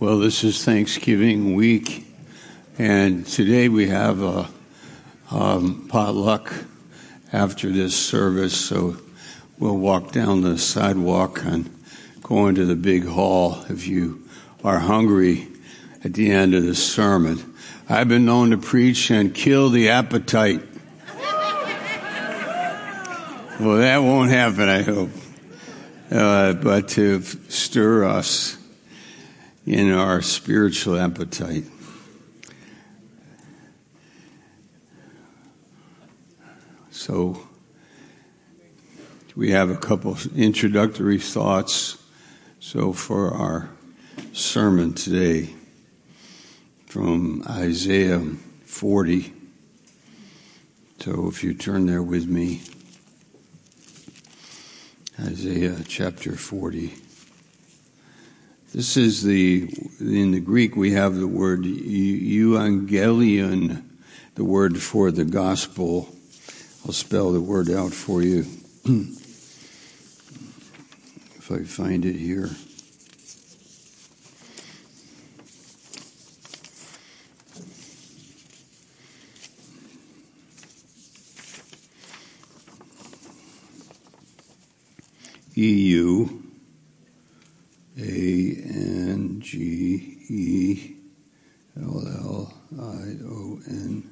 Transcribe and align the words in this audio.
Well, 0.00 0.18
this 0.18 0.44
is 0.44 0.64
Thanksgiving 0.64 1.54
week, 1.54 2.06
and 2.78 3.26
today 3.26 3.68
we 3.68 3.88
have 3.88 4.22
a 4.22 4.48
um, 5.30 5.88
potluck 5.90 6.54
after 7.34 7.68
this 7.68 7.94
service, 7.98 8.58
so 8.58 8.96
we'll 9.58 9.76
walk 9.76 10.10
down 10.10 10.40
the 10.40 10.56
sidewalk 10.56 11.44
and 11.44 11.68
go 12.22 12.46
into 12.46 12.64
the 12.64 12.76
big 12.76 13.04
hall 13.04 13.62
if 13.68 13.86
you 13.86 14.26
are 14.64 14.78
hungry 14.78 15.48
at 16.02 16.14
the 16.14 16.30
end 16.30 16.54
of 16.54 16.64
the 16.64 16.74
sermon. 16.74 17.54
I've 17.86 18.08
been 18.08 18.24
known 18.24 18.52
to 18.52 18.56
preach 18.56 19.10
and 19.10 19.34
kill 19.34 19.68
the 19.68 19.90
appetite. 19.90 20.62
well, 23.60 23.76
that 23.76 23.98
won't 23.98 24.30
happen, 24.30 24.66
I 24.66 24.80
hope. 24.80 25.10
Uh, 26.10 26.54
but 26.54 26.88
to 26.88 27.20
stir 27.20 28.06
us 28.06 28.56
in 29.70 29.92
our 29.92 30.20
spiritual 30.20 30.98
appetite. 30.98 31.62
So, 36.90 37.46
we 39.36 39.52
have 39.52 39.70
a 39.70 39.76
couple 39.76 40.18
introductory 40.34 41.20
thoughts. 41.20 42.02
So, 42.58 42.92
for 42.92 43.32
our 43.32 43.70
sermon 44.32 44.92
today 44.92 45.54
from 46.86 47.44
Isaiah 47.48 48.18
40. 48.64 49.32
So, 50.98 51.28
if 51.28 51.44
you 51.44 51.54
turn 51.54 51.86
there 51.86 52.02
with 52.02 52.26
me, 52.26 52.62
Isaiah 55.20 55.76
chapter 55.86 56.32
40. 56.32 56.92
This 58.72 58.96
is 58.96 59.24
the, 59.24 59.68
in 59.98 60.30
the 60.30 60.38
Greek, 60.38 60.76
we 60.76 60.92
have 60.92 61.16
the 61.16 61.26
word 61.26 61.64
euangelion, 61.64 62.92
the 64.36 64.44
word 64.44 64.80
for 64.80 65.10
the 65.10 65.24
gospel. 65.24 66.08
I'll 66.86 66.92
spell 66.92 67.32
the 67.32 67.40
word 67.40 67.68
out 67.68 67.92
for 67.92 68.22
you 68.22 68.46
if 71.34 71.50
I 71.50 71.64
find 71.64 72.04
it 72.04 72.14
here. 72.14 72.48
EU 85.56 86.39
a 88.00 88.56
N 88.64 89.40
G 89.40 90.18
E 90.28 90.96
L 91.80 92.06
L 92.06 92.54
I 92.78 93.16
O 93.24 93.60
N. 93.66 94.10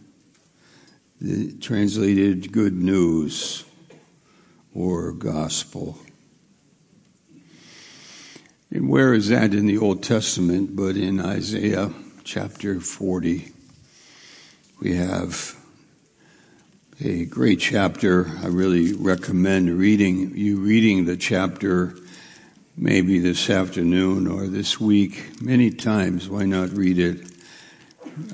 The 1.21 1.53
translated 1.59 2.53
good 2.53 2.75
news 2.75 3.65
or 4.75 5.13
gospel. 5.13 5.99
And 8.71 8.89
where 8.89 9.15
is 9.15 9.29
that 9.29 9.55
in 9.55 9.67
the 9.67 9.79
Old 9.79 10.03
Testament? 10.03 10.77
But 10.77 10.97
in 10.97 11.21
Isaiah 11.21 11.91
chapter 12.23 12.81
40, 12.81 13.51
we 14.81 14.95
have 14.95 15.57
a 17.01 17.25
great 17.25 17.61
chapter. 17.61 18.29
I 18.43 18.49
really 18.49 18.93
recommend 18.93 19.79
reading 19.79 20.37
you 20.37 20.59
reading 20.59 21.07
the 21.07 21.17
chapter 21.17 21.95
maybe 22.79 23.19
this 23.19 23.51
afternoon 23.51 24.29
or 24.29 24.47
this 24.47 24.81
week 24.81 25.43
many 25.43 25.71
times. 25.71 26.29
Why 26.29 26.45
not 26.45 26.71
read 26.71 26.99
it? 26.99 27.27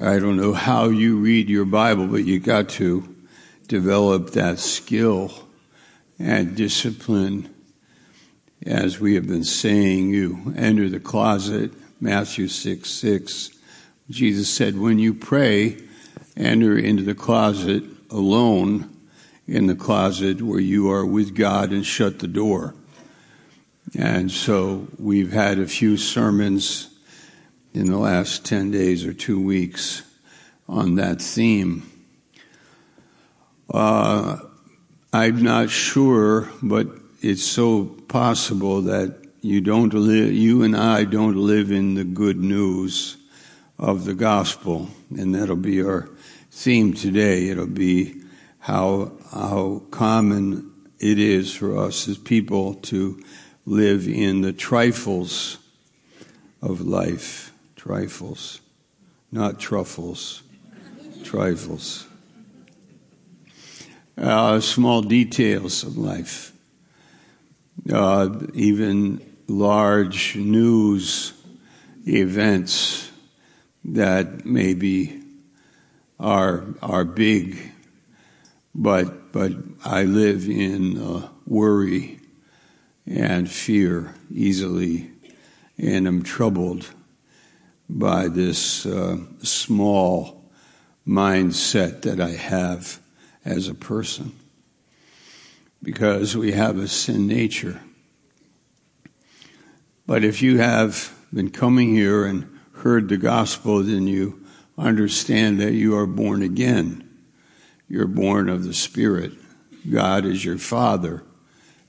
I 0.03 0.19
don't 0.19 0.37
know 0.37 0.53
how 0.53 0.91
you 0.91 1.17
read 1.17 1.49
your 1.49 1.65
Bible, 1.65 2.07
but 2.07 2.25
you 2.25 2.39
got 2.41 2.69
to 2.71 3.09
develop 3.69 4.33
that 4.33 4.59
skill 4.59 5.33
and 6.19 6.55
discipline. 6.55 7.55
As 8.67 9.01
we 9.01 9.15
have 9.15 9.27
been 9.27 9.45
saying, 9.45 10.11
you 10.11 10.53
enter 10.57 10.91
the 10.91 11.01
closet, 11.01 11.73
Matthew 12.01 12.49
6 12.49 12.89
6. 12.89 13.51
Jesus 14.11 14.49
said, 14.49 14.79
when 14.79 14.99
you 14.99 15.15
pray, 15.15 15.79
enter 16.37 16.77
into 16.77 17.03
the 17.03 17.15
closet 17.15 17.83
alone 18.11 18.91
in 19.47 19.67
the 19.67 19.75
closet 19.75 20.43
where 20.43 20.61
you 20.61 20.91
are 20.91 21.07
with 21.07 21.35
God 21.35 21.71
and 21.71 21.85
shut 21.85 22.19
the 22.19 22.29
door. 22.29 22.75
And 23.97 24.31
so 24.31 24.89
we've 24.99 25.33
had 25.33 25.59
a 25.59 25.67
few 25.67 25.97
sermons 25.97 26.89
in 27.73 27.87
the 27.87 27.99
last 27.99 28.45
10 28.45 28.71
days 28.71 29.05
or 29.05 29.13
two 29.13 29.41
weeks 29.41 30.03
on 30.69 30.97
that 30.97 31.23
theme. 31.23 31.89
Uh, 33.73 34.39
I'm 35.13 35.43
not 35.43 35.71
sure, 35.71 36.51
but 36.63 36.89
it's 37.23 37.45
so 37.45 37.85
possible 37.85 38.83
that 38.83 39.17
you 39.43 39.61
don't 39.61 39.95
live, 39.95 40.33
you 40.33 40.63
and 40.63 40.77
I 40.77 41.05
don't 41.05 41.37
live 41.37 41.71
in 41.71 41.95
the 41.95 42.05
good 42.05 42.39
news 42.39 43.17
of 43.79 44.05
the 44.07 44.15
gospel. 44.15 44.89
And 45.17 45.35
that'll 45.35 45.57
be 45.57 45.83
our 45.83 46.09
theme 46.51 46.95
today. 46.95 47.49
It'll 47.49 47.67
be 47.67 48.23
how, 48.59 49.13
how 49.33 49.83
common 49.91 50.73
it 50.99 51.19
is 51.19 51.55
for 51.55 51.79
us 51.79 52.09
as 52.09 52.19
people 52.19 52.75
to 52.75 53.23
live 53.67 54.07
in 54.07 54.43
the 54.43 54.53
trifles 54.53 55.59
of 56.61 56.81
life. 56.81 57.53
Trifles. 57.77 58.61
Not 59.33 59.59
truffles. 59.59 60.43
Trifles. 61.23 62.07
Uh, 64.17 64.61
small 64.61 65.03
details 65.03 65.83
of 65.83 65.97
life. 65.97 66.53
Uh, 67.93 68.29
even 68.55 69.21
large 69.49 70.37
news 70.37 71.33
events 72.07 73.11
that 73.85 74.45
maybe 74.45 75.21
are 76.19 76.65
are 76.81 77.05
big, 77.05 77.59
but 78.75 79.33
but 79.33 79.53
I 79.85 80.05
live 80.05 80.49
in 80.49 80.99
uh, 80.99 81.29
worry 81.47 82.21
and 83.07 83.51
fear 83.51 84.15
easily 84.31 85.11
and 85.79 86.07
am 86.07 86.23
troubled 86.23 86.89
by 87.89 88.29
this 88.29 88.87
uh, 88.87 89.19
small 89.43 90.51
mindset 91.07 92.03
that 92.03 92.21
I 92.21 92.31
have 92.31 93.01
as 93.45 93.69
a 93.69 93.75
person 93.75 94.33
because 95.83 96.37
we 96.37 96.53
have 96.53 96.79
a 96.79 96.89
sin 96.89 97.27
nature. 97.27 97.81
But 100.07 100.25
if 100.25 100.41
you 100.43 100.59
have 100.59 101.15
been 101.33 101.51
coming 101.51 101.95
here 101.95 102.25
and 102.25 102.59
heard 102.73 103.09
the 103.09 103.17
gospel, 103.17 103.83
then 103.83 104.07
you 104.07 104.45
understand 104.79 105.61
that 105.61 105.73
you 105.73 105.97
are 105.97 106.07
born 106.07 106.43
again. 106.43 107.09
You're 107.89 108.07
born 108.07 108.49
of 108.49 108.65
the 108.65 108.75
Spirit. 108.75 109.33
God 109.91 110.25
is 110.25 110.45
your 110.45 110.59
Father. 110.59 111.23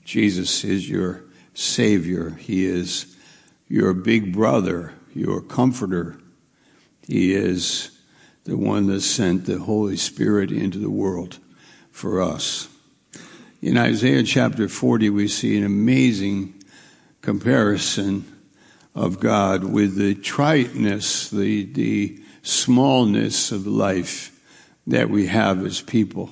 Jesus 0.06 0.62
is 0.62 0.88
your 0.88 1.24
Savior. 1.52 2.30
He 2.30 2.64
is 2.64 3.16
your 3.66 3.92
big 3.92 4.32
brother, 4.32 4.94
your 5.12 5.40
comforter. 5.40 6.16
He 7.08 7.34
is 7.34 7.90
the 8.44 8.56
one 8.56 8.86
that 8.86 9.00
sent 9.00 9.46
the 9.46 9.58
Holy 9.58 9.96
Spirit 9.96 10.52
into 10.52 10.78
the 10.78 10.90
world 10.90 11.38
for 11.90 12.22
us. 12.22 12.68
In 13.60 13.76
Isaiah 13.76 14.22
chapter 14.22 14.68
40, 14.68 15.10
we 15.10 15.26
see 15.26 15.58
an 15.58 15.64
amazing 15.64 16.54
comparison 17.20 18.32
of 18.94 19.18
God 19.18 19.64
with 19.64 19.96
the 19.96 20.14
triteness, 20.14 21.30
the, 21.30 21.64
the 21.64 22.20
smallness 22.42 23.50
of 23.50 23.66
life 23.66 24.40
that 24.86 25.10
we 25.10 25.26
have 25.26 25.66
as 25.66 25.80
people 25.82 26.30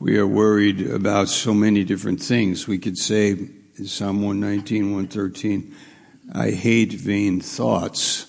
we 0.00 0.16
are 0.16 0.26
worried 0.26 0.80
about 0.90 1.28
so 1.28 1.52
many 1.52 1.84
different 1.84 2.22
things. 2.22 2.66
We 2.66 2.78
could 2.78 2.96
say 2.96 3.32
in 3.32 3.86
Psalm 3.86 4.22
119, 4.22 4.84
113, 4.84 5.76
I 6.32 6.52
hate 6.52 6.94
vain 6.94 7.42
thoughts. 7.42 8.26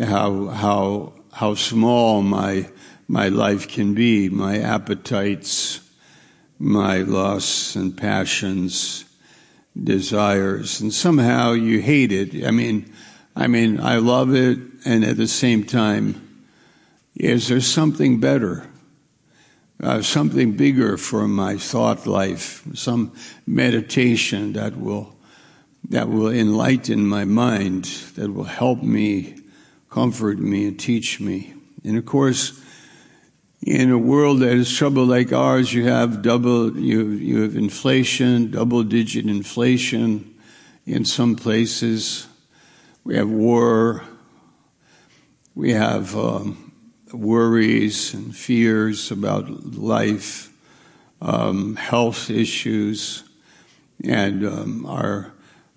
How, 0.00 0.46
how, 0.46 1.12
how 1.30 1.54
small 1.54 2.22
my, 2.22 2.70
my 3.06 3.28
life 3.28 3.68
can 3.68 3.92
be, 3.92 4.30
my 4.30 4.58
appetites, 4.58 5.80
my 6.58 6.98
lusts 6.98 7.76
and 7.76 7.94
passions, 7.94 9.04
desires, 9.82 10.80
and 10.80 10.92
somehow 10.92 11.52
you 11.52 11.82
hate 11.82 12.12
it. 12.12 12.46
I 12.46 12.50
mean, 12.50 12.90
I 13.36 13.46
mean, 13.46 13.78
I 13.78 13.96
love 13.96 14.34
it, 14.34 14.58
and 14.86 15.04
at 15.04 15.18
the 15.18 15.28
same 15.28 15.64
time, 15.64 16.46
is 17.14 17.48
there 17.48 17.60
something 17.60 18.20
better? 18.20 18.69
Uh, 19.82 20.02
something 20.02 20.52
bigger 20.52 20.96
for 20.96 21.26
my 21.26 21.56
thought 21.56 22.06
life, 22.06 22.62
some 22.74 23.12
meditation 23.46 24.52
that 24.52 24.76
will 24.76 25.16
that 25.88 26.08
will 26.08 26.28
enlighten 26.28 27.06
my 27.06 27.24
mind, 27.24 27.84
that 28.14 28.32
will 28.32 28.44
help 28.44 28.82
me, 28.82 29.34
comfort 29.88 30.38
me, 30.38 30.68
and 30.68 30.78
teach 30.78 31.18
me. 31.18 31.54
And 31.84 31.96
of 31.96 32.04
course, 32.04 32.60
in 33.62 33.90
a 33.90 33.98
world 33.98 34.40
that 34.40 34.52
is 34.52 34.74
troubled 34.74 35.08
like 35.08 35.32
ours, 35.32 35.72
you 35.72 35.84
have 35.84 36.22
double, 36.22 36.76
you, 36.78 37.08
you 37.08 37.42
have 37.42 37.56
inflation, 37.56 38.50
double 38.50 38.82
digit 38.82 39.26
inflation 39.26 40.34
in 40.86 41.04
some 41.04 41.36
places. 41.36 42.26
We 43.04 43.16
have 43.16 43.30
war. 43.30 44.04
We 45.54 45.72
have 45.72 46.16
um, 46.16 46.69
worries 47.12 48.14
and 48.14 48.34
fears 48.34 49.10
about 49.10 49.50
life, 49.74 50.52
um, 51.20 51.76
health 51.76 52.30
issues, 52.30 53.24
and 54.04 54.44
um, 54.46 54.86
our 54.86 55.32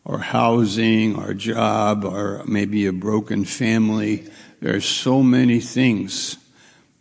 our 0.06 0.18
housing, 0.20 1.16
our 1.16 1.34
job, 1.34 2.06
our 2.06 2.44
maybe 2.46 2.86
a 2.86 2.94
broken 2.94 3.46
family. 3.46 4.28
There 4.60 4.76
are 4.76 4.82
so 4.82 5.24
many 5.24 5.60
things 5.60 6.38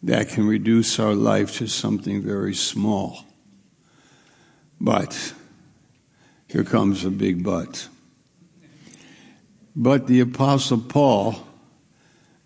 that 0.04 0.28
can 0.28 0.46
reduce 0.46 0.98
our 0.98 1.14
life 1.14 1.58
to 1.58 1.66
something 1.66 2.22
very 2.22 2.54
small. 2.54 3.24
But 4.80 5.34
here 6.48 6.64
comes 6.64 7.04
a 7.04 7.10
big 7.10 7.42
but. 7.42 7.88
But 9.74 10.06
the 10.06 10.20
Apostle 10.20 10.80
Paul 10.80 11.36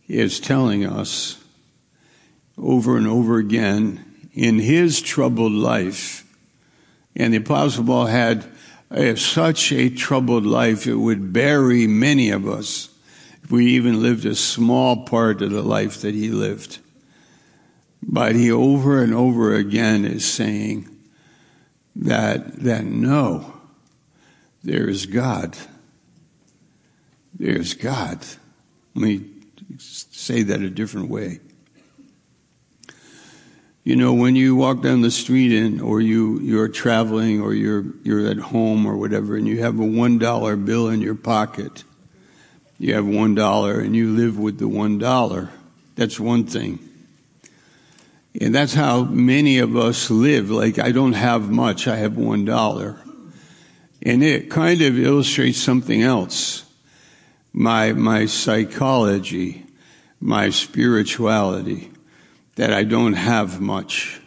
is 0.06 0.38
telling 0.38 0.86
us 0.86 1.42
over 2.58 2.96
and 2.96 3.06
over 3.06 3.38
again 3.38 4.28
in 4.32 4.58
his 4.58 5.00
troubled 5.00 5.52
life, 5.52 6.24
and 7.14 7.32
the 7.32 7.38
Apostle 7.38 7.84
Paul 7.84 8.06
had 8.06 8.46
a, 8.90 9.16
such 9.16 9.72
a 9.72 9.90
troubled 9.90 10.46
life, 10.46 10.86
it 10.86 10.94
would 10.94 11.32
bury 11.32 11.86
many 11.86 12.30
of 12.30 12.46
us 12.46 12.90
if 13.42 13.50
we 13.50 13.66
even 13.66 14.02
lived 14.02 14.26
a 14.26 14.34
small 14.34 15.04
part 15.04 15.42
of 15.42 15.50
the 15.50 15.62
life 15.62 16.00
that 16.02 16.14
he 16.14 16.28
lived. 16.30 16.78
But 18.02 18.34
he 18.34 18.50
over 18.50 19.02
and 19.02 19.14
over 19.14 19.54
again 19.54 20.04
is 20.04 20.24
saying 20.24 20.88
that, 21.96 22.60
that 22.62 22.84
no, 22.84 23.52
there 24.62 24.88
is 24.88 25.06
God. 25.06 25.56
There's 27.34 27.74
God. 27.74 28.24
Let 28.94 29.02
me 29.02 29.24
say 29.78 30.42
that 30.42 30.60
a 30.60 30.70
different 30.70 31.08
way. 31.08 31.40
You 33.86 33.94
know, 33.94 34.14
when 34.14 34.34
you 34.34 34.56
walk 34.56 34.82
down 34.82 35.02
the 35.02 35.12
street 35.12 35.56
and, 35.56 35.80
or 35.80 36.00
you, 36.00 36.40
you're 36.40 36.66
traveling 36.66 37.40
or 37.40 37.54
you're, 37.54 37.84
you're 38.02 38.26
at 38.26 38.36
home 38.36 38.84
or 38.84 38.96
whatever 38.96 39.36
and 39.36 39.46
you 39.46 39.60
have 39.60 39.78
a 39.78 39.84
one 39.84 40.18
dollar 40.18 40.56
bill 40.56 40.88
in 40.88 41.00
your 41.00 41.14
pocket, 41.14 41.84
you 42.80 42.94
have 42.94 43.06
one 43.06 43.36
dollar 43.36 43.78
and 43.78 43.94
you 43.94 44.10
live 44.10 44.40
with 44.40 44.58
the 44.58 44.66
one 44.66 44.98
dollar. 44.98 45.50
That's 45.94 46.18
one 46.18 46.46
thing. 46.46 46.80
And 48.40 48.52
that's 48.52 48.74
how 48.74 49.04
many 49.04 49.60
of 49.60 49.76
us 49.76 50.10
live. 50.10 50.50
Like, 50.50 50.80
I 50.80 50.90
don't 50.90 51.12
have 51.12 51.48
much, 51.48 51.86
I 51.86 51.94
have 51.94 52.16
one 52.16 52.44
dollar. 52.44 52.98
And 54.02 54.20
it 54.24 54.50
kind 54.50 54.82
of 54.82 54.98
illustrates 54.98 55.58
something 55.58 56.02
else. 56.02 56.64
My, 57.52 57.92
my 57.92 58.26
psychology, 58.26 59.64
my 60.20 60.50
spirituality, 60.50 61.92
that 62.56 62.72
I 62.72 62.84
don't 62.84 63.14
have 63.14 63.60
much, 63.60 64.20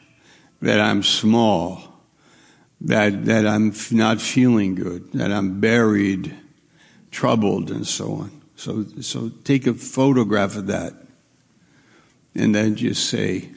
that 0.61 0.79
I'm 0.79 1.03
small, 1.03 1.83
that, 2.81 3.25
that 3.25 3.45
I'm 3.45 3.73
not 3.91 4.21
feeling 4.21 4.75
good, 4.75 5.11
that 5.13 5.31
I'm 5.31 5.59
buried, 5.59 6.33
troubled, 7.11 7.69
and 7.71 7.85
so 7.85 8.13
on. 8.13 8.41
So, 8.55 8.85
so 9.01 9.29
take 9.43 9.67
a 9.67 9.73
photograph 9.73 10.55
of 10.55 10.67
that 10.67 10.93
and 12.35 12.53
then 12.53 12.75
just 12.75 13.09
say, 13.09 13.49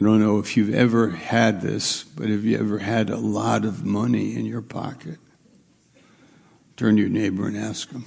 I 0.00 0.04
don't 0.04 0.20
know 0.20 0.38
if 0.38 0.56
you've 0.56 0.74
ever 0.74 1.10
had 1.10 1.62
this, 1.62 2.04
but 2.04 2.28
have 2.28 2.44
you 2.44 2.58
ever 2.58 2.78
had 2.78 3.10
a 3.10 3.16
lot 3.16 3.64
of 3.64 3.84
money 3.84 4.36
in 4.36 4.44
your 4.44 4.62
pocket? 4.62 5.18
Turn 6.76 6.96
to 6.96 7.02
your 7.02 7.10
neighbor 7.10 7.46
and 7.46 7.56
ask 7.56 7.90
him. 7.90 8.04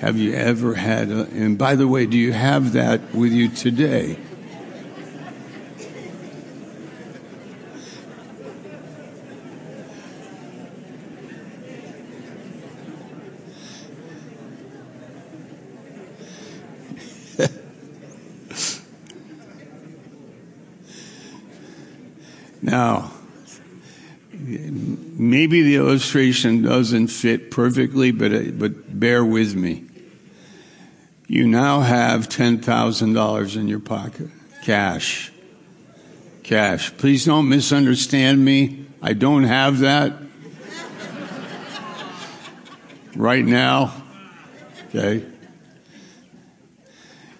Have 0.00 0.16
you 0.16 0.32
ever 0.32 0.74
had 0.76 1.10
a, 1.10 1.24
and 1.24 1.58
by 1.58 1.74
the 1.74 1.86
way, 1.86 2.06
do 2.06 2.16
you 2.16 2.32
have 2.32 2.72
that 2.72 3.14
with 3.14 3.32
you 3.32 3.50
today? 3.50 4.16
Now, 22.62 23.10
maybe 24.32 25.62
the 25.62 25.76
illustration 25.76 26.62
doesn't 26.62 27.08
fit 27.08 27.50
perfectly, 27.50 28.12
but, 28.12 28.32
uh, 28.32 28.42
but 28.52 28.98
bear 29.00 29.24
with 29.24 29.54
me. 29.56 29.89
You 31.30 31.46
now 31.46 31.80
have 31.80 32.28
$10,000 32.28 33.56
in 33.56 33.68
your 33.68 33.78
pocket, 33.78 34.30
cash. 34.64 35.30
Cash. 36.42 36.96
Please 36.96 37.24
don't 37.24 37.48
misunderstand 37.48 38.44
me. 38.44 38.86
I 39.00 39.12
don't 39.12 39.44
have 39.44 39.78
that 39.78 40.12
right 43.14 43.44
now. 43.44 44.02
Okay. 44.88 45.24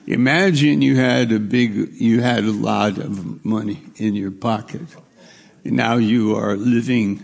Imagine 0.07 0.83
you 0.83 0.95
had 0.95 1.33
a 1.33 1.41
big, 1.41 1.95
you 1.95 2.21
had 2.21 2.45
a 2.45 2.53
lot 2.53 2.97
of 2.99 3.45
money 3.45 3.83
in 3.97 4.15
your 4.15 4.31
pocket 4.31 4.83
now 5.65 5.97
you 5.97 6.37
are 6.37 6.57
living. 6.57 7.23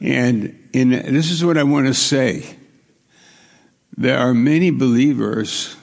And 0.00 0.68
in, 0.72 0.90
this 0.90 1.30
is 1.30 1.44
what 1.44 1.58
I 1.58 1.62
want 1.62 1.86
to 1.86 1.94
say. 1.94 2.56
There 3.96 4.18
are 4.18 4.34
many 4.34 4.70
believers, 4.70 5.76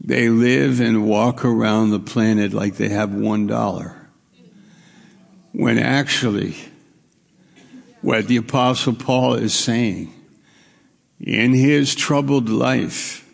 they 0.00 0.28
live 0.28 0.80
and 0.80 1.06
walk 1.06 1.44
around 1.44 1.90
the 1.90 2.00
planet 2.00 2.52
like 2.52 2.76
they 2.76 2.88
have 2.88 3.12
one 3.12 3.46
dollar. 3.46 4.08
When 5.52 5.78
actually, 5.78 6.56
what 8.00 8.26
the 8.26 8.38
Apostle 8.38 8.94
Paul 8.94 9.34
is 9.34 9.54
saying, 9.54 10.12
in 11.20 11.52
his 11.52 11.94
troubled 11.94 12.48
life, 12.48 13.28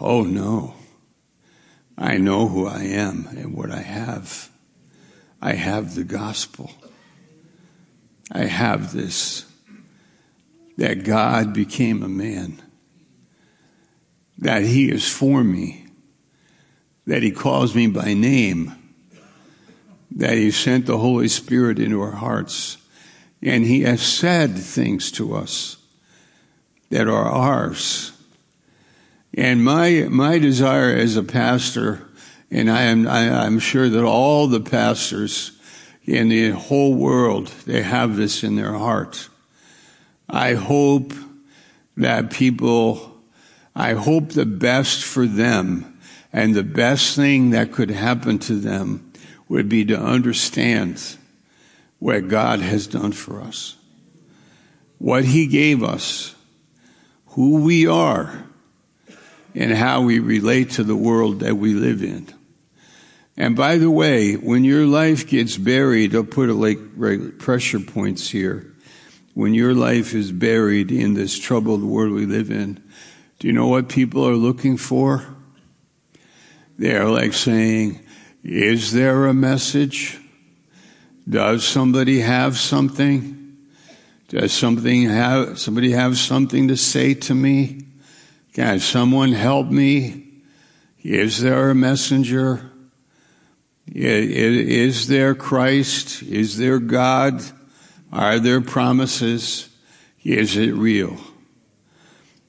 oh 0.00 0.22
no, 0.22 0.74
I 1.96 2.16
know 2.16 2.48
who 2.48 2.66
I 2.66 2.84
am 2.84 3.28
and 3.30 3.54
what 3.54 3.70
I 3.70 3.82
have. 3.82 4.50
I 5.40 5.52
have 5.52 5.94
the 5.94 6.04
gospel. 6.04 6.70
I 8.32 8.44
have 8.44 8.92
this 8.92 9.44
that 10.78 11.02
God 11.02 11.52
became 11.52 12.04
a 12.04 12.08
man, 12.08 12.62
that 14.38 14.62
He 14.62 14.90
is 14.90 15.08
for 15.08 15.42
me, 15.42 15.88
that 17.04 17.22
He 17.22 17.32
calls 17.32 17.74
me 17.74 17.88
by 17.88 18.14
name, 18.14 18.72
that 20.12 20.34
He 20.34 20.52
sent 20.52 20.86
the 20.86 20.98
Holy 20.98 21.26
Spirit 21.26 21.80
into 21.80 22.00
our 22.00 22.12
hearts, 22.12 22.76
and 23.42 23.64
He 23.64 23.82
has 23.82 24.00
said 24.00 24.56
things 24.56 25.10
to 25.12 25.34
us 25.34 25.78
that 26.90 27.08
are 27.08 27.28
ours. 27.28 28.12
And 29.34 29.64
my, 29.64 30.06
my 30.08 30.38
desire 30.38 30.94
as 30.94 31.16
a 31.16 31.24
pastor 31.24 32.06
and 32.52 32.70
I 32.70 32.82
am, 32.82 33.06
I, 33.08 33.46
am 33.46 33.58
sure 33.58 33.88
that 33.88 34.04
all 34.04 34.46
the 34.46 34.60
pastors 34.60 35.52
in 36.04 36.28
the 36.28 36.50
whole 36.50 36.94
world, 36.94 37.48
they 37.66 37.82
have 37.82 38.16
this 38.16 38.42
in 38.42 38.56
their 38.56 38.72
heart. 38.72 39.28
I 40.28 40.54
hope 40.54 41.12
that 41.96 42.30
people, 42.30 43.16
I 43.74 43.94
hope 43.94 44.30
the 44.30 44.46
best 44.46 45.02
for 45.02 45.26
them 45.26 45.98
and 46.32 46.54
the 46.54 46.62
best 46.62 47.16
thing 47.16 47.50
that 47.50 47.72
could 47.72 47.90
happen 47.90 48.38
to 48.40 48.54
them 48.54 49.12
would 49.48 49.68
be 49.68 49.84
to 49.86 49.98
understand 49.98 51.16
what 51.98 52.28
God 52.28 52.60
has 52.60 52.86
done 52.86 53.12
for 53.12 53.40
us. 53.40 53.76
What 54.98 55.24
He 55.24 55.46
gave 55.46 55.82
us, 55.82 56.34
who 57.28 57.62
we 57.62 57.86
are, 57.86 58.44
and 59.54 59.72
how 59.72 60.02
we 60.02 60.18
relate 60.18 60.70
to 60.72 60.84
the 60.84 60.96
world 60.96 61.40
that 61.40 61.56
we 61.56 61.72
live 61.72 62.02
in. 62.02 62.28
And 63.36 63.56
by 63.56 63.78
the 63.78 63.90
way, 63.90 64.34
when 64.34 64.64
your 64.64 64.84
life 64.84 65.26
gets 65.26 65.56
buried, 65.56 66.14
I'll 66.14 66.24
put 66.24 66.50
a 66.50 66.54
like 66.54 67.38
pressure 67.38 67.80
points 67.80 68.28
here. 68.28 68.74
When 69.38 69.54
your 69.54 69.72
life 69.72 70.14
is 70.14 70.32
buried 70.32 70.90
in 70.90 71.14
this 71.14 71.38
troubled 71.38 71.84
world 71.84 72.10
we 72.10 72.26
live 72.26 72.50
in, 72.50 72.82
do 73.38 73.46
you 73.46 73.52
know 73.52 73.68
what 73.68 73.88
people 73.88 74.28
are 74.28 74.34
looking 74.34 74.76
for? 74.76 75.24
They're 76.76 77.06
like 77.08 77.32
saying, 77.34 78.04
is 78.42 78.90
there 78.90 79.26
a 79.26 79.32
message? 79.32 80.18
Does 81.28 81.64
somebody 81.64 82.18
have 82.18 82.58
something? 82.58 83.56
Does 84.26 84.52
something 84.52 85.04
have, 85.04 85.60
somebody 85.60 85.92
have 85.92 86.18
something 86.18 86.66
to 86.66 86.76
say 86.76 87.14
to 87.14 87.32
me? 87.32 87.82
Can 88.54 88.80
someone 88.80 89.30
help 89.30 89.68
me? 89.68 90.26
Is 91.04 91.40
there 91.40 91.70
a 91.70 91.76
messenger? 91.76 92.72
Is 93.86 95.06
there 95.06 95.36
Christ? 95.36 96.24
Is 96.24 96.58
there 96.58 96.80
God? 96.80 97.44
Are 98.12 98.38
there 98.38 98.60
promises? 98.60 99.68
Is 100.24 100.56
it 100.56 100.72
real? 100.72 101.16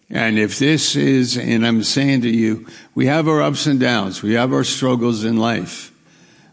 And 0.09 0.39
if 0.39 0.57
this 0.57 0.95
is, 0.95 1.37
and 1.37 1.65
I'm 1.65 1.83
saying 1.83 2.21
to 2.21 2.29
you, 2.29 2.67
we 2.95 3.05
have 3.05 3.27
our 3.27 3.41
ups 3.41 3.67
and 3.67 3.79
downs, 3.79 4.23
we 4.23 4.33
have 4.33 4.51
our 4.51 4.63
struggles 4.63 5.23
in 5.23 5.37
life, 5.37 5.91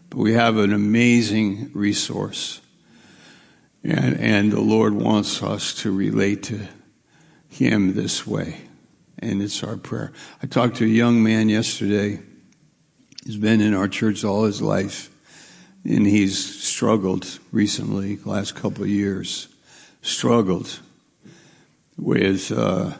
but 0.09 0.19
we 0.19 0.33
have 0.33 0.57
an 0.57 0.73
amazing 0.73 1.71
resource. 1.73 2.61
And, 3.83 4.19
and 4.19 4.51
the 4.51 4.61
Lord 4.61 4.93
wants 4.93 5.41
us 5.41 5.73
to 5.81 5.91
relate 5.91 6.43
to 6.43 6.67
Him 7.49 7.93
this 7.95 8.27
way. 8.27 8.61
And 9.19 9.41
it's 9.41 9.63
our 9.63 9.77
prayer. 9.77 10.13
I 10.43 10.45
talked 10.45 10.77
to 10.77 10.85
a 10.85 10.87
young 10.87 11.23
man 11.23 11.49
yesterday. 11.49 12.19
He's 13.25 13.37
been 13.37 13.61
in 13.61 13.73
our 13.73 13.87
church 13.87 14.23
all 14.23 14.43
his 14.43 14.61
life. 14.61 15.09
And 15.87 16.05
he's 16.05 16.37
struggled 16.61 17.39
recently, 17.53 18.19
last 18.25 18.55
couple 18.55 18.83
of 18.83 18.89
years, 18.89 19.47
struggled 20.01 20.81
with 21.97 22.51
uh, 22.51 22.91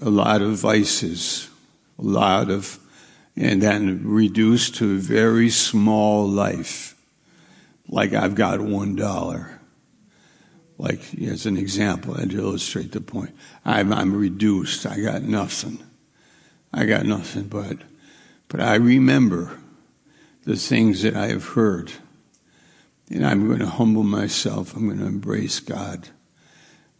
a 0.00 0.08
lot 0.08 0.40
of 0.40 0.56
vices, 0.56 1.50
a 1.98 2.02
lot 2.02 2.50
of, 2.50 2.78
and 3.36 3.60
then 3.60 4.00
reduced 4.02 4.76
to 4.76 4.94
a 4.94 4.98
very 4.98 5.50
small 5.50 6.26
life 6.26 6.94
like 7.86 8.14
I've 8.14 8.34
got 8.34 8.62
one 8.62 8.96
dollar. 8.96 9.60
Like 10.78 11.14
as 11.20 11.44
an 11.44 11.58
example, 11.58 12.14
and 12.14 12.30
to 12.30 12.38
illustrate 12.38 12.92
the 12.92 13.02
point, 13.02 13.36
I'm, 13.62 13.92
I'm 13.92 14.16
reduced. 14.16 14.86
I 14.86 15.00
got 15.00 15.20
nothing. 15.20 15.82
I 16.72 16.86
got 16.86 17.04
nothing, 17.04 17.44
but 17.44 17.76
but 18.48 18.60
I 18.60 18.76
remember 18.76 19.58
the 20.44 20.56
things 20.56 21.02
that 21.02 21.16
I 21.16 21.28
have 21.28 21.44
heard, 21.44 21.92
and 23.10 23.26
I'm 23.26 23.46
going 23.46 23.60
to 23.60 23.66
humble 23.66 24.02
myself. 24.02 24.74
I'm 24.74 24.86
going 24.86 24.98
to 24.98 25.06
embrace 25.06 25.60
God 25.60 26.08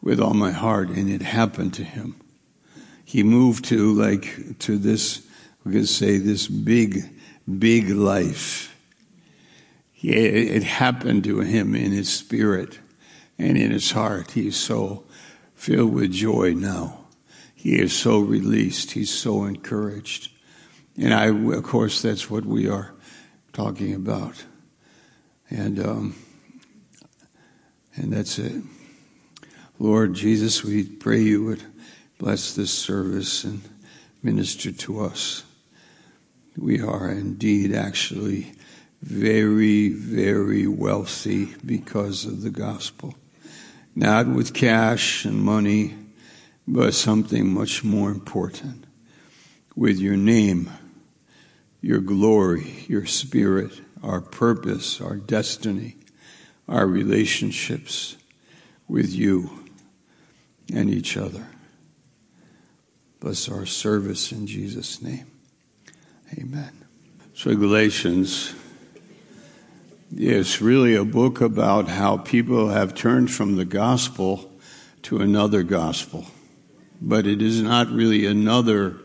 with 0.01 0.21
all 0.21 0.35
my 0.35 0.53
heart, 0.53 0.89
and 0.91 1.11
it 1.11 1.23
happened 1.23 1.75
to 1.75 1.85
him. 1.85 2.17
He 3.05 3.23
moved 3.23 3.65
to 3.67 3.93
like 3.93 4.59
to 4.61 4.79
this. 4.79 5.27
We 5.65 5.73
could 5.73 5.89
say 5.89 6.19
this 6.19 6.49
big, 6.49 7.03
big 7.59 7.91
life 7.91 8.73
it 10.03 10.65
happened 10.65 11.25
to 11.25 11.41
him 11.41 11.75
in 11.75 11.93
his 11.93 12.13
spirit 12.13 12.81
and 13.39 13.57
in 13.57 13.71
his 13.71 13.93
heart. 13.93 14.33
He's 14.33 14.57
so 14.57 15.05
filled 15.55 15.93
with 15.93 16.11
joy 16.11 16.55
now. 16.55 17.07
He 17.55 17.79
is 17.79 17.93
so 17.93 18.19
released. 18.19 18.93
He's 18.93 19.15
so 19.15 19.45
encouraged. 19.45 20.33
And 20.97 21.15
I, 21.15 21.27
of 21.27 21.63
course, 21.63 22.03
that's 22.03 22.29
what 22.29 22.45
we 22.45 22.69
are 22.69 22.93
talking 23.53 23.95
about. 23.95 24.45
And, 25.51 25.79
um, 25.79 26.15
and 27.97 28.13
that's 28.13 28.39
it. 28.39 28.63
Lord 29.79 30.15
Jesus, 30.15 30.65
we 30.65 30.85
pray 30.85 31.21
you 31.21 31.45
would 31.45 31.63
bless 32.19 32.55
this 32.55 32.71
service 32.71 33.45
and 33.45 33.63
minister 34.23 34.73
to 34.73 35.01
us. 35.01 35.45
We 36.57 36.81
are 36.81 37.11
indeed 37.11 37.75
actually 37.75 38.53
very, 39.03 39.89
very 39.89 40.67
wealthy 40.67 41.55
because 41.67 42.25
of 42.25 42.43
the 42.43 42.51
gospel. 42.51 43.15
Not 43.95 44.29
with 44.29 44.55
cash 44.55 45.25
and 45.25 45.43
money, 45.43 45.95
but 46.67 46.95
something 46.95 47.53
much 47.53 47.83
more 47.83 48.11
important. 48.11 48.85
With 49.75 49.99
your 49.99 50.17
name, 50.17 50.71
your 51.83 52.01
glory, 52.01 52.87
your 52.89 53.05
spirit, 53.05 53.79
our 54.03 54.23
purpose, 54.23 55.01
our 55.01 55.17
destiny, 55.17 55.97
our 56.67 56.87
relationships 56.87 58.17
with 58.89 59.13
you 59.13 59.67
and 60.73 60.89
each 60.89 61.19
other. 61.19 61.47
Bless 63.21 63.49
our 63.51 63.67
service 63.67 64.33
in 64.33 64.47
Jesus' 64.47 65.03
name. 65.03 65.27
Amen. 66.39 66.73
So, 67.35 67.55
Galatians 67.55 68.55
it's 70.15 70.61
really 70.61 70.95
a 70.95 71.05
book 71.05 71.41
about 71.41 71.89
how 71.89 72.19
people 72.19 72.69
have 72.69 72.95
turned 72.95 73.31
from 73.31 73.57
the 73.57 73.65
gospel 73.65 74.53
to 75.03 75.19
another 75.19 75.63
gospel. 75.63 76.27
But 77.01 77.27
it 77.27 77.41
is 77.41 77.63
not 77.63 77.89
really 77.89 78.27
another 78.27 78.99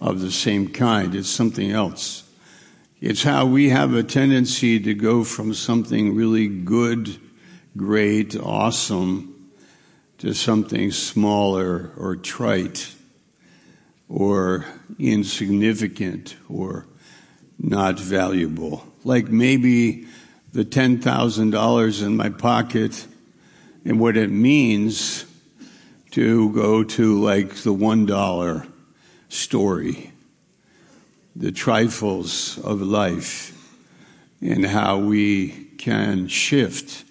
of 0.00 0.20
the 0.20 0.30
same 0.30 0.68
kind, 0.68 1.14
it's 1.14 1.28
something 1.28 1.70
else. 1.70 2.24
It's 3.00 3.22
how 3.22 3.46
we 3.46 3.70
have 3.70 3.94
a 3.94 4.02
tendency 4.02 4.80
to 4.80 4.94
go 4.94 5.24
from 5.24 5.54
something 5.54 6.14
really 6.14 6.48
good, 6.48 7.18
great, 7.76 8.36
awesome, 8.36 9.50
to 10.18 10.34
something 10.34 10.90
smaller 10.90 11.92
or 11.96 12.16
trite 12.16 12.94
or 14.08 14.66
insignificant 14.98 16.36
or 16.48 16.86
not 17.58 17.98
valuable. 17.98 18.86
Like 19.04 19.28
maybe 19.28 20.06
the 20.52 20.64
$10,000 20.64 22.02
in 22.02 22.16
my 22.16 22.28
pocket 22.28 23.06
and 23.84 24.00
what 24.00 24.16
it 24.16 24.30
means 24.30 25.24
to 26.10 26.52
go 26.52 26.84
to 26.84 27.22
like 27.22 27.54
the 27.54 27.72
$1 27.72 28.69
story, 29.30 30.12
the 31.34 31.52
trifles 31.52 32.58
of 32.58 32.82
life, 32.82 33.56
and 34.42 34.66
how 34.66 34.98
we 34.98 35.48
can 35.78 36.28
shift. 36.28 37.04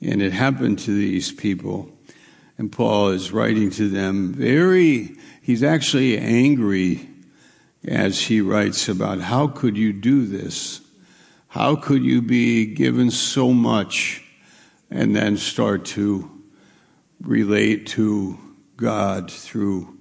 And 0.00 0.22
it 0.22 0.32
happened 0.32 0.78
to 0.80 0.94
these 0.94 1.32
people. 1.32 1.90
And 2.58 2.72
Paul 2.72 3.08
is 3.08 3.32
writing 3.32 3.70
to 3.72 3.88
them 3.88 4.32
very, 4.32 5.16
he's 5.42 5.62
actually 5.62 6.16
angry 6.18 7.08
as 7.86 8.20
he 8.20 8.40
writes 8.40 8.88
about 8.88 9.20
how 9.20 9.46
could 9.48 9.76
you 9.76 9.92
do 9.92 10.26
this? 10.26 10.80
How 11.48 11.76
could 11.76 12.04
you 12.04 12.22
be 12.22 12.66
given 12.66 13.10
so 13.10 13.52
much 13.52 14.22
and 14.90 15.14
then 15.14 15.36
start 15.36 15.84
to 15.86 16.30
relate 17.20 17.86
to 17.88 18.38
God 18.76 19.30
through 19.30 19.95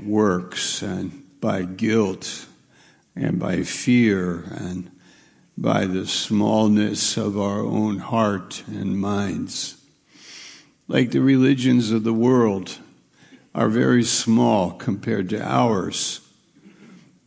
works 0.00 0.82
and 0.82 1.24
by 1.40 1.62
guilt 1.62 2.46
and 3.14 3.38
by 3.38 3.62
fear 3.62 4.44
and 4.50 4.90
by 5.56 5.86
the 5.86 6.06
smallness 6.06 7.16
of 7.16 7.38
our 7.38 7.60
own 7.60 7.98
heart 7.98 8.62
and 8.66 8.98
minds? 8.98 9.76
Like 10.86 11.10
the 11.10 11.20
religions 11.20 11.90
of 11.90 12.04
the 12.04 12.12
world 12.12 12.78
are 13.54 13.68
very 13.68 14.04
small 14.04 14.72
compared 14.72 15.28
to 15.30 15.42
ours 15.42 16.20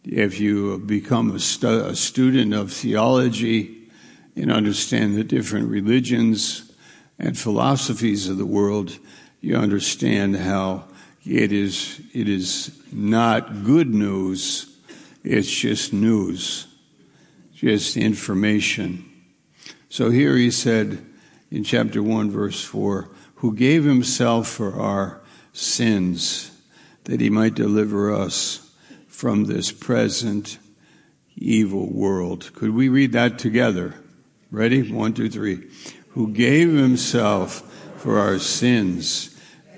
if 0.03 0.39
you 0.39 0.79
become 0.79 1.35
a, 1.35 1.39
stu- 1.39 1.85
a 1.85 1.95
student 1.95 2.53
of 2.53 2.73
theology 2.73 3.87
and 4.35 4.51
understand 4.51 5.15
the 5.15 5.23
different 5.23 5.69
religions 5.69 6.71
and 7.19 7.37
philosophies 7.37 8.27
of 8.27 8.37
the 8.37 8.45
world, 8.45 8.97
you 9.41 9.55
understand 9.55 10.35
how 10.35 10.85
it 11.25 11.51
is, 11.51 12.01
it 12.13 12.27
is 12.27 12.79
not 12.91 13.63
good 13.63 13.93
news, 13.93 14.75
it's 15.23 15.49
just 15.49 15.93
news, 15.93 16.67
just 17.53 17.95
information. 17.97 19.07
So 19.89 20.09
here 20.09 20.35
he 20.35 20.49
said 20.51 21.05
in 21.51 21.63
chapter 21.63 22.01
1, 22.01 22.31
verse 22.31 22.63
4, 22.63 23.09
who 23.35 23.55
gave 23.55 23.83
himself 23.83 24.47
for 24.47 24.79
our 24.79 25.21
sins 25.53 26.51
that 27.03 27.19
he 27.19 27.29
might 27.29 27.55
deliver 27.55 28.13
us 28.13 28.71
from 29.07 29.45
this 29.45 29.71
present 29.71 30.57
evil 31.35 31.91
world. 31.91 32.51
Could 32.53 32.71
we 32.71 32.89
read 32.89 33.11
that 33.13 33.37
together? 33.39 33.95
Ready? 34.49 34.91
One, 34.91 35.13
two, 35.13 35.29
three. 35.29 35.69
Who 36.09 36.31
gave 36.31 36.71
himself 36.71 37.61
for 37.97 38.19
our 38.19 38.39
sins 38.39 39.30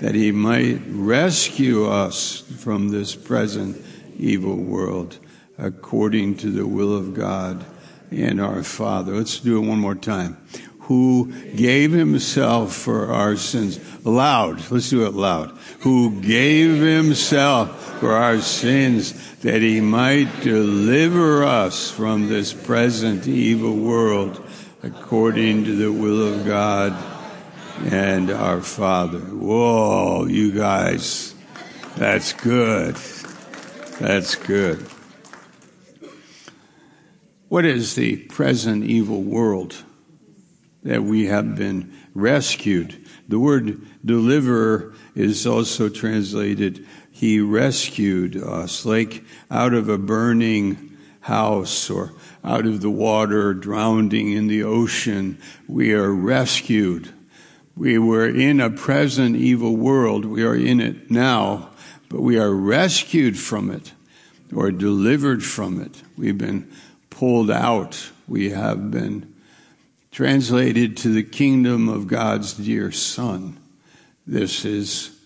that 0.04 0.16
he 0.16 0.34
might 0.34 0.82
rescue 0.90 1.86
us 1.86 2.42
from 2.58 2.90
this 2.90 3.16
present 3.16 3.82
evil 4.20 4.58
world 4.58 5.18
according 5.58 6.36
to 6.36 6.52
the 6.52 6.68
will 6.68 6.94
of 6.94 7.14
God 7.14 7.66
and 8.12 8.42
our 8.42 8.64
Father. 8.64 9.14
Let's 9.14 9.40
do 9.40 9.64
it 9.64 9.66
one 9.66 9.80
more 9.80 9.96
time 9.96 10.36
who 10.82 11.32
gave 11.56 11.94
himself 11.94 12.76
for 12.76 13.14
our 13.14 13.38
sins. 13.38 13.80
Loud. 14.06 14.70
Let's 14.70 14.90
do 14.90 15.06
it 15.06 15.14
loud. 15.14 15.58
Who 15.84 16.20
gave 16.20 16.82
himself 16.82 18.02
for 18.02 18.12
our 18.12 18.42
sins 18.42 19.38
that 19.38 19.62
he 19.62 19.80
might 19.80 20.42
deliver 20.42 21.46
us 21.46 21.90
from 21.90 22.28
this 22.28 22.52
present 22.52 23.26
evil 23.26 23.78
world 23.78 24.46
according 24.84 25.64
to 25.64 25.78
the 25.78 25.94
will 25.94 26.28
of 26.28 26.46
God 26.46 27.13
and 27.82 28.30
our 28.30 28.62
Father. 28.62 29.20
Whoa, 29.20 30.26
you 30.26 30.52
guys. 30.52 31.34
That's 31.96 32.34
good. 32.34 32.96
That's 34.00 34.36
good. 34.36 34.86
What 37.50 37.66
is 37.66 37.96
the 37.96 38.18
present 38.18 38.84
evil 38.84 39.22
world 39.22 39.76
that 40.82 41.04
we 41.04 41.28
have 41.28 41.56
been 41.56 41.94
rescued? 42.14 43.06
The 43.28 43.40
word 43.40 43.82
deliver 44.04 44.94
is 45.16 45.46
also 45.46 45.90
translated, 45.90 46.86
He 47.12 47.40
rescued 47.40 48.36
us, 48.36 48.86
like 48.86 49.24
out 49.52 49.74
of 49.74 49.88
a 49.88 49.98
burning 49.98 50.98
house 51.22 51.90
or 51.90 52.14
out 52.44 52.66
of 52.66 52.82
the 52.82 52.90
water, 52.90 53.54
drowning 53.54 54.32
in 54.32 54.48
the 54.48 54.64
ocean. 54.64 55.38
We 55.68 55.94
are 55.94 56.12
rescued. 56.12 57.14
We 57.76 57.98
were 57.98 58.28
in 58.28 58.60
a 58.60 58.70
present 58.70 59.36
evil 59.36 59.76
world. 59.76 60.26
We 60.26 60.44
are 60.44 60.56
in 60.56 60.80
it 60.80 61.10
now, 61.10 61.70
but 62.10 62.22
we 62.22 62.38
are 62.38 62.52
rescued 62.52 63.38
from 63.38 63.72
it 63.72 63.94
or 64.54 64.72
delivered 64.72 65.44
from 65.44 65.82
it. 65.82 66.04
We've 66.16 66.38
been 66.38 66.72
pulled 67.10 67.50
out. 67.50 68.12
We 68.28 68.52
have 68.52 68.92
been 68.92 69.34
translated 70.12 70.96
to 70.98 71.10
the 71.12 71.24
kingdom 71.24 71.90
of 71.90 72.08
God's 72.08 72.54
dear 72.54 72.92
Son. 72.92 73.58
This 74.28 74.64
is 74.64 75.20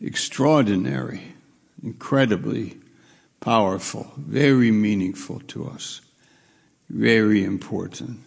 extraordinary, 0.00 1.22
incredibly 1.82 2.78
powerful, 3.40 4.12
very 4.16 4.72
meaningful 4.72 5.40
to 5.48 5.68
us, 5.68 6.00
very 6.90 7.44
important. 7.44 8.20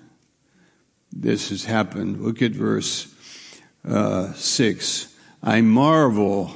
This 1.11 1.49
has 1.49 1.65
happened. 1.65 2.21
Look 2.21 2.41
at 2.41 2.51
verse 2.51 3.10
uh, 3.87 4.33
6. 4.33 5.15
I 5.43 5.61
marvel 5.61 6.51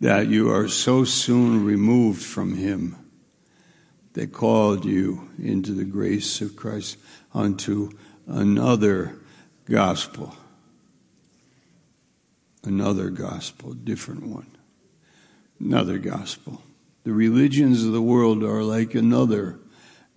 that 0.00 0.28
you 0.28 0.52
are 0.52 0.68
so 0.68 1.04
soon 1.04 1.64
removed 1.64 2.22
from 2.22 2.56
him 2.56 2.96
that 4.12 4.32
called 4.32 4.84
you 4.84 5.28
into 5.42 5.72
the 5.72 5.84
grace 5.84 6.40
of 6.40 6.56
Christ 6.56 6.98
unto 7.34 7.90
another 8.26 9.16
gospel. 9.64 10.36
Another 12.64 13.10
gospel, 13.10 13.72
different 13.72 14.26
one. 14.26 14.50
Another 15.60 15.98
gospel. 15.98 16.62
The 17.04 17.12
religions 17.12 17.84
of 17.84 17.92
the 17.92 18.02
world 18.02 18.42
are 18.42 18.62
like 18.62 18.94
another 18.94 19.58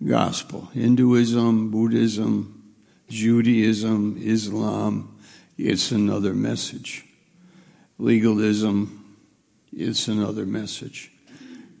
gospel 0.04 0.68
Hinduism, 0.74 1.70
Buddhism, 1.70 2.74
Judaism, 3.08 4.18
Islam. 4.20 5.11
It's 5.58 5.90
another 5.90 6.34
message. 6.34 7.04
Legalism, 7.98 9.16
it's 9.72 10.08
another 10.08 10.46
message. 10.46 11.10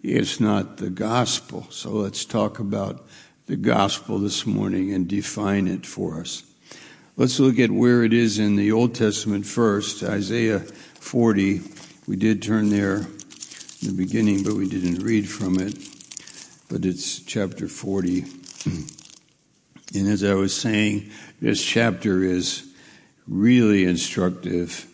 It's 0.02 0.40
not 0.40 0.76
the 0.76 0.90
gospel. 0.90 1.66
So 1.70 1.90
let's 1.90 2.24
talk 2.24 2.58
about 2.58 3.06
the 3.46 3.56
gospel 3.56 4.18
this 4.18 4.46
morning 4.46 4.92
and 4.92 5.08
define 5.08 5.68
it 5.68 5.86
for 5.86 6.20
us. 6.20 6.42
Let's 7.16 7.38
look 7.38 7.58
at 7.58 7.70
where 7.70 8.04
it 8.04 8.12
is 8.12 8.38
in 8.38 8.56
the 8.56 8.72
Old 8.72 8.94
Testament 8.94 9.46
first, 9.46 10.02
Isaiah 10.02 10.60
40. 10.60 11.60
We 12.06 12.16
did 12.16 12.42
turn 12.42 12.70
there 12.70 12.96
in 12.96 13.88
the 13.88 13.92
beginning, 13.92 14.42
but 14.42 14.54
we 14.54 14.68
didn't 14.68 15.02
read 15.04 15.28
from 15.28 15.58
it. 15.58 15.78
But 16.68 16.84
it's 16.84 17.20
chapter 17.20 17.68
40. 17.68 18.20
and 19.94 20.08
as 20.08 20.24
I 20.24 20.34
was 20.34 20.56
saying, 20.56 21.10
this 21.40 21.62
chapter 21.62 22.22
is 22.22 22.71
really 23.26 23.84
instructive, 23.84 24.86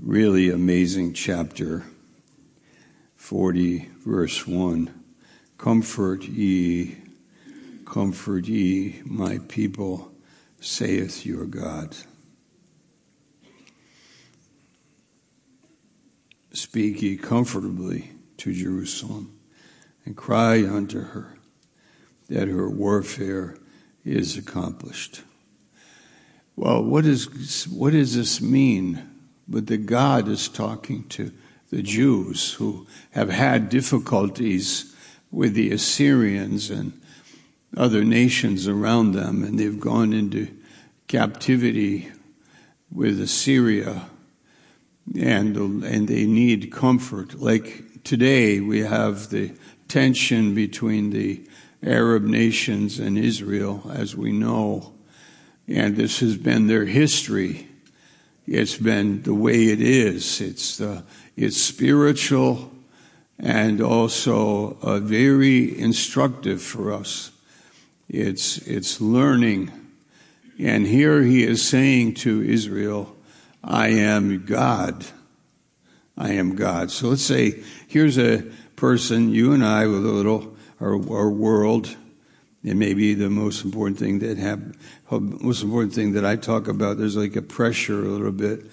really 0.00 0.50
amazing 0.50 1.12
chapter. 1.14 1.84
40, 3.16 3.88
verse 4.04 4.46
1. 4.46 5.02
Comfort 5.56 6.24
ye, 6.24 6.96
comfort 7.86 8.46
ye, 8.46 9.00
my 9.04 9.38
people, 9.48 10.12
saith 10.60 11.24
your 11.24 11.46
God. 11.46 11.96
Speak 16.52 17.02
ye 17.02 17.16
comfortably 17.16 18.12
to 18.38 18.52
Jerusalem, 18.52 19.38
and 20.04 20.16
cry 20.16 20.66
unto 20.66 21.00
her 21.00 21.38
that 22.28 22.48
her 22.48 22.68
warfare 22.68 23.56
is 24.04 24.36
accomplished. 24.36 25.22
Well, 26.56 26.84
what, 26.84 27.04
is, 27.04 27.66
what 27.68 27.92
does 27.92 28.14
this 28.14 28.40
mean? 28.40 29.02
But 29.48 29.66
that 29.66 29.86
God 29.86 30.28
is 30.28 30.48
talking 30.48 31.08
to 31.08 31.32
the 31.70 31.82
Jews 31.82 32.52
who 32.54 32.86
have 33.10 33.28
had 33.30 33.68
difficulties 33.68 34.94
with 35.30 35.54
the 35.54 35.72
Assyrians 35.72 36.70
and 36.70 36.98
other 37.76 38.04
nations 38.04 38.68
around 38.68 39.12
them, 39.12 39.42
and 39.42 39.58
they've 39.58 39.80
gone 39.80 40.12
into 40.12 40.48
captivity 41.08 42.10
with 42.90 43.20
Assyria, 43.20 44.08
and 45.18 45.56
and 45.56 46.08
they 46.08 46.26
need 46.26 46.72
comfort. 46.72 47.34
Like 47.34 48.04
today, 48.04 48.60
we 48.60 48.80
have 48.80 49.30
the 49.30 49.52
tension 49.88 50.54
between 50.54 51.10
the 51.10 51.44
Arab 51.82 52.22
nations 52.22 52.98
and 52.98 53.18
Israel, 53.18 53.90
as 53.92 54.16
we 54.16 54.32
know, 54.32 54.93
and 55.68 55.96
this 55.96 56.20
has 56.20 56.36
been 56.36 56.66
their 56.66 56.84
history. 56.84 57.68
It's 58.46 58.76
been 58.76 59.22
the 59.22 59.34
way 59.34 59.68
it 59.68 59.80
is. 59.80 60.40
It's 60.40 60.76
the 60.76 61.04
it's 61.36 61.56
spiritual 61.56 62.70
and 63.38 63.80
also 63.80 64.76
uh, 64.82 65.00
very 65.00 65.78
instructive 65.78 66.62
for 66.62 66.92
us. 66.92 67.32
It's, 68.08 68.58
it's 68.58 69.00
learning. 69.00 69.72
And 70.58 70.86
here 70.86 71.22
he 71.22 71.42
is 71.42 71.66
saying 71.66 72.14
to 72.14 72.42
Israel, 72.42 73.16
I 73.62 73.88
am 73.88 74.44
God. 74.44 75.04
I 76.16 76.32
am 76.32 76.54
God. 76.54 76.90
So 76.92 77.08
let's 77.08 77.22
say 77.22 77.64
here's 77.88 78.18
a 78.18 78.44
person, 78.76 79.30
you 79.30 79.52
and 79.52 79.64
I, 79.64 79.86
with 79.86 80.06
a 80.06 80.12
little, 80.12 80.54
our, 80.80 80.94
our 80.94 81.30
world, 81.30 81.96
it 82.64 82.76
may 82.76 82.94
be 82.94 83.14
the 83.14 83.30
most 83.30 83.64
important 83.64 83.98
thing 83.98 84.18
that 84.20 84.38
have, 84.38 84.74
most 85.10 85.62
important 85.62 85.92
thing 85.92 86.14
that 86.14 86.24
I 86.24 86.36
talk 86.36 86.66
about. 86.66 86.98
There's 86.98 87.16
like 87.16 87.36
a 87.36 87.42
pressure 87.42 88.00
a 88.00 88.08
little 88.08 88.32
bit 88.32 88.66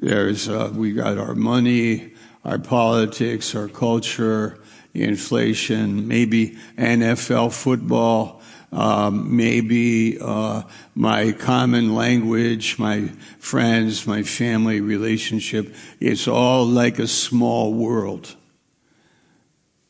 there's, 0.00 0.48
uh, 0.48 0.70
we 0.74 0.92
got 0.92 1.18
our 1.18 1.34
money, 1.34 2.12
our 2.44 2.58
politics, 2.58 3.54
our 3.56 3.66
culture, 3.66 4.58
inflation, 4.94 6.06
maybe 6.06 6.56
NFL 6.76 7.52
football, 7.52 8.40
um, 8.70 9.36
maybe 9.36 10.18
uh, 10.20 10.62
my 10.94 11.32
common 11.32 11.96
language, 11.96 12.78
my 12.78 13.08
friends, 13.38 14.06
my 14.06 14.22
family 14.22 14.80
relationship. 14.80 15.74
It's 15.98 16.28
all 16.28 16.64
like 16.64 17.00
a 17.00 17.08
small 17.08 17.74
world, 17.74 18.36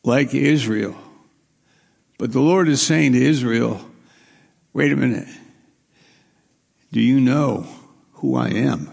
like 0.04 0.32
Israel. 0.32 0.96
But 2.18 2.32
the 2.32 2.40
Lord 2.40 2.68
is 2.68 2.82
saying 2.82 3.12
to 3.12 3.24
Israel, 3.24 3.80
wait 4.72 4.92
a 4.92 4.96
minute. 4.96 5.28
Do 6.90 7.00
you 7.00 7.20
know 7.20 7.66
who 8.14 8.34
I 8.34 8.48
am? 8.48 8.90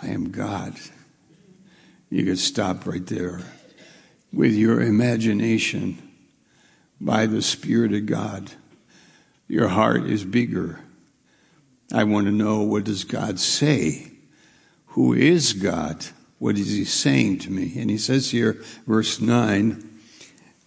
I 0.00 0.08
am 0.08 0.30
God. 0.30 0.74
You 2.08 2.24
could 2.24 2.38
stop 2.38 2.86
right 2.86 3.04
there 3.06 3.40
with 4.32 4.54
your 4.54 4.80
imagination 4.80 6.10
by 7.00 7.26
the 7.26 7.42
Spirit 7.42 7.92
of 7.92 8.06
God. 8.06 8.52
Your 9.48 9.68
heart 9.68 10.04
is 10.04 10.24
bigger. 10.24 10.80
I 11.92 12.04
want 12.04 12.26
to 12.26 12.32
know 12.32 12.62
what 12.62 12.84
does 12.84 13.04
God 13.04 13.40
say? 13.40 14.12
Who 14.88 15.14
is 15.14 15.52
God? 15.52 16.06
What 16.38 16.56
is 16.58 16.70
he 16.70 16.84
saying 16.84 17.40
to 17.40 17.50
me? 17.50 17.74
And 17.78 17.90
he 17.90 17.98
says 17.98 18.30
here, 18.30 18.62
verse 18.86 19.20
9, 19.20 19.88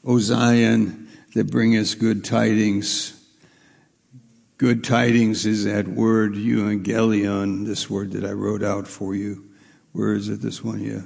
O 0.04 0.20
Zion, 0.20 1.05
that 1.36 1.52
bring 1.52 1.78
us 1.78 1.94
good 1.94 2.26
tidings 2.26 3.16
Good 4.58 4.86
tidings 4.86 5.46
is 5.46 5.66
that 5.66 5.86
word 5.86 6.36
euangelion, 6.36 7.66
this 7.66 7.90
word 7.90 8.14
that 8.14 8.24
I 8.24 8.32
wrote 8.32 8.64
out 8.64 8.88
for 8.88 9.14
you. 9.14 9.50
Where 9.92 10.14
is 10.14 10.30
it? 10.30 10.42
This 10.42 10.64
one, 10.64 10.80
yeah. 10.80 11.02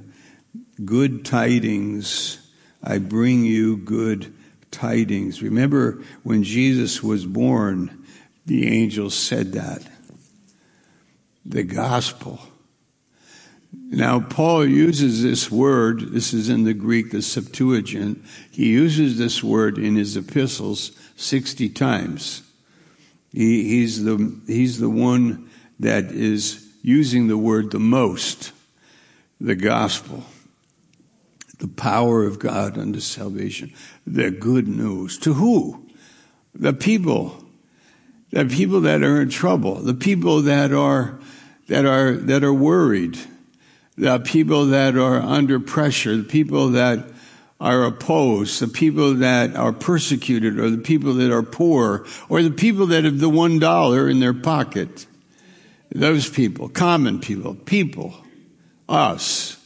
Good 0.86 1.26
tidings. 1.26 2.48
I 2.84 3.00
bring 3.00 3.44
you 3.46 3.78
good 3.78 4.32
tidings. 4.70 5.42
Remember 5.42 6.04
when 6.22 6.44
Jesus 6.44 7.02
was 7.02 7.26
born, 7.26 8.06
the 8.46 8.68
angels 8.68 9.16
said 9.16 9.54
that. 9.54 9.82
The 11.44 11.64
gospel. 11.64 12.40
Now, 13.72 14.20
Paul 14.20 14.66
uses 14.66 15.22
this 15.22 15.52
word, 15.52 16.12
this 16.12 16.34
is 16.34 16.50
in 16.50 16.64
the 16.64 16.74
Greek, 16.74 17.12
the 17.12 17.22
Septuagint. 17.22 18.24
He 18.52 18.70
uses 18.70 19.18
this 19.18 19.44
word 19.44 19.78
in 19.78 19.96
his 19.96 20.18
epistles 20.18 20.92
60 21.18 21.70
times. 21.70 22.44
He, 23.32 23.70
he's, 23.70 24.04
the, 24.04 24.40
he's 24.48 24.80
the 24.80 24.90
one 24.90 25.50
that 25.80 26.06
is 26.06 26.68
using 26.82 27.28
the 27.28 27.38
word 27.38 27.72
the 27.72 27.80
most, 27.80 28.52
the 29.40 29.56
gospel, 29.56 30.24
the 31.60 31.68
power 31.68 32.24
of 32.24 32.40
God 32.40 32.78
unto 32.78 33.00
salvation, 33.00 33.74
the 34.08 34.32
good 34.32 34.68
news. 34.68 35.18
To 35.20 35.34
who? 35.34 35.88
The 36.56 36.74
people. 36.74 37.44
The 38.32 38.46
people 38.46 38.82
that 38.82 39.04
are 39.04 39.22
in 39.22 39.30
trouble, 39.30 39.76
the 39.76 39.96
people 39.96 40.44
that 40.44 40.72
are, 40.72 41.20
that 41.68 41.86
are, 41.86 42.14
that 42.14 42.44
are 42.44 42.54
worried, 42.54 43.18
the 44.00 44.20
people 44.20 44.68
that 44.68 44.96
are 44.96 45.20
under 45.20 45.60
pressure, 45.60 46.16
the 46.16 46.24
people 46.24 46.70
that 46.70 47.06
are 47.60 47.84
opposed, 47.84 48.62
the 48.62 48.68
people 48.68 49.16
that 49.16 49.58
are 49.58 49.74
persecuted, 49.74 50.58
or 50.58 50.70
the 50.70 50.78
people 50.78 51.14
that 51.16 51.32
are 51.32 51.44
poor, 51.44 52.06
or 52.30 52.42
the 52.42 52.50
people 52.50 52.86
that 52.88 53.04
have 53.04 53.20
the 53.20 53.28
one 53.30 53.60
dollar 53.60 54.10
in 54.10 54.22
their 54.22 54.34
pocket. 54.34 55.06
Those 55.94 56.30
people, 56.30 56.70
common 56.70 57.20
people, 57.20 57.56
people, 57.56 58.14
us. 58.88 59.58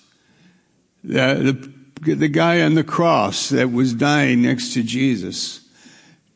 The, 1.03 1.71
the, 2.01 2.15
the 2.15 2.27
guy 2.27 2.61
on 2.61 2.73
the 2.73 2.83
cross 2.83 3.49
that 3.49 3.71
was 3.71 3.93
dying 3.93 4.41
next 4.41 4.73
to 4.73 4.81
Jesus. 4.81 5.61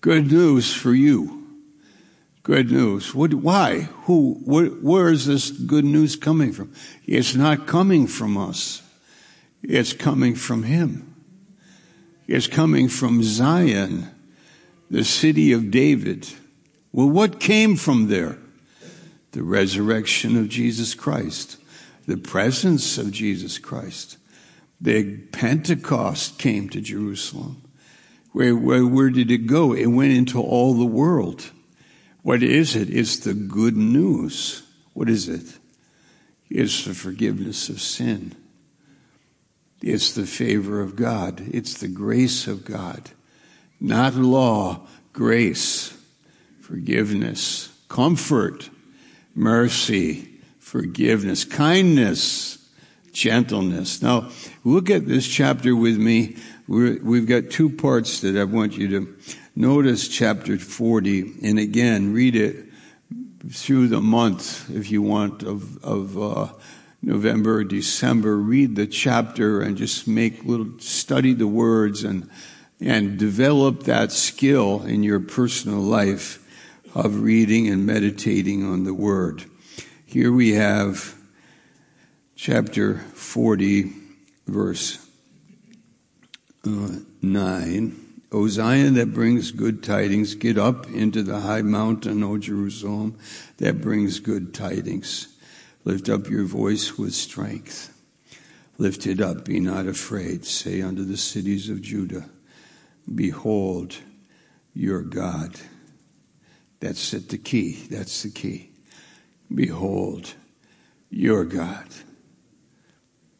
Good 0.01 0.31
news 0.31 0.71
for 0.71 0.93
you. 0.93 1.37
Good 2.47 2.71
news. 2.71 3.13
What, 3.13 3.33
why? 3.33 3.81
Who? 4.05 4.39
Where, 4.45 4.67
where 4.67 5.12
is 5.12 5.25
this 5.27 5.51
good 5.51 5.86
news 5.86 6.15
coming 6.15 6.53
from? 6.53 6.73
It's 7.05 7.36
not 7.36 7.67
coming 7.67 8.07
from 8.07 8.38
us. 8.38 8.81
It's 9.62 9.93
coming 9.93 10.33
from 10.33 10.63
Him. 10.63 11.13
It's 12.25 12.47
coming 12.47 12.88
from 12.88 13.21
Zion, 13.21 14.10
the 14.89 15.03
city 15.03 15.51
of 15.51 15.71
David. 15.71 16.27
Well, 16.91 17.10
what 17.10 17.39
came 17.39 17.75
from 17.75 18.07
there? 18.07 18.38
the 19.38 19.43
resurrection 19.43 20.36
of 20.36 20.49
Jesus 20.49 20.95
Christ, 20.95 21.57
the 22.07 22.17
presence 22.17 22.97
of 22.97 23.12
Jesus 23.12 23.60
Christ. 23.60 24.17
The 24.81 25.17
Pentecost 25.31 26.39
came 26.39 26.69
to 26.69 26.81
Jerusalem. 26.81 27.62
Where, 28.31 28.55
where, 28.55 28.83
where 28.83 29.12
did 29.12 29.29
it 29.29 29.45
go? 29.45 29.73
It 29.73 29.88
went 29.88 30.13
into 30.13 30.41
all 30.41 30.73
the 30.73 30.88
world. 30.88 31.51
What 32.28 32.44
is 32.44 32.76
it? 32.76 32.90
It's 32.90 33.20
the 33.20 33.34
good 33.34 33.78
news. 33.78 34.63
What 34.92 35.08
is 35.08 35.30
it? 35.30 35.60
It's 36.50 36.84
the 36.84 36.94
forgiveness 36.94 37.70
of 37.70 37.80
sin. 37.80 38.36
It's 39.82 40.12
the 40.12 40.26
favor 40.26 40.82
of 40.82 40.98
God. 40.98 41.42
It's 41.54 41.76
the 41.76 41.88
grace 41.88 42.46
of 42.46 42.66
God. 42.66 43.12
Not 43.80 44.16
law, 44.16 44.88
grace, 45.13 45.98
forgiveness, 46.60 47.70
comfort, 47.88 48.72
mercy, 49.34 50.28
forgiveness, 50.60 51.46
kindness, 51.46 52.58
gentleness. 53.13 54.02
Now, 54.02 54.32
look 54.66 54.90
at 54.90 55.08
this 55.08 55.26
chapter 55.26 55.78
with 55.78 55.96
me. 55.96 56.36
we 56.68 57.20
have 57.20 57.26
got 57.26 57.52
two 57.52 57.70
parts 57.70 58.20
that 58.20 58.36
I 58.36 58.44
want 58.44 58.78
you 58.78 58.90
to 58.90 59.18
notice 59.58 60.08
chapter 60.08 60.60
40, 60.60 61.39
and 61.41 61.58
again, 61.58 62.13
read 62.13 62.36
it 62.36 62.67
through 63.50 63.88
the 63.88 64.00
month 64.00 64.70
if 64.70 64.91
you 64.91 65.02
want 65.02 65.41
of, 65.41 65.84
of 65.84 66.17
uh, 66.17 66.54
November 67.02 67.63
December. 67.63 68.38
Read 68.38 68.76
the 68.76 68.86
chapter 68.86 69.62
and 69.62 69.76
just 69.76 70.08
make 70.08 70.46
little, 70.46 70.80
study 70.80 71.34
the 71.34 71.48
words 71.48 72.04
and, 72.04 72.30
and 72.80 73.17
develop 73.17 73.84
that 73.84 74.12
skill 74.12 74.84
in 74.84 75.02
your 75.02 75.20
personal 75.20 75.80
life 75.80 76.43
of 76.93 77.22
reading 77.22 77.67
and 77.67 77.84
meditating 77.84 78.63
on 78.63 78.84
the 78.84 78.93
Word. 78.93 79.46
Here 80.06 80.32
we 80.32 80.54
have 80.54 81.15
chapter 82.36 83.00
40, 83.00 83.91
verse 84.46 85.04
uh, 86.63 86.98
9. 87.24 88.07
O 88.32 88.48
Zion 88.48 88.96
that 88.96 89.13
brings 89.13 89.52
good 89.52 89.82
tidings, 89.82 90.36
get 90.36 90.58
up 90.58 90.88
into 90.88 91.24
the 91.24 91.40
high 91.40 91.62
mountain, 91.62 92.24
O 92.24 92.38
Jerusalem, 92.38 93.18
that 93.58 93.82
brings 93.82 94.20
good 94.20 94.54
tidings. 94.54 95.30
Lift 95.86 96.10
up 96.10 96.30
your 96.30 96.44
voice 96.44 96.98
with 96.98 97.13
strength. 97.13 97.94
Lift 98.78 99.08
it 99.08 99.22
up, 99.22 99.46
be 99.46 99.60
not 99.60 99.88
afraid. 99.88 100.46
Say 100.46 100.82
unto 100.82 101.04
the 101.06 101.18
cities 101.18 101.70
of 101.70 101.82
Judah, 101.82 102.30
Behold 103.13 103.96
your 104.74 105.02
God. 105.02 105.56
That's 106.80 107.13
it, 107.13 107.30
the 107.30 107.38
key. 107.38 107.88
That's 107.90 108.24
the 108.24 108.30
key. 108.30 108.72
Behold, 109.54 110.34
your 111.10 111.46
God. 111.46 111.88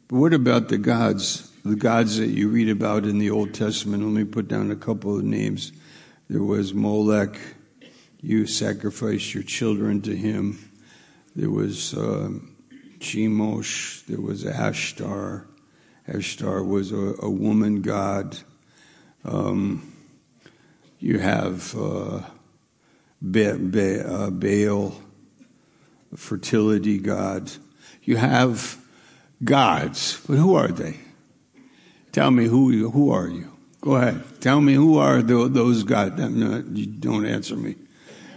But 0.08 0.16
what 0.16 0.32
about 0.32 0.68
the 0.68 0.78
gods, 0.78 1.47
the 1.68 1.76
gods 1.76 2.16
that 2.16 2.28
you 2.28 2.48
read 2.48 2.68
about 2.68 3.04
in 3.04 3.18
the 3.18 3.30
Old 3.30 3.54
Testament? 3.54 4.02
Let 4.02 4.12
me 4.12 4.24
put 4.24 4.48
down 4.48 4.70
a 4.70 4.76
couple 4.76 5.16
of 5.16 5.24
names. 5.24 5.72
There 6.28 6.42
was 6.42 6.74
Molech. 6.74 7.38
You 8.20 8.46
sacrificed 8.46 9.34
your 9.34 9.42
children 9.42 10.00
to 10.02 10.16
him. 10.16 10.58
There 11.36 11.50
was 11.50 11.94
uh, 11.94 12.30
Chemosh. 12.98 14.04
There 14.06 14.20
was 14.20 14.44
Ashtar. 14.44 15.46
Ashtar 16.08 16.66
was 16.66 16.90
a, 16.90 17.14
a 17.20 17.30
woman 17.30 17.82
god. 17.82 18.38
Um, 19.24 19.92
you 20.98 21.18
have 21.18 21.76
uh, 21.76 22.16
uh, 22.16 22.22
Baal, 24.30 24.94
fertility 26.16 26.98
god. 26.98 27.52
You 28.02 28.16
have 28.16 28.78
gods, 29.44 30.20
but 30.26 30.38
who 30.38 30.54
are 30.54 30.68
they? 30.68 30.98
Tell 32.18 32.32
me 32.32 32.46
who 32.46 32.90
who 32.90 33.12
are 33.12 33.28
you? 33.28 33.48
Go 33.80 33.94
ahead. 33.94 34.24
Tell 34.40 34.60
me 34.60 34.74
who 34.74 34.98
are 34.98 35.22
those 35.22 35.84
gods. 35.84 36.18
No, 36.18 36.64
you 36.72 36.86
don't 36.86 37.24
answer 37.24 37.54
me. 37.54 37.76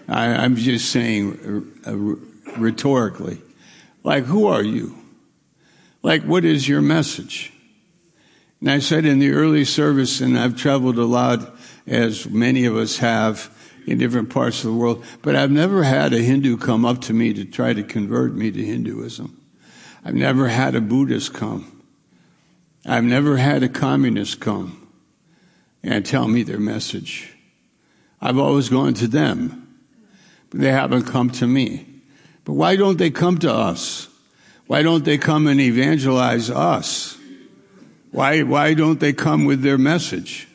I, 0.07 0.45
am 0.45 0.55
just 0.55 0.91
saying 0.91 1.65
uh, 1.87 1.95
rhetorically, 2.61 3.41
like 4.03 4.25
who 4.25 4.45
are 4.45 4.61
you? 4.61 4.95
Like 6.03 6.21
what 6.21 6.45
is 6.45 6.69
your 6.69 6.83
message? 6.83 7.53
And 8.59 8.69
I 8.69 8.77
said 8.77 9.03
in 9.03 9.17
the 9.17 9.31
early 9.31 9.65
service, 9.65 10.21
and 10.21 10.37
I've 10.37 10.55
traveled 10.55 10.99
a 10.99 11.05
lot, 11.05 11.51
as 11.87 12.29
many 12.29 12.65
of 12.65 12.75
us 12.75 12.97
have 12.99 13.49
in 13.87 13.97
different 13.97 14.29
parts 14.29 14.59
of 14.59 14.69
the 14.69 14.77
world. 14.77 15.03
But 15.23 15.35
I've 15.35 15.49
never 15.49 15.81
had 15.81 16.13
a 16.13 16.19
Hindu 16.19 16.57
come 16.57 16.85
up 16.85 17.01
to 17.01 17.13
me 17.13 17.33
to 17.33 17.45
try 17.45 17.73
to 17.73 17.81
convert 17.81 18.35
me 18.35 18.51
to 18.51 18.63
Hinduism. 18.63 19.41
I've 20.05 20.13
never 20.13 20.49
had 20.49 20.75
a 20.75 20.81
Buddhist 20.81 21.33
come. 21.33 21.80
I've 22.85 23.03
never 23.03 23.37
had 23.37 23.63
a 23.63 23.69
communist 23.69 24.39
come 24.39 24.87
and 25.83 26.05
tell 26.05 26.27
me 26.27 26.43
their 26.43 26.59
message. 26.59 27.33
I've 28.19 28.37
always 28.37 28.69
gone 28.69 28.93
to 28.95 29.07
them, 29.07 29.79
but 30.49 30.59
they 30.59 30.71
haven't 30.71 31.03
come 31.03 31.29
to 31.31 31.47
me. 31.47 31.85
But 32.43 32.53
why 32.53 32.75
don't 32.75 32.97
they 32.97 33.11
come 33.11 33.37
to 33.39 33.53
us? 33.53 34.07
Why 34.67 34.83
don't 34.83 35.05
they 35.05 35.17
come 35.17 35.47
and 35.47 35.59
evangelize 35.59 36.49
us? 36.49 37.17
Why, 38.11 38.43
why 38.43 38.73
don't 38.73 38.99
they 38.99 39.13
come 39.13 39.45
with 39.45 39.61
their 39.61 39.77
message? 39.77 40.47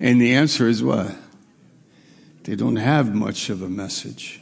And 0.00 0.20
the 0.20 0.34
answer 0.34 0.68
is 0.68 0.82
what? 0.82 1.14
They 2.44 2.54
don't 2.54 2.76
have 2.76 3.14
much 3.14 3.50
of 3.50 3.62
a 3.62 3.68
message. 3.68 4.40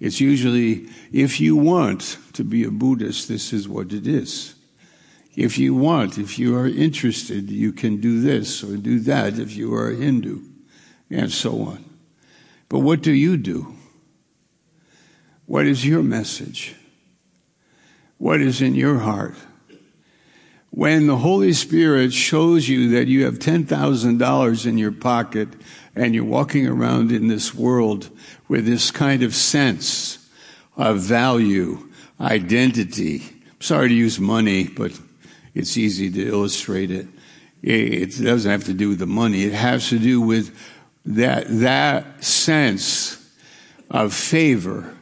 It's 0.00 0.20
usually, 0.20 0.88
if 1.12 1.40
you 1.40 1.56
want 1.56 2.18
to 2.34 2.44
be 2.44 2.64
a 2.64 2.70
Buddhist, 2.70 3.28
this 3.28 3.52
is 3.52 3.68
what 3.68 3.92
it 3.92 4.06
is. 4.06 4.54
If 5.38 5.56
you 5.56 5.72
want, 5.72 6.18
if 6.18 6.36
you 6.36 6.56
are 6.56 6.66
interested, 6.66 7.48
you 7.48 7.72
can 7.72 8.00
do 8.00 8.20
this 8.20 8.64
or 8.64 8.76
do 8.76 8.98
that 8.98 9.38
if 9.38 9.54
you 9.54 9.72
are 9.72 9.88
a 9.88 9.94
Hindu, 9.94 10.42
and 11.10 11.30
so 11.30 11.62
on. 11.62 11.84
But 12.68 12.80
what 12.80 13.02
do 13.02 13.12
you 13.12 13.36
do? 13.36 13.72
What 15.46 15.64
is 15.64 15.86
your 15.86 16.02
message? 16.02 16.74
What 18.16 18.40
is 18.40 18.60
in 18.60 18.74
your 18.74 18.98
heart? 18.98 19.36
When 20.70 21.06
the 21.06 21.18
Holy 21.18 21.52
Spirit 21.52 22.12
shows 22.12 22.68
you 22.68 22.90
that 22.90 23.06
you 23.06 23.24
have 23.24 23.38
$10,000 23.38 24.66
in 24.66 24.76
your 24.76 24.92
pocket 24.92 25.50
and 25.94 26.16
you're 26.16 26.24
walking 26.24 26.66
around 26.66 27.12
in 27.12 27.28
this 27.28 27.54
world 27.54 28.10
with 28.48 28.66
this 28.66 28.90
kind 28.90 29.22
of 29.22 29.36
sense 29.36 30.18
of 30.76 30.98
value, 30.98 31.88
identity. 32.20 33.22
Sorry 33.60 33.88
to 33.88 33.94
use 33.94 34.18
money, 34.18 34.64
but 34.64 34.98
it's 35.58 35.76
easy 35.76 36.08
to 36.08 36.28
illustrate 36.28 36.92
it. 36.92 37.08
It 37.62 38.16
doesn't 38.22 38.50
have 38.50 38.64
to 38.64 38.74
do 38.74 38.90
with 38.90 39.00
the 39.00 39.06
money. 39.06 39.42
It 39.42 39.52
has 39.52 39.88
to 39.88 39.98
do 39.98 40.20
with 40.20 40.56
that, 41.04 41.46
that 41.48 42.22
sense 42.22 43.16
of 43.90 44.14
favor, 44.14 44.96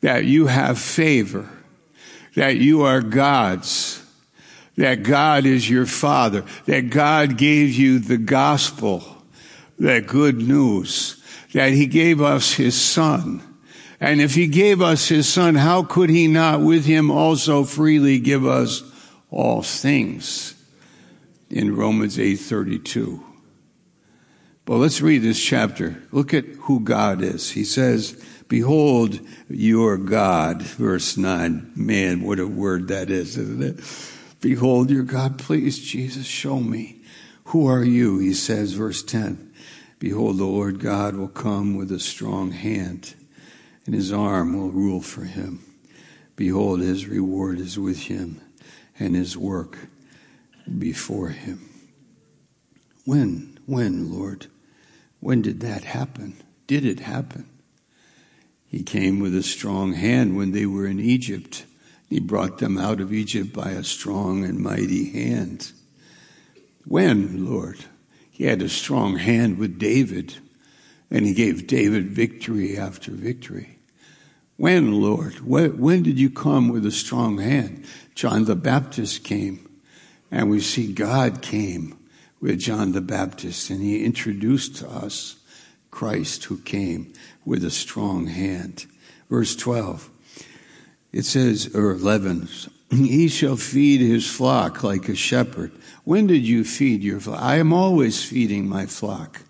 that 0.00 0.24
you 0.24 0.46
have 0.46 0.78
favor, 0.78 1.48
that 2.36 2.56
you 2.56 2.82
are 2.82 3.00
God's, 3.00 4.00
that 4.76 5.02
God 5.02 5.44
is 5.44 5.68
your 5.68 5.86
Father, 5.86 6.44
that 6.66 6.90
God 6.90 7.36
gave 7.36 7.74
you 7.74 7.98
the 7.98 8.18
gospel 8.18 9.02
that 9.80 10.06
good 10.06 10.36
news 10.36 11.20
that 11.52 11.72
he 11.72 11.86
gave 11.86 12.20
us 12.20 12.52
his 12.54 12.80
son, 12.80 13.42
And 14.00 14.20
if 14.20 14.34
he 14.34 14.48
gave 14.48 14.82
us 14.82 15.08
his 15.08 15.28
son, 15.28 15.54
how 15.54 15.82
could 15.82 16.10
he 16.10 16.26
not 16.26 16.60
with 16.60 16.84
him 16.84 17.10
also 17.10 17.64
freely 17.64 18.18
give 18.18 18.44
us 18.44 18.82
all 19.34 19.62
things? 19.62 20.54
In 21.50 21.76
Romans 21.76 22.18
8:32. 22.18 23.22
But 24.64 24.76
let's 24.76 25.02
read 25.02 25.22
this 25.22 25.42
chapter. 25.42 26.02
Look 26.10 26.32
at 26.32 26.46
who 26.46 26.80
God 26.80 27.22
is. 27.22 27.50
He 27.50 27.64
says, 27.64 28.22
Behold 28.48 29.20
your 29.48 29.98
God, 29.98 30.62
verse 30.62 31.16
9. 31.16 31.72
Man, 31.76 32.22
what 32.22 32.38
a 32.38 32.46
word 32.46 32.88
that 32.88 33.10
is, 33.10 33.36
isn't 33.36 33.62
it? 33.62 33.80
Behold 34.40 34.90
your 34.90 35.02
God. 35.02 35.38
Please, 35.38 35.78
Jesus, 35.78 36.26
show 36.26 36.60
me. 36.60 37.02
Who 37.46 37.66
are 37.66 37.84
you? 37.84 38.18
He 38.18 38.32
says, 38.32 38.72
verse 38.72 39.02
10. 39.02 39.52
Behold, 39.98 40.38
the 40.38 40.44
Lord 40.44 40.80
God 40.80 41.16
will 41.16 41.28
come 41.28 41.76
with 41.76 41.92
a 41.92 42.00
strong 42.00 42.52
hand 42.52 43.14
and 43.86 43.94
his 43.94 44.12
arm 44.12 44.56
will 44.56 44.70
rule 44.70 45.00
for 45.00 45.24
him. 45.24 45.64
Behold, 46.36 46.80
his 46.80 47.06
reward 47.06 47.60
is 47.60 47.78
with 47.78 48.04
him, 48.04 48.40
and 48.98 49.14
his 49.14 49.36
work 49.36 49.78
before 50.78 51.30
him. 51.30 51.68
When, 53.04 53.58
when, 53.66 54.12
Lord? 54.12 54.46
When 55.20 55.42
did 55.42 55.60
that 55.60 55.84
happen? 55.84 56.42
Did 56.66 56.84
it 56.84 57.00
happen? 57.00 57.48
He 58.66 58.82
came 58.82 59.20
with 59.20 59.34
a 59.34 59.42
strong 59.42 59.92
hand 59.92 60.36
when 60.36 60.52
they 60.52 60.66
were 60.66 60.86
in 60.86 60.98
Egypt. 60.98 61.64
He 62.08 62.20
brought 62.20 62.58
them 62.58 62.78
out 62.78 63.00
of 63.00 63.12
Egypt 63.12 63.52
by 63.52 63.70
a 63.70 63.84
strong 63.84 64.44
and 64.44 64.58
mighty 64.58 65.10
hand. 65.10 65.72
When, 66.84 67.44
Lord? 67.44 67.84
He 68.30 68.44
had 68.44 68.62
a 68.62 68.68
strong 68.68 69.16
hand 69.16 69.58
with 69.58 69.78
David, 69.78 70.34
and 71.10 71.24
he 71.24 71.34
gave 71.34 71.68
David 71.68 72.10
victory 72.10 72.76
after 72.76 73.12
victory. 73.12 73.73
When, 74.56 75.00
Lord? 75.00 75.40
When 75.40 76.02
did 76.02 76.18
you 76.18 76.30
come 76.30 76.68
with 76.68 76.86
a 76.86 76.92
strong 76.92 77.38
hand? 77.38 77.84
John 78.14 78.44
the 78.44 78.54
Baptist 78.54 79.24
came, 79.24 79.68
and 80.30 80.48
we 80.48 80.60
see 80.60 80.92
God 80.92 81.42
came 81.42 81.98
with 82.40 82.60
John 82.60 82.92
the 82.92 83.00
Baptist, 83.00 83.70
and 83.70 83.82
he 83.82 84.04
introduced 84.04 84.76
to 84.76 84.88
us 84.88 85.36
Christ 85.90 86.44
who 86.44 86.58
came 86.58 87.12
with 87.44 87.64
a 87.64 87.70
strong 87.70 88.26
hand. 88.26 88.86
Verse 89.28 89.56
12, 89.56 90.10
it 91.12 91.24
says, 91.24 91.74
or 91.74 91.90
11, 91.90 92.48
he 92.90 93.26
shall 93.26 93.56
feed 93.56 94.00
his 94.00 94.30
flock 94.30 94.84
like 94.84 95.08
a 95.08 95.16
shepherd. 95.16 95.72
When 96.04 96.26
did 96.26 96.46
you 96.46 96.62
feed 96.64 97.02
your 97.02 97.18
flock? 97.18 97.40
I 97.40 97.56
am 97.56 97.72
always 97.72 98.24
feeding 98.24 98.68
my 98.68 98.86
flock. 98.86 99.40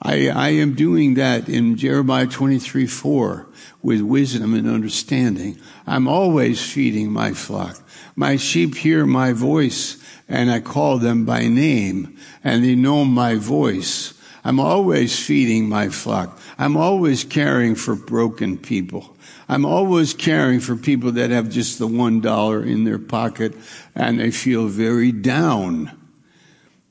I, 0.00 0.28
I 0.28 0.48
am 0.50 0.74
doing 0.74 1.14
that 1.14 1.48
in 1.48 1.76
Jeremiah 1.76 2.26
23, 2.26 2.86
4 2.86 3.48
with 3.82 4.00
wisdom 4.00 4.54
and 4.54 4.68
understanding. 4.68 5.58
I'm 5.86 6.06
always 6.06 6.60
feeding 6.60 7.10
my 7.10 7.32
flock. 7.32 7.80
My 8.14 8.36
sheep 8.36 8.76
hear 8.76 9.06
my 9.06 9.32
voice 9.32 10.02
and 10.28 10.50
I 10.50 10.60
call 10.60 10.98
them 10.98 11.24
by 11.24 11.48
name 11.48 12.16
and 12.44 12.64
they 12.64 12.76
know 12.76 13.04
my 13.04 13.36
voice. 13.36 14.14
I'm 14.44 14.60
always 14.60 15.18
feeding 15.18 15.68
my 15.68 15.88
flock. 15.88 16.38
I'm 16.58 16.76
always 16.76 17.24
caring 17.24 17.74
for 17.74 17.94
broken 17.96 18.56
people. 18.56 19.16
I'm 19.48 19.64
always 19.64 20.14
caring 20.14 20.60
for 20.60 20.76
people 20.76 21.12
that 21.12 21.30
have 21.30 21.50
just 21.50 21.78
the 21.78 21.86
one 21.86 22.20
dollar 22.20 22.62
in 22.62 22.84
their 22.84 22.98
pocket 22.98 23.54
and 23.94 24.20
they 24.20 24.30
feel 24.30 24.68
very 24.68 25.10
down. 25.10 25.90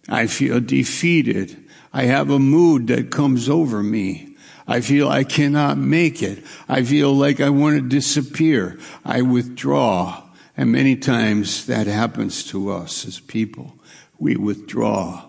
I 0.10 0.28
feel 0.28 0.60
defeated. 0.60 1.67
I 1.94 2.04
have 2.04 2.30
a 2.30 2.40
mood 2.40 2.88
that 2.88 3.12
comes 3.12 3.50
over 3.50 3.82
me. 3.82 4.36
I 4.68 4.82
feel 4.82 5.08
I 5.08 5.24
cannot 5.24 5.78
make 5.78 6.22
it. 6.22 6.44
I 6.68 6.84
feel 6.84 7.14
like 7.14 7.40
I 7.40 7.50
want 7.50 7.78
to 7.78 7.88
disappear. 7.88 8.78
I 9.06 9.22
withdraw. 9.22 10.24
And 10.58 10.72
many 10.72 10.96
times 10.96 11.68
that 11.68 11.88
happens 11.88 12.44
to 12.46 12.72
us 12.72 13.06
as 13.06 13.20
people. 13.20 13.78
We 14.20 14.36
withdraw. 14.36 15.26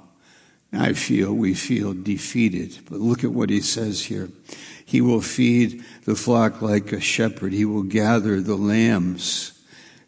I 0.73 0.95
feel 0.95 1.33
we 1.33 1.55
feel 1.55 1.95
defeated. 1.95 2.79
But 2.91 3.01
look 3.01 3.25
at 3.25 3.33
what 3.33 3.51
he 3.51 3.61
says 3.61 4.03
here. 4.05 4.29
He 4.85 5.01
will 5.01 5.21
feed 5.21 5.85
the 6.05 6.15
flock 6.15 6.63
like 6.63 6.93
a 6.93 7.01
shepherd. 7.01 7.53
He 7.53 7.65
will 7.65 7.83
gather 7.83 8.41
the 8.41 8.57
lambs 8.57 9.53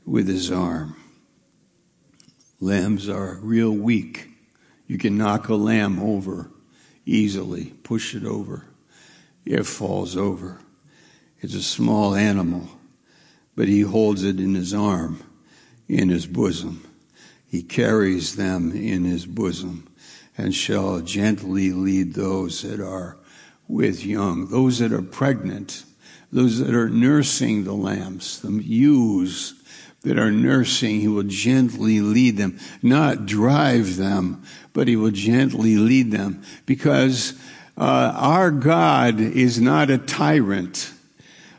with 0.07 0.27
his 0.27 0.51
arm. 0.51 0.97
Lambs 2.61 3.09
are 3.09 3.39
real 3.43 3.73
weak. 3.73 4.30
You 4.91 4.99
can 4.99 5.17
knock 5.17 5.49
a 5.49 5.55
lamb 5.55 6.01
over 6.01 6.51
easily, 7.07 7.67
push 7.85 8.13
it 8.17 8.25
over. 8.25 8.65
It 9.45 9.63
falls 9.63 10.17
over. 10.17 10.59
It's 11.39 11.55
a 11.55 11.63
small 11.63 12.17
animal, 12.17 12.69
but 13.55 13.69
he 13.69 13.83
holds 13.83 14.25
it 14.25 14.41
in 14.41 14.57
his 14.57 14.75
arm, 14.75 15.23
in 15.89 16.09
his 16.09 16.27
bosom. 16.27 16.85
He 17.47 17.63
carries 17.63 18.35
them 18.35 18.73
in 18.73 19.05
his 19.05 19.27
bosom 19.27 19.87
and 20.37 20.53
shall 20.53 21.01
gently 21.03 21.71
lead 21.71 22.15
those 22.15 22.63
that 22.63 22.81
are 22.81 23.17
with 23.69 24.05
young, 24.05 24.49
those 24.49 24.81
that 24.81 24.93
are 24.93 25.03
pregnant, 25.03 25.85
those 26.33 26.59
that 26.59 26.75
are 26.75 26.91
nursing 26.91 27.63
the 27.63 27.75
lambs, 27.75 28.41
the 28.41 28.51
ewes 28.51 29.55
that 30.03 30.19
are 30.19 30.31
nursing, 30.31 31.01
he 31.01 31.09
will 31.09 31.25
gently 31.25 32.01
lead 32.01 32.37
them, 32.37 32.59
not 32.83 33.27
drive 33.27 33.97
them, 33.97 34.43
but 34.73 34.89
he 34.89 34.97
will 34.97 35.11
gently 35.11 35.77
lead 35.77 36.11
them 36.11 36.43
because 36.65 37.39
uh, 37.77 38.13
our 38.17 38.51
God 38.51 39.21
is 39.21 39.61
not 39.61 39.91
a 39.91 39.99
tyrant. 39.99 40.93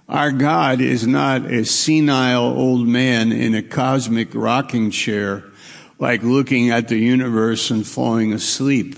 Our 0.10 0.32
God 0.32 0.82
is 0.82 1.08
not 1.08 1.46
a 1.46 1.66
senile 1.66 2.44
old 2.44 2.88
man 2.88 3.32
in 3.32 3.56
a 3.56 3.64
cosmic 3.64 4.34
rocking 4.34 4.92
chair, 4.92 5.44
like 6.00 6.24
looking 6.24 6.70
at 6.70 6.88
the 6.88 6.98
universe 6.98 7.72
and 7.72 7.86
falling 7.88 8.34
asleep. 8.34 8.98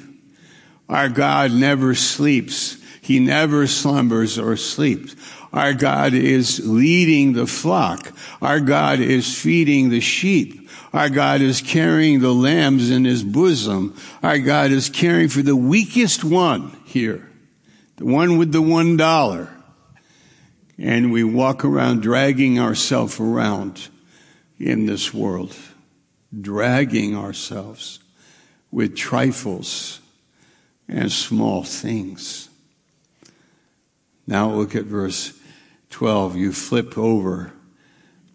Our 0.90 1.10
God 1.10 1.52
never 1.52 1.96
sleeps. 1.96 2.78
He 3.02 3.20
never 3.20 3.68
slumbers 3.68 4.40
or 4.40 4.56
sleeps. 4.56 5.16
Our 5.54 5.76
God 5.76 6.16
is 6.16 6.68
leading 6.68 7.34
the 7.34 7.46
flock. 7.46 8.12
Our 8.42 8.60
God 8.60 9.00
is 9.00 9.40
feeding 9.40 9.90
the 9.90 10.00
sheep. 10.00 10.68
Our 10.92 11.10
God 11.10 11.42
is 11.42 11.62
carrying 11.62 12.22
the 12.22 12.34
lambs 12.34 12.90
in 12.90 13.06
his 13.06 13.24
bosom. 13.24 13.96
Our 14.24 14.40
God 14.40 14.72
is 14.72 14.90
caring 14.90 15.30
for 15.30 15.44
the 15.44 15.56
weakest 15.56 16.24
one 16.24 16.76
here, 16.86 17.30
the 17.98 18.06
one 18.06 18.40
with 18.40 18.52
the 18.52 18.64
one 18.64 18.98
dollar. 18.98 19.50
And 20.80 21.12
we 21.12 21.24
walk 21.24 21.64
around 21.64 22.02
dragging 22.02 22.60
ourselves 22.60 23.20
around 23.20 23.90
in 24.60 24.88
this 24.88 25.14
world, 25.14 25.56
dragging 26.42 27.16
ourselves 27.16 28.00
with 28.72 28.96
trifles 28.96 30.00
and 30.88 31.12
small 31.12 31.64
things. 31.64 32.50
Now 34.26 34.52
look 34.52 34.76
at 34.76 34.86
verse 34.86 35.40
12, 35.94 36.36
you 36.36 36.52
flip 36.52 36.98
over 36.98 37.54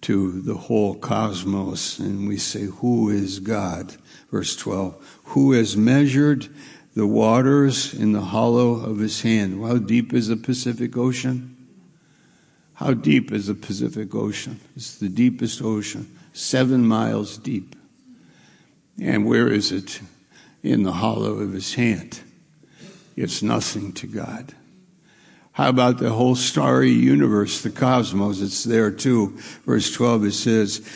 to 0.01 0.41
the 0.43 0.55
whole 0.55 0.95
cosmos 0.95 1.99
and 1.99 2.29
we 2.29 2.37
say, 2.37 2.67
Who 2.67 3.11
is 3.11 3.41
God? 3.41 3.97
Verse 4.31 4.55
12, 4.55 5.21
Who 5.25 5.51
has 5.51 5.77
measured 5.77 6.49
the 6.95 7.07
waters 7.07 7.93
in 7.93 8.13
the 8.13 8.21
hollow 8.21 8.75
of 8.75 9.01
his 9.01 9.23
hand? 9.23 9.61
How 9.61 9.77
deep 9.77 10.15
is 10.15 10.29
the 10.29 10.37
Pacific 10.37 10.97
Ocean? 10.97 11.57
How 12.75 12.95
deep 12.95 13.33
is 13.33 13.49
the 13.49 13.55
Pacific 13.55 14.15
Ocean? 14.15 14.61
It's 14.77 14.97
the 14.97 15.09
deepest 15.09 15.61
ocean, 15.61 16.17
seven 16.33 16.87
miles 16.87 17.39
deep. 17.39 17.75
And 19.03 19.27
where 19.27 19.49
is 19.49 19.73
it? 19.73 20.01
In 20.63 20.85
the 20.85 20.93
hollow 20.93 21.41
of 21.41 21.53
his 21.53 21.75
hand. 21.75 22.21
It's 23.17 23.43
nothing 23.43 23.93
to 23.95 24.07
God. 24.07 24.55
How 25.59 25.71
about 25.71 25.99
the 25.99 26.11
whole 26.11 26.37
starry 26.37 26.93
universe, 26.93 27.63
the 27.63 27.71
cosmos? 27.71 28.41
It's 28.41 28.63
there 28.63 28.93
too. 28.93 29.37
Verse 29.67 29.91
12, 29.91 30.27
it 30.27 30.33
says, 30.33 30.89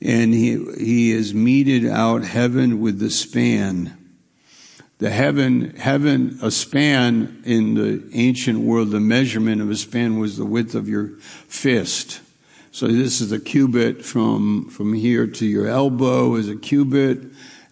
and 0.00 0.32
he, 0.32 0.64
he 0.78 1.10
has 1.10 1.34
meted 1.34 1.84
out 1.84 2.22
heaven 2.22 2.80
with 2.80 3.00
the 3.00 3.10
span. 3.10 3.98
The 4.98 5.10
heaven, 5.10 5.74
heaven, 5.74 6.38
a 6.40 6.52
span 6.52 7.42
in 7.44 7.74
the 7.74 8.08
ancient 8.12 8.60
world, 8.60 8.92
the 8.92 9.00
measurement 9.00 9.60
of 9.60 9.68
a 9.68 9.74
span 9.74 10.20
was 10.20 10.36
the 10.36 10.44
width 10.44 10.76
of 10.76 10.88
your 10.88 11.08
fist. 11.48 12.20
So 12.70 12.86
this 12.86 13.20
is 13.20 13.32
a 13.32 13.40
cubit 13.40 14.04
from, 14.04 14.68
from 14.68 14.92
here 14.92 15.26
to 15.26 15.44
your 15.44 15.66
elbow 15.66 16.36
is 16.36 16.48
a 16.48 16.54
cubit, 16.54 17.18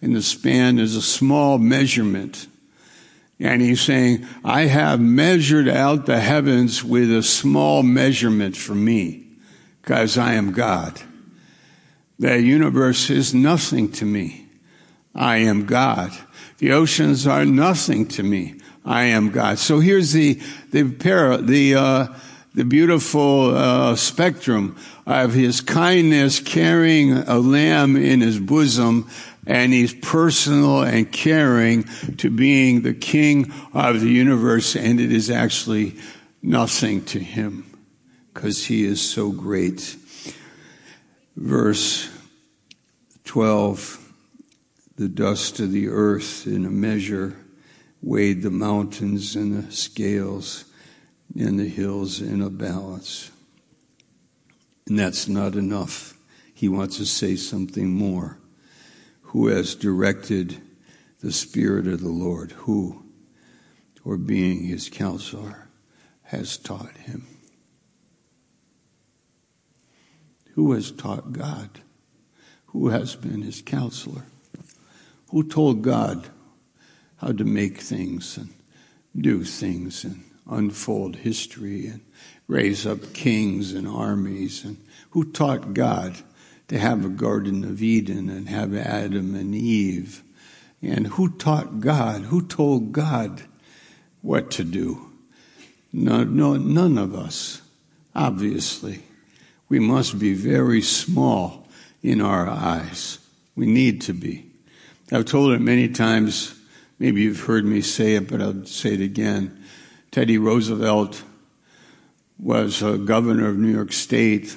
and 0.01 0.13
the 0.13 0.21
span 0.21 0.77
is 0.77 0.97
a 0.97 1.01
small 1.01 1.57
measurement. 1.57 2.47
And 3.39 3.61
he's 3.61 3.81
saying, 3.81 4.25
I 4.43 4.63
have 4.63 4.99
measured 4.99 5.67
out 5.67 6.05
the 6.05 6.19
heavens 6.19 6.83
with 6.83 7.11
a 7.11 7.23
small 7.23 7.83
measurement 7.83 8.55
for 8.55 8.75
me 8.75 9.27
because 9.81 10.17
I 10.17 10.33
am 10.33 10.51
God. 10.51 11.01
The 12.19 12.39
universe 12.39 13.09
is 13.09 13.33
nothing 13.33 13.91
to 13.93 14.05
me. 14.05 14.47
I 15.15 15.37
am 15.37 15.65
God. 15.65 16.11
The 16.59 16.71
oceans 16.71 17.27
are 17.27 17.45
nothing 17.45 18.07
to 18.09 18.23
me. 18.23 18.55
I 18.85 19.05
am 19.05 19.31
God. 19.31 19.59
So 19.59 19.79
here's 19.79 20.13
the, 20.13 20.39
the 20.71 20.91
para, 20.91 21.37
the, 21.37 21.75
uh, 21.75 22.07
the 22.53 22.65
beautiful 22.65 23.55
uh, 23.55 23.95
spectrum 23.95 24.77
of 25.05 25.33
his 25.33 25.61
kindness 25.61 26.39
carrying 26.39 27.13
a 27.13 27.39
lamb 27.39 27.95
in 27.95 28.21
his 28.21 28.39
bosom 28.39 29.09
and 29.45 29.73
he's 29.73 29.93
personal 29.93 30.81
and 30.83 31.11
caring 31.11 31.83
to 32.17 32.29
being 32.29 32.81
the 32.81 32.93
king 32.93 33.51
of 33.73 34.01
the 34.01 34.09
universe 34.09 34.75
and 34.75 34.99
it 34.99 35.11
is 35.11 35.29
actually 35.29 35.95
nothing 36.41 37.03
to 37.05 37.19
him 37.19 37.65
because 38.33 38.65
he 38.65 38.83
is 38.83 39.01
so 39.01 39.31
great. 39.31 39.95
Verse 41.35 42.09
12, 43.25 44.13
the 44.97 45.07
dust 45.07 45.59
of 45.59 45.71
the 45.71 45.89
earth 45.89 46.45
in 46.45 46.65
a 46.65 46.69
measure 46.69 47.35
weighed 48.01 48.41
the 48.41 48.51
mountains 48.51 49.35
in 49.35 49.55
the 49.55 49.71
scales 49.71 50.65
and 51.35 51.59
the 51.59 51.67
hills 51.67 52.21
in 52.21 52.41
a 52.41 52.49
balance. 52.49 53.31
And 54.87 54.99
that's 54.99 55.27
not 55.27 55.55
enough. 55.55 56.13
He 56.53 56.67
wants 56.67 56.97
to 56.97 57.05
say 57.05 57.35
something 57.35 57.89
more. 57.89 58.37
Who 59.33 59.47
has 59.47 59.73
directed 59.73 60.61
the 61.21 61.31
Spirit 61.31 61.87
of 61.87 62.01
the 62.01 62.09
Lord? 62.09 62.51
Who, 62.51 63.03
or 64.05 64.15
being 64.15 64.65
his 64.65 64.89
counselor, 64.89 65.69
has 66.21 66.55
taught 66.55 66.95
him? 66.97 67.25
Who 70.51 70.73
has 70.73 70.91
taught 70.91 71.33
God? 71.33 71.81
Who 72.67 72.89
has 72.89 73.15
been 73.15 73.41
his 73.41 73.63
counselor? 73.63 74.21
Who 75.31 75.49
told 75.49 75.81
God 75.81 76.27
how 77.17 77.31
to 77.31 77.43
make 77.43 77.79
things 77.79 78.37
and 78.37 78.53
do 79.19 79.43
things 79.43 80.03
and 80.03 80.23
unfold 80.47 81.15
history 81.15 81.87
and 81.87 82.01
raise 82.47 82.85
up 82.85 83.13
kings 83.13 83.73
and 83.73 83.87
armies? 83.87 84.63
And 84.63 84.77
who 85.09 85.31
taught 85.31 85.73
God 85.73 86.21
to 86.67 86.79
have 86.79 87.05
a 87.05 87.09
Garden 87.09 87.63
of 87.63 87.81
Eden 87.81 88.29
and 88.29 88.49
have 88.49 88.75
Adam 88.75 89.35
and 89.35 89.53
Eve? 89.53 90.23
And 90.81 91.07
who 91.07 91.29
taught 91.29 91.79
God? 91.79 92.23
Who 92.23 92.45
told 92.45 92.91
God 92.91 93.43
what 94.21 94.51
to 94.51 94.63
do? 94.63 95.11
No, 95.91 96.23
no, 96.23 96.55
none 96.57 96.97
of 96.97 97.13
us, 97.13 97.61
obviously. 98.15 99.03
We 99.69 99.79
must 99.79 100.19
be 100.19 100.33
very 100.33 100.81
small 100.81 101.67
in 102.01 102.19
our 102.19 102.49
eyes. 102.49 103.19
We 103.55 103.65
need 103.65 104.01
to 104.01 104.13
be. 104.13 104.45
I've 105.11 105.25
told 105.25 105.53
it 105.53 105.61
many 105.61 105.89
times. 105.89 106.59
Maybe 106.99 107.21
you've 107.21 107.41
heard 107.41 107.65
me 107.65 107.81
say 107.81 108.15
it, 108.15 108.27
but 108.27 108.41
I'll 108.41 108.65
say 108.65 108.95
it 108.95 109.01
again. 109.01 109.63
Teddy 110.11 110.37
Roosevelt 110.37 111.23
was 112.39 112.81
a 112.81 112.97
governor 112.97 113.47
of 113.47 113.57
New 113.57 113.71
York 113.71 113.91
State, 113.93 114.55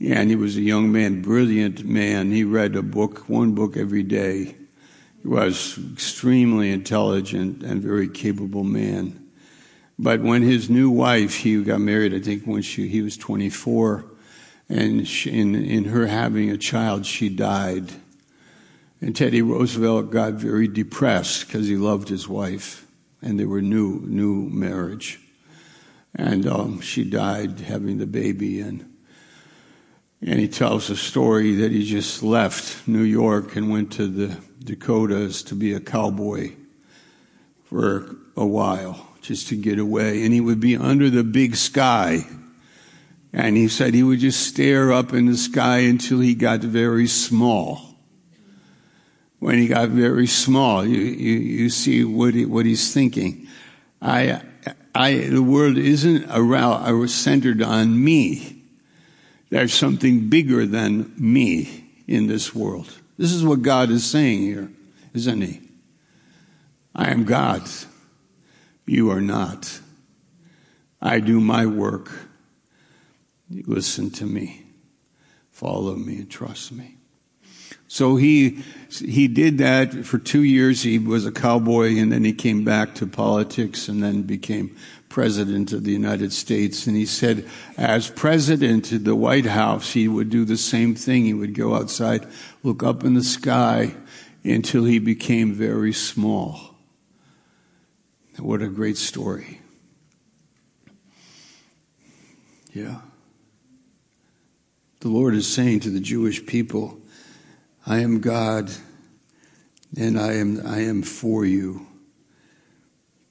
and 0.00 0.28
he 0.30 0.36
was 0.36 0.56
a 0.56 0.62
young 0.62 0.92
man, 0.92 1.22
brilliant 1.22 1.84
man. 1.84 2.30
He 2.30 2.44
read 2.44 2.76
a 2.76 2.82
book, 2.82 3.28
one 3.28 3.54
book 3.54 3.76
every 3.76 4.02
day. 4.02 4.54
He 5.22 5.28
was 5.28 5.78
extremely 5.92 6.70
intelligent 6.70 7.62
and 7.62 7.82
very 7.82 8.08
capable 8.08 8.64
man. 8.64 9.26
But 9.98 10.20
when 10.20 10.42
his 10.42 10.68
new 10.68 10.90
wife, 10.90 11.36
he 11.36 11.62
got 11.62 11.80
married, 11.80 12.14
I 12.14 12.20
think 12.20 12.44
when 12.44 12.60
she, 12.60 12.88
he 12.88 13.00
was 13.00 13.16
24, 13.16 14.04
and 14.68 15.08
she, 15.08 15.30
in, 15.30 15.54
in 15.54 15.84
her 15.84 16.06
having 16.06 16.50
a 16.50 16.58
child, 16.58 17.06
she 17.06 17.30
died. 17.30 17.92
And 19.00 19.16
Teddy 19.16 19.40
Roosevelt 19.40 20.10
got 20.10 20.34
very 20.34 20.68
depressed 20.68 21.46
because 21.46 21.66
he 21.66 21.76
loved 21.76 22.08
his 22.08 22.28
wife, 22.28 22.86
and 23.22 23.40
they 23.40 23.46
were 23.46 23.62
new, 23.62 24.00
new 24.04 24.48
marriage. 24.50 25.20
And 26.14 26.46
um, 26.46 26.80
she 26.80 27.04
died 27.04 27.60
having 27.60 27.96
the 27.98 28.06
baby, 28.06 28.60
and 28.60 28.85
and 30.22 30.40
he 30.40 30.48
tells 30.48 30.88
a 30.90 30.96
story 30.96 31.56
that 31.56 31.72
he 31.72 31.84
just 31.84 32.22
left 32.22 32.88
New 32.88 33.02
York 33.02 33.56
and 33.56 33.70
went 33.70 33.92
to 33.92 34.06
the 34.06 34.36
Dakotas 34.64 35.42
to 35.44 35.54
be 35.54 35.72
a 35.72 35.80
cowboy 35.80 36.52
for 37.64 38.16
a 38.36 38.46
while 38.46 39.08
just 39.20 39.48
to 39.48 39.56
get 39.56 39.78
away. 39.78 40.24
And 40.24 40.32
he 40.32 40.40
would 40.40 40.60
be 40.60 40.76
under 40.76 41.10
the 41.10 41.22
big 41.22 41.56
sky. 41.56 42.26
And 43.32 43.56
he 43.56 43.68
said 43.68 43.92
he 43.92 44.02
would 44.02 44.20
just 44.20 44.46
stare 44.46 44.92
up 44.92 45.12
in 45.12 45.26
the 45.26 45.36
sky 45.36 45.78
until 45.78 46.20
he 46.20 46.34
got 46.34 46.60
very 46.60 47.06
small. 47.06 47.94
When 49.38 49.58
he 49.58 49.68
got 49.68 49.90
very 49.90 50.26
small, 50.26 50.84
you, 50.86 50.98
you, 50.98 51.38
you 51.38 51.70
see 51.70 52.04
what, 52.04 52.34
he, 52.34 52.46
what 52.46 52.64
he's 52.64 52.92
thinking. 52.92 53.46
I, 54.00 54.40
I, 54.94 55.14
the 55.28 55.42
world 55.42 55.76
isn't 55.76 56.24
around, 56.30 57.08
centered 57.08 57.60
on 57.60 58.02
me. 58.02 58.55
There's 59.50 59.74
something 59.74 60.28
bigger 60.28 60.66
than 60.66 61.12
me 61.16 61.84
in 62.06 62.26
this 62.26 62.54
world. 62.54 62.92
This 63.16 63.32
is 63.32 63.44
what 63.44 63.62
God 63.62 63.90
is 63.90 64.04
saying 64.04 64.42
here, 64.42 64.70
isn't 65.14 65.40
he? 65.40 65.60
I 66.94 67.10
am 67.10 67.24
God. 67.24 67.62
You 68.86 69.10
are 69.10 69.20
not. 69.20 69.80
I 71.00 71.20
do 71.20 71.40
my 71.40 71.66
work. 71.66 72.10
You 73.48 73.64
listen 73.66 74.10
to 74.12 74.24
me. 74.24 74.64
Follow 75.50 75.94
me 75.94 76.16
and 76.16 76.30
trust 76.30 76.72
me. 76.72 76.96
So 77.88 78.16
he, 78.16 78.62
he 78.90 79.28
did 79.28 79.58
that 79.58 80.04
for 80.04 80.18
two 80.18 80.42
years. 80.42 80.82
He 80.82 80.98
was 80.98 81.24
a 81.24 81.32
cowboy 81.32 81.96
and 81.98 82.10
then 82.10 82.24
he 82.24 82.32
came 82.32 82.64
back 82.64 82.94
to 82.96 83.06
politics 83.06 83.88
and 83.88 84.02
then 84.02 84.22
became 84.22 84.76
president 85.08 85.72
of 85.72 85.84
the 85.84 85.92
United 85.92 86.32
States. 86.32 86.86
And 86.86 86.96
he 86.96 87.06
said, 87.06 87.48
as 87.76 88.10
president 88.10 88.92
of 88.92 89.04
the 89.04 89.14
White 89.14 89.46
House, 89.46 89.92
he 89.92 90.08
would 90.08 90.30
do 90.30 90.44
the 90.44 90.56
same 90.56 90.94
thing. 90.94 91.24
He 91.24 91.34
would 91.34 91.54
go 91.54 91.74
outside, 91.74 92.26
look 92.62 92.82
up 92.82 93.04
in 93.04 93.14
the 93.14 93.24
sky 93.24 93.94
until 94.44 94.84
he 94.84 94.98
became 94.98 95.52
very 95.52 95.92
small. 95.92 96.74
What 98.38 98.62
a 98.62 98.68
great 98.68 98.98
story. 98.98 99.60
Yeah. 102.72 103.00
The 105.00 105.08
Lord 105.08 105.34
is 105.34 105.50
saying 105.50 105.80
to 105.80 105.90
the 105.90 106.00
Jewish 106.00 106.44
people, 106.44 107.00
I 107.86 108.00
am 108.00 108.20
God 108.20 108.70
and 109.96 110.18
I 110.18 110.34
am, 110.34 110.66
I 110.66 110.80
am 110.80 111.02
for 111.02 111.46
you. 111.46 111.86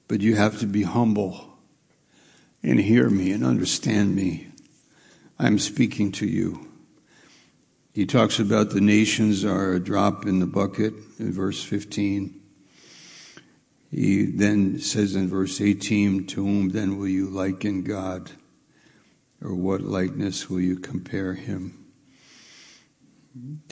But 0.08 0.20
you 0.20 0.34
have 0.36 0.58
to 0.60 0.66
be 0.66 0.82
humble 0.82 1.45
and 2.66 2.80
hear 2.80 3.08
me 3.08 3.30
and 3.30 3.44
understand 3.44 4.16
me. 4.16 4.48
I'm 5.38 5.60
speaking 5.60 6.10
to 6.12 6.26
you. 6.26 6.66
He 7.92 8.04
talks 8.06 8.40
about 8.40 8.70
the 8.70 8.80
nations 8.80 9.44
are 9.44 9.72
a 9.72 9.80
drop 9.80 10.26
in 10.26 10.40
the 10.40 10.46
bucket 10.46 10.92
in 11.20 11.32
verse 11.32 11.62
15. 11.62 12.40
He 13.92 14.26
then 14.26 14.80
says 14.80 15.14
in 15.14 15.28
verse 15.28 15.60
18, 15.60 16.26
To 16.26 16.44
whom 16.44 16.70
then 16.70 16.98
will 16.98 17.06
you 17.06 17.28
liken 17.28 17.84
God? 17.84 18.32
Or 19.40 19.54
what 19.54 19.82
likeness 19.82 20.50
will 20.50 20.60
you 20.60 20.76
compare 20.76 21.34
him? 21.34 21.86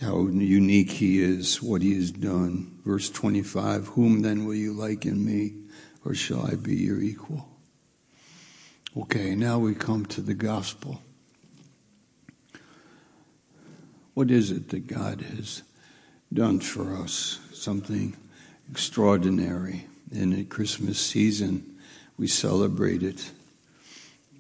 How 0.00 0.28
unique 0.28 0.92
he 0.92 1.20
is, 1.20 1.61
what 1.61 1.83
he 1.83 1.96
has 1.96 2.12
done. 2.12 2.78
Verse 2.85 3.11
25, 3.11 3.88
Whom 3.88 4.22
then 4.22 4.46
will 4.46 4.54
you 4.54 4.72
liken 4.72 5.24
me? 5.24 5.54
Or 6.04 6.14
shall 6.14 6.46
I 6.46 6.54
be 6.54 6.76
your 6.76 7.00
equal? 7.00 7.53
Okay, 8.96 9.35
now 9.35 9.59
we 9.59 9.74
come 9.74 10.07
to 10.07 10.20
the 10.20 10.35
gospel. 10.35 11.02
What 14.14 14.30
is 14.30 14.52
it 14.52 14.68
that 14.68 14.87
God 14.87 15.20
has 15.20 15.64
done 16.33 16.61
for 16.61 16.94
us? 16.94 17.40
Something 17.52 18.16
extraordinary 18.70 19.87
in 20.12 20.30
the 20.30 20.44
Christmas 20.44 21.00
season, 21.00 21.76
we 22.16 22.28
celebrate 22.28 23.02
it. 23.02 23.33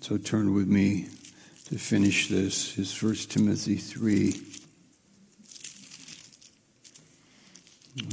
So 0.00 0.18
turn 0.18 0.54
with 0.54 0.68
me 0.68 1.08
to 1.64 1.76
finish 1.76 2.28
this. 2.28 2.78
Is 2.78 3.02
1 3.02 3.14
Timothy 3.28 3.74
3, 3.74 4.40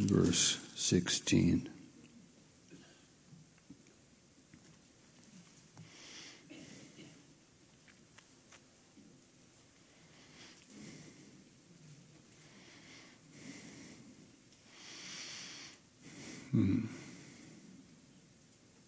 verse 0.07 0.57
16. 0.73 1.70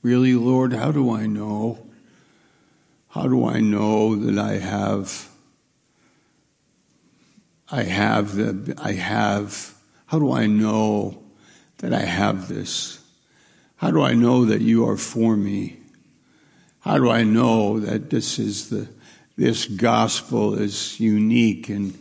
Really, 0.04 0.36
Lord, 0.36 0.74
how 0.74 0.92
do 0.92 1.12
I 1.12 1.26
know? 1.26 1.88
How 3.08 3.28
do 3.28 3.48
I 3.48 3.62
know 3.62 4.16
that 4.18 4.38
I 4.38 4.58
have, 4.58 5.30
I 7.72 7.84
have 7.84 8.36
the, 8.36 8.76
I 8.78 8.92
have, 8.94 9.74
how 10.08 10.20
do 10.20 10.34
I 10.34 10.46
know 10.46 11.24
that 11.78 11.94
I 11.94 12.02
have 12.02 12.50
this? 12.50 13.00
How 13.78 13.92
do 13.92 14.02
I 14.02 14.14
know 14.14 14.46
that 14.46 14.62
you 14.62 14.88
are 14.88 14.98
for 14.98 15.38
me? 15.38 15.80
How 16.82 16.98
do 16.98 17.10
I 17.10 17.24
know 17.24 17.80
that 17.80 18.10
this 18.10 18.40
is 18.40 18.70
the, 18.70 18.90
this 19.38 19.66
gospel 19.66 20.56
is 20.56 21.00
unique 21.00 21.70
and, 21.70 21.98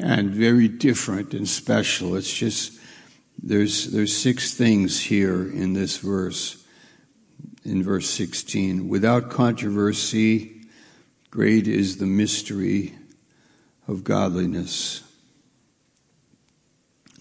and 0.00 0.30
very 0.30 0.68
different 0.68 1.34
and 1.34 1.48
special? 1.48 2.14
It's 2.14 2.32
just, 2.32 2.78
there's, 3.42 3.86
there's 3.90 4.16
six 4.16 4.54
things 4.54 5.00
here 5.00 5.50
in 5.50 5.72
this 5.72 5.96
verse, 5.96 6.63
in 7.64 7.82
verse 7.82 8.08
16. 8.10 8.88
Without 8.88 9.30
controversy, 9.30 10.62
great 11.30 11.66
is 11.66 11.96
the 11.96 12.06
mystery 12.06 12.94
of 13.88 14.04
godliness. 14.04 15.02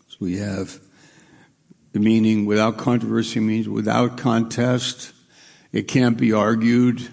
So 0.07 0.17
we 0.19 0.37
have 0.37 0.79
the 1.93 1.99
meaning 1.99 2.45
without 2.45 2.77
controversy 2.77 3.39
means 3.39 3.69
without 3.69 4.17
contest. 4.17 5.13
It 5.71 5.87
can't 5.87 6.17
be 6.17 6.33
argued, 6.33 7.07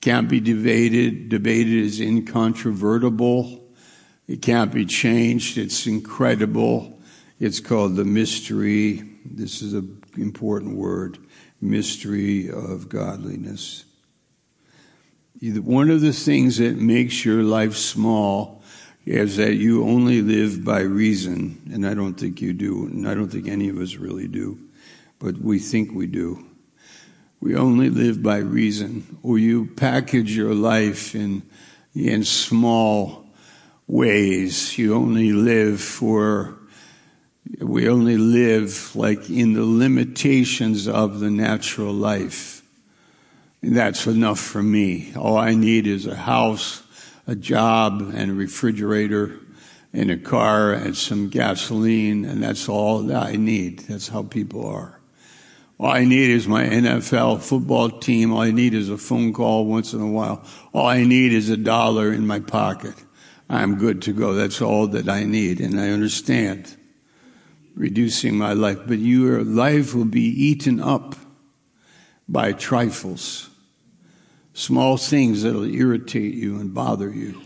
can't 0.00 0.28
be 0.28 0.40
debated. 0.40 1.28
Debated 1.28 1.74
is 1.74 2.00
incontrovertible. 2.00 3.64
It 4.26 4.42
can't 4.42 4.72
be 4.72 4.84
changed. 4.84 5.58
It's 5.58 5.86
incredible. 5.86 7.00
It's 7.40 7.60
called 7.60 7.96
the 7.96 8.04
mystery. 8.04 9.02
This 9.24 9.62
is 9.62 9.74
an 9.74 10.02
important 10.16 10.76
word 10.76 11.18
mystery 11.60 12.50
of 12.50 12.88
godliness. 12.88 13.84
One 15.40 15.90
of 15.90 16.00
the 16.00 16.12
things 16.12 16.58
that 16.58 16.76
makes 16.76 17.24
your 17.24 17.42
life 17.42 17.76
small 17.76 18.62
is 19.06 19.36
that 19.36 19.54
you 19.54 19.84
only 19.84 20.20
live 20.20 20.64
by 20.64 20.80
reason, 20.80 21.62
and 21.72 21.86
I 21.86 21.94
don't 21.94 22.14
think 22.14 22.42
you 22.42 22.52
do, 22.52 22.86
and 22.86 23.08
I 23.08 23.14
don't 23.14 23.28
think 23.28 23.48
any 23.48 23.68
of 23.68 23.78
us 23.78 23.94
really 23.94 24.28
do, 24.28 24.58
but 25.18 25.38
we 25.38 25.58
think 25.58 25.92
we 25.92 26.06
do. 26.06 26.44
We 27.40 27.54
only 27.56 27.88
live 27.88 28.22
by 28.22 28.38
reason, 28.38 29.18
or 29.22 29.38
you 29.38 29.66
package 29.66 30.36
your 30.36 30.54
life 30.54 31.14
in, 31.14 31.42
in 31.94 32.24
small 32.24 33.26
ways. 33.86 34.76
You 34.76 34.94
only 34.94 35.32
live 35.32 35.80
for, 35.80 36.57
we 37.60 37.88
only 37.88 38.16
live 38.16 38.94
like 38.94 39.30
in 39.30 39.54
the 39.54 39.64
limitations 39.64 40.86
of 40.86 41.20
the 41.20 41.30
natural 41.30 41.92
life. 41.92 42.62
And 43.62 43.76
that's 43.76 44.06
enough 44.06 44.38
for 44.38 44.62
me. 44.62 45.12
All 45.16 45.36
I 45.36 45.54
need 45.54 45.86
is 45.86 46.06
a 46.06 46.14
house, 46.14 46.82
a 47.26 47.34
job, 47.34 48.12
and 48.14 48.30
a 48.30 48.34
refrigerator, 48.34 49.38
and 49.92 50.10
a 50.10 50.16
car, 50.16 50.72
and 50.72 50.96
some 50.96 51.28
gasoline, 51.28 52.24
and 52.24 52.42
that's 52.42 52.68
all 52.68 53.00
that 53.04 53.22
I 53.22 53.36
need. 53.36 53.80
That's 53.80 54.08
how 54.08 54.22
people 54.22 54.66
are. 54.66 55.00
All 55.80 55.90
I 55.90 56.04
need 56.04 56.30
is 56.30 56.46
my 56.46 56.64
NFL 56.64 57.40
football 57.42 57.88
team. 57.88 58.32
All 58.32 58.40
I 58.40 58.50
need 58.50 58.74
is 58.74 58.90
a 58.90 58.98
phone 58.98 59.32
call 59.32 59.64
once 59.64 59.92
in 59.92 60.00
a 60.00 60.10
while. 60.10 60.44
All 60.72 60.86
I 60.86 61.04
need 61.04 61.32
is 61.32 61.48
a 61.50 61.56
dollar 61.56 62.12
in 62.12 62.26
my 62.26 62.40
pocket. 62.40 62.94
I'm 63.48 63.78
good 63.78 64.02
to 64.02 64.12
go. 64.12 64.34
That's 64.34 64.60
all 64.60 64.88
that 64.88 65.08
I 65.08 65.24
need. 65.24 65.60
And 65.60 65.80
I 65.80 65.90
understand 65.90 66.76
reducing 67.78 68.36
my 68.36 68.52
life, 68.52 68.80
but 68.88 68.98
your 68.98 69.44
life 69.44 69.94
will 69.94 70.04
be 70.04 70.26
eaten 70.26 70.80
up 70.80 71.14
by 72.28 72.52
trifles, 72.52 73.48
small 74.52 74.96
things 74.96 75.44
that'll 75.44 75.64
irritate 75.64 76.34
you 76.34 76.58
and 76.58 76.74
bother 76.74 77.08
you. 77.08 77.40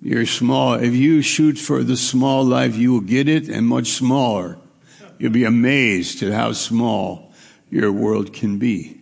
You're 0.00 0.24
small. 0.24 0.74
If 0.74 0.94
you 0.94 1.20
shoot 1.20 1.58
for 1.58 1.82
the 1.82 1.96
small 1.96 2.44
life, 2.44 2.76
you 2.76 2.92
will 2.92 3.00
get 3.00 3.28
it 3.28 3.48
and 3.48 3.66
much 3.66 3.88
smaller. 3.88 4.56
You'll 5.18 5.32
be 5.32 5.44
amazed 5.44 6.22
at 6.22 6.32
how 6.32 6.52
small 6.52 7.32
your 7.70 7.90
world 7.90 8.32
can 8.32 8.58
be. 8.58 9.00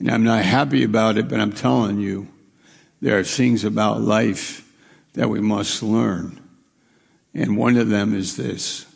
And 0.00 0.10
I'm 0.10 0.24
not 0.24 0.44
happy 0.44 0.82
about 0.82 1.18
it, 1.18 1.28
but 1.28 1.38
I'm 1.38 1.52
telling 1.52 2.00
you, 2.00 2.26
there 3.00 3.16
are 3.16 3.24
things 3.24 3.62
about 3.62 4.00
life 4.00 4.68
that 5.12 5.30
we 5.30 5.40
must 5.40 5.84
learn. 5.84 6.40
And 7.32 7.56
one 7.56 7.76
of 7.76 7.88
them 7.88 8.12
is 8.12 8.36
this 8.36 8.86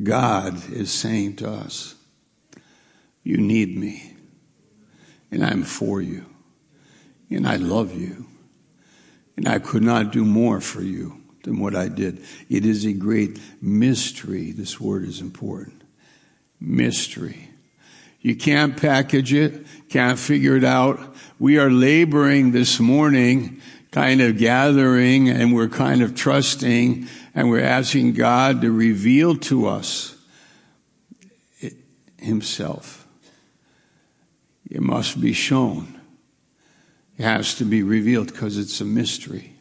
God 0.00 0.70
is 0.70 0.92
saying 0.92 1.36
to 1.36 1.50
us, 1.50 1.94
You 3.22 3.36
need 3.36 3.76
me, 3.76 4.14
and 5.30 5.44
I'm 5.44 5.64
for 5.64 6.00
you, 6.00 6.26
and 7.30 7.46
I 7.46 7.56
love 7.56 7.94
you, 7.94 8.26
and 9.36 9.48
I 9.48 9.58
could 9.58 9.82
not 9.82 10.12
do 10.12 10.24
more 10.24 10.60
for 10.60 10.82
you 10.82 11.20
than 11.44 11.58
what 11.58 11.74
I 11.74 11.88
did. 11.88 12.24
It 12.48 12.64
is 12.64 12.84
a 12.84 12.92
great 12.92 13.38
mystery. 13.60 14.52
This 14.52 14.80
word 14.80 15.04
is 15.04 15.20
important. 15.20 15.82
Mystery. 16.60 17.48
You 18.20 18.36
can't 18.36 18.76
package 18.76 19.32
it, 19.32 19.66
can't 19.88 20.18
figure 20.18 20.56
it 20.56 20.62
out. 20.62 21.16
We 21.40 21.58
are 21.58 21.70
laboring 21.70 22.52
this 22.52 22.78
morning, 22.78 23.60
kind 23.92 24.22
of 24.22 24.38
gathering, 24.38 25.28
and 25.28 25.54
we're 25.54 25.68
kind 25.68 26.02
of 26.02 26.14
trusting, 26.16 27.06
and 27.34 27.50
we're 27.50 27.62
asking 27.62 28.14
God 28.14 28.62
to 28.62 28.72
reveal 28.72 29.36
to 29.36 29.68
us 29.68 30.16
Himself. 32.18 33.06
It 34.70 34.80
must 34.80 35.20
be 35.20 35.34
shown. 35.34 36.00
It 37.18 37.24
has 37.24 37.54
to 37.56 37.64
be 37.64 37.82
revealed 37.82 38.32
because 38.32 38.56
it's 38.56 38.80
a 38.80 38.86
mystery. 38.86 39.52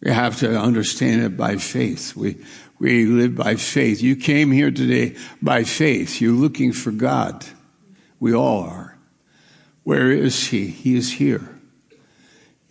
We 0.00 0.12
have 0.12 0.38
to 0.38 0.56
understand 0.56 1.22
it 1.22 1.36
by 1.36 1.56
faith. 1.56 2.14
We, 2.14 2.44
we 2.78 3.06
live 3.06 3.34
by 3.34 3.56
faith. 3.56 4.00
You 4.00 4.14
came 4.14 4.52
here 4.52 4.70
today 4.70 5.16
by 5.40 5.64
faith. 5.64 6.20
You're 6.20 6.32
looking 6.32 6.72
for 6.72 6.92
God. 6.92 7.44
We 8.20 8.32
all 8.32 8.62
are. 8.62 8.96
Where 9.82 10.12
is 10.12 10.48
He? 10.48 10.68
He 10.68 10.96
is 10.96 11.14
here. 11.14 11.51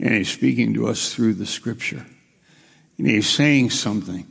And 0.02 0.14
He's 0.16 0.30
speaking 0.30 0.74
to 0.74 0.88
us 0.88 1.14
through 1.14 1.36
the 1.36 1.46
scripture. 1.46 2.06
And 2.98 3.08
He's 3.08 3.30
saying 3.30 3.70
something. 3.70 4.28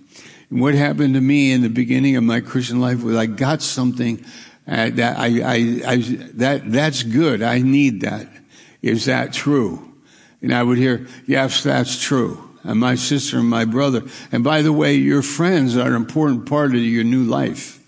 And 0.50 0.60
what 0.60 0.74
happened 0.74 1.14
to 1.14 1.20
me 1.20 1.52
in 1.52 1.62
the 1.62 1.70
beginning 1.70 2.16
of 2.16 2.24
my 2.24 2.40
Christian 2.40 2.80
life 2.80 3.02
was 3.02 3.16
I 3.16 3.26
got 3.26 3.62
something 3.62 4.22
uh, 4.68 4.90
that 4.90 5.18
I, 5.18 5.26
I, 5.40 5.80
I, 5.86 5.96
that, 6.34 6.62
that's 6.70 7.02
good. 7.02 7.42
I 7.42 7.60
need 7.60 8.02
that. 8.02 8.28
Is 8.82 9.06
that 9.06 9.32
true? 9.32 9.94
And 10.42 10.54
I 10.54 10.62
would 10.62 10.78
hear, 10.78 11.06
yes, 11.26 11.62
that's 11.62 12.00
true 12.00 12.50
and 12.64 12.78
my 12.78 12.94
sister 12.94 13.38
and 13.38 13.48
my 13.48 13.64
brother. 13.64 14.02
And 14.32 14.44
by 14.44 14.62
the 14.62 14.72
way, 14.72 14.94
your 14.94 15.22
friends 15.22 15.76
are 15.76 15.88
an 15.88 15.94
important 15.94 16.46
part 16.46 16.74
of 16.74 16.80
your 16.80 17.04
new 17.04 17.24
life. 17.24 17.79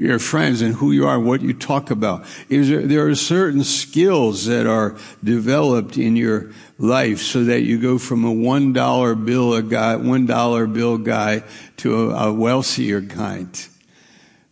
Your 0.00 0.20
friends 0.20 0.62
and 0.62 0.76
who 0.76 0.92
you 0.92 1.08
are, 1.08 1.18
what 1.18 1.42
you 1.42 1.52
talk 1.52 1.90
about. 1.90 2.24
There, 2.48 2.82
there 2.82 3.08
are 3.08 3.16
certain 3.16 3.64
skills 3.64 4.46
that 4.46 4.64
are 4.64 4.96
developed 5.24 5.98
in 5.98 6.14
your 6.14 6.52
life 6.78 7.18
so 7.18 7.42
that 7.42 7.62
you 7.62 7.80
go 7.80 7.98
from 7.98 8.24
a 8.24 8.32
one 8.32 8.72
dollar 8.72 9.16
bill 9.16 9.54
a 9.54 9.62
guy, 9.62 9.96
one 9.96 10.24
dollar 10.24 10.68
bill 10.68 10.98
guy 10.98 11.42
to 11.78 12.12
a, 12.12 12.28
a 12.28 12.32
wealthier 12.32 13.02
kind. 13.02 13.68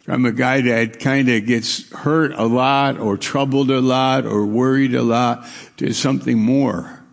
From 0.01 0.24
a 0.26 0.32
guy 0.32 0.62
that 0.62 0.99
kind 0.99 1.28
of 1.28 1.47
gets 1.47 1.92
hurt 1.92 2.32
a 2.34 2.47
lot 2.47 2.99
or 2.99 3.16
troubled 3.16 3.70
a 3.70 3.80
lot 3.80 4.26
or 4.26 4.44
worried 4.44 4.97
a 4.97 5.03
lot 5.03 5.47
to 5.76 5.92
something 5.92 6.40
more 6.40 7.05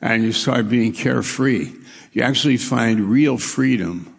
and 0.00 0.22
you 0.22 0.32
start 0.32 0.68
being 0.68 0.92
carefree. 0.92 1.72
You 2.12 2.22
actually 2.22 2.56
find 2.56 3.00
real 3.00 3.36
freedom 3.36 4.14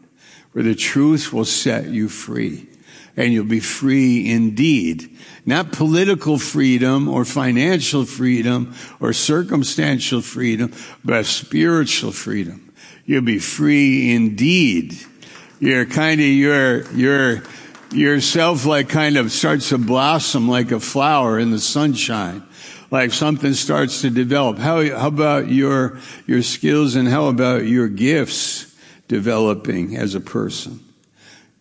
where 0.51 0.63
the 0.65 0.76
truth 0.76 1.32
will 1.32 1.45
set 1.45 1.86
you 1.88 2.09
free 2.09 2.67
and 3.16 3.32
you'll 3.32 3.45
be 3.45 3.59
free 3.59 4.32
indeed. 4.32 5.18
Not 5.45 5.72
political 5.72 6.38
freedom 6.38 7.07
or 7.07 7.26
financial 7.26 8.05
freedom 8.05 8.74
or 8.99 9.14
circumstantial 9.14 10.22
freedom, 10.22 10.74
but 11.03 11.26
spiritual 11.26 12.11
freedom. 12.11 12.74
You'll 13.05 13.22
be 13.22 13.39
free 13.39 14.14
indeed. 14.14 14.97
You're 15.59 15.86
kind 15.86 16.22
of, 16.22 16.28
your, 16.28 16.89
your, 16.91 17.43
yourself 17.91 18.66
like 18.66 18.89
kind 18.89 19.18
of 19.18 19.32
starts 19.32 19.70
to 19.70 19.78
blossom 19.78 20.47
like 20.47 20.72
a 20.72 20.80
flower 20.80 21.38
in 21.39 21.51
the 21.51 21.59
sunshine 21.59 22.43
like 22.93 23.11
something 23.11 23.53
starts 23.53 24.01
to 24.01 24.11
develop. 24.11 24.59
How, 24.59 24.84
how 24.95 25.07
about 25.07 25.49
your, 25.49 25.97
your 26.28 26.43
skills 26.43 26.93
and 26.93 27.07
how 27.07 27.26
about 27.26 27.66
your 27.66 27.88
gifts 27.88 28.72
developing 29.07 29.97
as 29.97 30.14
a 30.14 30.20
person? 30.20 30.80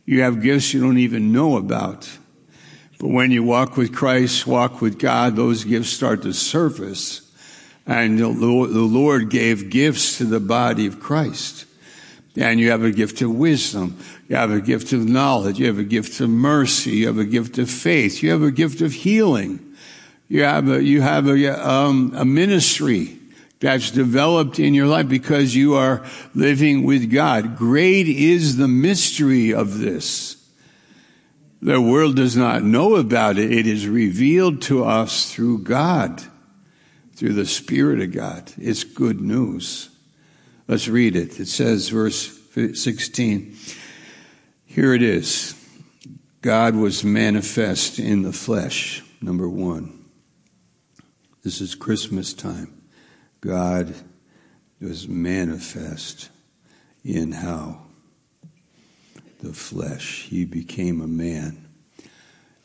You 0.05 0.23
have 0.23 0.43
gifts 0.43 0.75
you 0.75 0.81
don't 0.81 0.99
even 0.99 1.33
know 1.33 1.57
about. 1.57 2.11
But 2.99 3.09
when 3.09 3.31
you 3.31 3.43
walk 3.43 3.77
with 3.77 3.95
Christ, 3.95 4.47
walk 4.47 4.81
with 4.81 4.99
God, 4.99 5.37
those 5.37 5.65
gifts 5.65 5.91
start 5.91 6.23
to 6.23 6.33
surface. 6.33 7.31
And 7.87 8.19
the 8.19 8.29
Lord 8.29 9.29
gave 9.29 9.71
gifts 9.71 10.19
to 10.19 10.25
the 10.25 10.41
body 10.41 10.87
of 10.87 11.01
Christ. 11.01 11.67
And 12.37 12.59
you 12.59 12.71
have 12.71 12.83
a 12.83 12.93
gift 12.93 13.21
of 13.23 13.35
wisdom. 13.35 13.99
You 14.29 14.37
have 14.37 14.51
a 14.51 14.61
gift 14.61 14.93
of 14.93 15.07
knowledge. 15.07 15.59
You 15.59 15.67
have 15.67 15.79
a 15.79 15.85
gift 15.85 16.21
of 16.21 16.31
mercy. 16.31 16.93
You 16.93 17.09
have 17.09 17.19
a 17.19 17.25
gift 17.25 17.59
of 17.59 17.69
faith. 17.69 18.23
You 18.23 18.31
have 18.31 18.43
a 18.43 18.51
gift 18.51 18.81
of 18.81 18.93
healing. 18.93 19.77
You 20.29 20.45
have 20.45 20.69
a, 20.69 20.83
you 20.83 21.03
have 21.03 21.27
a, 21.27 21.69
um, 21.69 22.13
a 22.17 22.25
ministry 22.25 23.19
that's 23.63 23.93
developed 23.93 24.59
in 24.59 24.75
your 24.75 24.89
life 24.89 25.09
because 25.09 25.55
you 25.55 25.75
are 25.75 26.05
living 26.35 26.83
with 26.83 27.13
God. 27.13 27.57
Great 27.57 28.09
is 28.09 28.57
the 28.57 28.67
mystery 28.67 29.55
of 29.55 29.79
this. 29.79 30.37
The 31.63 31.81
world 31.81 32.17
does 32.17 32.37
not 32.37 32.65
know 32.65 32.97
about 32.97 33.39
it. 33.39 33.53
It 33.53 33.69
is 33.69 33.87
revealed 33.87 34.63
to 34.63 34.85
us 34.85 35.33
through 35.33 35.59
God, 35.59 36.25
through 37.15 37.35
the 37.35 37.47
Spirit 37.47 38.01
of 38.01 38.11
God. 38.11 38.53
It's 38.59 38.83
good 38.83 39.21
news. 39.21 39.91
Let's 40.67 40.89
read 40.89 41.15
it. 41.15 41.39
It 41.39 41.47
says, 41.47 41.89
verse 41.89 42.37
16, 42.55 43.57
here 44.67 44.93
it 44.93 45.03
is. 45.03 45.55
God 46.41 46.75
was 46.75 47.05
manifest 47.05 48.01
in 48.01 48.23
the 48.23 48.33
flesh, 48.33 49.05
number 49.21 49.49
one. 49.49 50.05
This 51.45 51.61
is 51.61 51.77
Christmas 51.77 52.35
time. 52.35 52.82
God 53.43 53.93
was 54.81 55.09
manifest 55.09 56.31
in 57.05 57.33
how? 57.33 57.83
The 59.41 59.53
flesh. 59.53 60.29
He 60.29 60.45
became 60.45 61.01
a 61.01 61.09
man. 61.09 61.69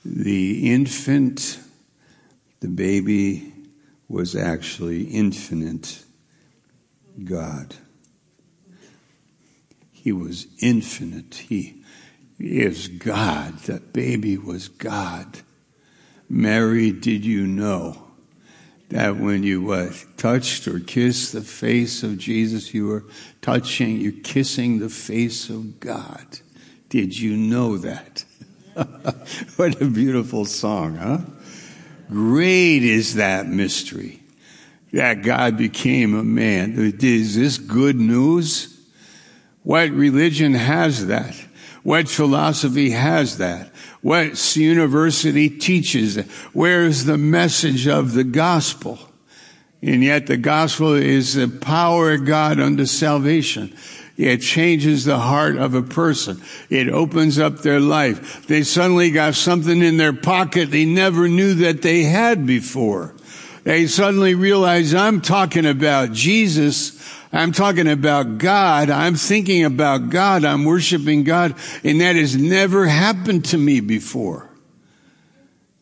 The 0.05 0.71
infant, 0.71 1.59
the 2.59 2.67
baby, 2.67 3.53
was 4.07 4.35
actually 4.35 5.05
infinite 5.05 6.03
God. 7.23 7.75
He 9.91 10.11
was 10.11 10.45
infinite. 10.59 11.33
He 11.49 11.83
is 12.39 12.87
God. 12.87 13.57
That 13.61 13.93
baby 13.93 14.37
was 14.37 14.67
God. 14.67 15.39
Mary, 16.29 16.91
did 16.91 17.25
you 17.25 17.47
know 17.47 18.06
that 18.89 19.17
when 19.17 19.43
you 19.43 19.61
what, 19.61 20.05
touched 20.15 20.67
or 20.67 20.79
kissed 20.79 21.33
the 21.33 21.41
face 21.41 22.03
of 22.03 22.17
Jesus, 22.17 22.73
you 22.73 22.87
were 22.87 23.05
touching, 23.41 23.97
you're 23.97 24.13
kissing 24.23 24.79
the 24.79 24.89
face 24.89 25.49
of 25.49 25.79
God. 25.79 26.39
Did 26.89 27.17
you 27.19 27.35
know 27.35 27.77
that? 27.77 28.23
what 29.57 29.81
a 29.81 29.85
beautiful 29.85 30.45
song, 30.45 30.95
huh? 30.95 31.19
Great 32.09 32.83
is 32.83 33.15
that 33.15 33.47
mystery 33.47 34.21
that 34.93 35.21
God 35.21 35.57
became 35.57 36.15
a 36.15 36.23
man. 36.23 36.75
Is 36.77 37.35
this 37.35 37.57
good 37.57 37.97
news? 37.97 38.73
What 39.63 39.89
religion 39.89 40.53
has 40.53 41.07
that? 41.07 41.35
What 41.83 42.07
philosophy 42.07 42.91
has 42.91 43.37
that? 43.39 43.73
What 44.07 44.55
university 44.55 45.49
teaches? 45.49 46.15
Where 46.53 46.85
is 46.85 47.03
the 47.03 47.17
message 47.17 47.89
of 47.89 48.13
the 48.13 48.23
gospel? 48.23 48.99
And 49.81 50.01
yet 50.01 50.27
the 50.27 50.37
gospel 50.37 50.93
is 50.93 51.33
the 51.33 51.49
power 51.49 52.13
of 52.13 52.23
God 52.23 52.57
unto 52.57 52.85
salvation. 52.85 53.75
It 54.15 54.37
changes 54.37 55.03
the 55.03 55.19
heart 55.19 55.57
of 55.57 55.73
a 55.73 55.81
person. 55.81 56.41
It 56.69 56.87
opens 56.87 57.37
up 57.37 57.57
their 57.57 57.81
life. 57.81 58.47
They 58.47 58.63
suddenly 58.63 59.11
got 59.11 59.35
something 59.35 59.81
in 59.81 59.97
their 59.97 60.13
pocket 60.13 60.71
they 60.71 60.85
never 60.85 61.27
knew 61.27 61.53
that 61.55 61.81
they 61.81 62.03
had 62.03 62.45
before. 62.45 63.13
They 63.65 63.87
suddenly 63.87 64.35
realize 64.35 64.93
I'm 64.93 65.19
talking 65.19 65.65
about 65.65 66.13
Jesus 66.13 66.97
I'm 67.31 67.51
talking 67.51 67.87
about 67.87 68.37
God. 68.37 68.89
I'm 68.89 69.15
thinking 69.15 69.65
about 69.65 70.09
God. 70.09 70.45
I'm 70.45 70.63
worshiping 70.63 71.23
God. 71.23 71.55
And 71.83 72.01
that 72.01 72.15
has 72.15 72.35
never 72.35 72.87
happened 72.87 73.45
to 73.45 73.57
me 73.57 73.79
before. 73.79 74.49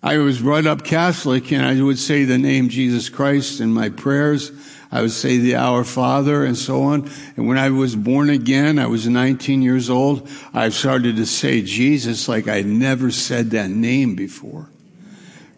I 0.01 0.17
was 0.17 0.39
brought 0.39 0.67
up 0.67 0.83
Catholic 0.83 1.51
and 1.51 1.65
I 1.65 1.81
would 1.81 1.97
say 1.97 2.25
the 2.25 2.37
name 2.37 2.69
Jesus 2.69 3.09
Christ 3.09 3.59
in 3.59 3.73
my 3.73 3.89
prayers. 3.89 4.51
I 4.91 5.01
would 5.01 5.11
say 5.11 5.37
the 5.37 5.55
Our 5.55 5.83
Father 5.83 6.45
and 6.45 6.57
so 6.57 6.83
on. 6.83 7.09
And 7.35 7.47
when 7.47 7.57
I 7.57 7.69
was 7.71 7.95
born 7.95 8.29
again, 8.29 8.77
I 8.77 8.85
was 8.85 9.07
19 9.07 9.61
years 9.61 9.89
old. 9.89 10.29
I 10.53 10.69
started 10.69 11.15
to 11.17 11.25
say 11.25 11.61
Jesus 11.63 12.27
like 12.27 12.47
I'd 12.47 12.67
never 12.67 13.11
said 13.11 13.51
that 13.51 13.69
name 13.69 14.15
before. 14.15 14.69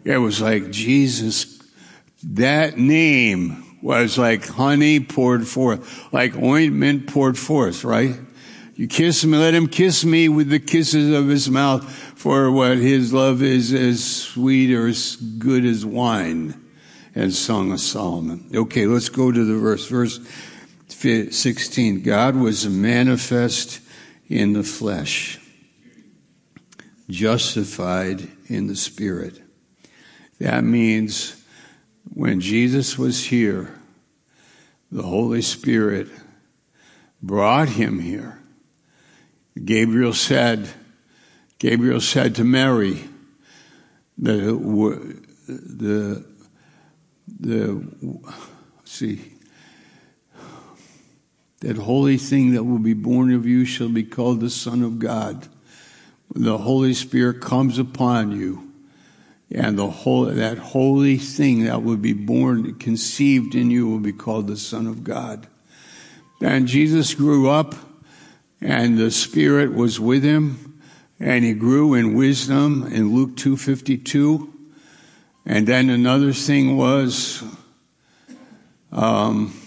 It 0.04 0.16
was 0.16 0.40
like 0.40 0.70
Jesus, 0.70 1.62
that 2.22 2.78
name 2.78 3.67
was 3.82 4.18
like 4.18 4.46
honey 4.46 5.00
poured 5.00 5.46
forth, 5.46 6.12
like 6.12 6.36
ointment 6.36 7.06
poured 7.06 7.38
forth, 7.38 7.84
right? 7.84 8.18
You 8.74 8.86
kiss 8.86 9.24
me, 9.24 9.36
let 9.38 9.54
him 9.54 9.66
kiss 9.66 10.04
me 10.04 10.28
with 10.28 10.50
the 10.50 10.60
kisses 10.60 11.12
of 11.12 11.28
his 11.28 11.50
mouth, 11.50 11.88
for 12.18 12.50
what 12.50 12.78
his 12.78 13.12
love 13.12 13.42
is 13.42 13.72
as 13.72 14.04
sweet 14.04 14.72
or 14.72 14.86
as 14.86 15.16
good 15.16 15.64
as 15.64 15.84
wine. 15.84 16.64
And 17.14 17.34
Song 17.34 17.72
of 17.72 17.80
Solomon. 17.80 18.48
Okay, 18.54 18.86
let's 18.86 19.08
go 19.08 19.32
to 19.32 19.44
the 19.44 19.58
verse. 19.58 19.88
Verse 19.88 20.20
16. 20.88 22.02
God 22.02 22.36
was 22.36 22.68
manifest 22.68 23.80
in 24.28 24.52
the 24.52 24.62
flesh, 24.62 25.40
justified 27.08 28.28
in 28.46 28.68
the 28.68 28.76
spirit. 28.76 29.40
That 30.38 30.62
means 30.62 31.37
when 32.12 32.40
Jesus 32.40 32.98
was 32.98 33.26
here, 33.26 33.74
the 34.90 35.02
Holy 35.02 35.42
Spirit 35.42 36.08
brought 37.22 37.68
him 37.68 37.98
here. 37.98 38.38
Gabriel 39.64 40.12
said, 40.12 40.68
Gabriel 41.58 42.00
said 42.00 42.34
to 42.36 42.44
Mary, 42.44 43.04
the, 44.16 44.52
the, 45.46 46.24
the, 47.40 47.88
see, 48.84 49.32
that 51.60 51.76
holy 51.76 52.16
thing 52.16 52.52
that 52.52 52.64
will 52.64 52.78
be 52.78 52.94
born 52.94 53.32
of 53.32 53.46
you 53.46 53.64
shall 53.64 53.88
be 53.88 54.04
called 54.04 54.40
the 54.40 54.50
Son 54.50 54.82
of 54.82 54.98
God. 54.98 55.48
When 56.28 56.44
the 56.44 56.58
Holy 56.58 56.94
Spirit 56.94 57.40
comes 57.40 57.78
upon 57.78 58.32
you, 58.32 58.67
and 59.50 59.78
the 59.78 59.88
whole, 59.88 60.26
that 60.26 60.58
holy 60.58 61.16
thing 61.16 61.64
that 61.64 61.82
will 61.82 61.96
be 61.96 62.12
born, 62.12 62.74
conceived 62.74 63.54
in 63.54 63.70
you 63.70 63.88
will 63.88 63.98
be 63.98 64.12
called 64.12 64.46
the 64.46 64.56
Son 64.56 64.86
of 64.86 65.02
God. 65.02 65.46
And 66.40 66.68
Jesus 66.68 67.14
grew 67.14 67.48
up 67.48 67.74
and 68.60 68.98
the 68.98 69.10
Spirit 69.10 69.72
was 69.72 69.98
with 69.98 70.22
him 70.22 70.80
and 71.18 71.44
he 71.44 71.54
grew 71.54 71.94
in 71.94 72.14
wisdom 72.14 72.86
in 72.92 73.14
Luke 73.14 73.36
2.52. 73.36 74.52
And 75.46 75.66
then 75.66 75.88
another 75.88 76.32
thing 76.34 76.76
was, 76.76 77.42
um, 78.92 79.58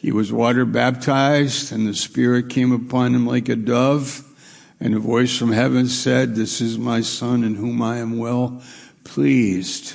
he 0.00 0.10
was 0.10 0.32
water 0.32 0.64
baptized 0.64 1.72
and 1.72 1.86
the 1.86 1.94
Spirit 1.94 2.50
came 2.50 2.72
upon 2.72 3.14
him 3.14 3.24
like 3.24 3.48
a 3.48 3.56
dove 3.56 4.27
and 4.80 4.94
a 4.94 4.98
voice 4.98 5.36
from 5.36 5.52
heaven 5.52 5.88
said, 5.88 6.34
This 6.34 6.60
is 6.60 6.78
my 6.78 7.00
son 7.00 7.42
in 7.42 7.56
whom 7.56 7.82
I 7.82 7.98
am 7.98 8.18
well 8.18 8.62
pleased. 9.04 9.94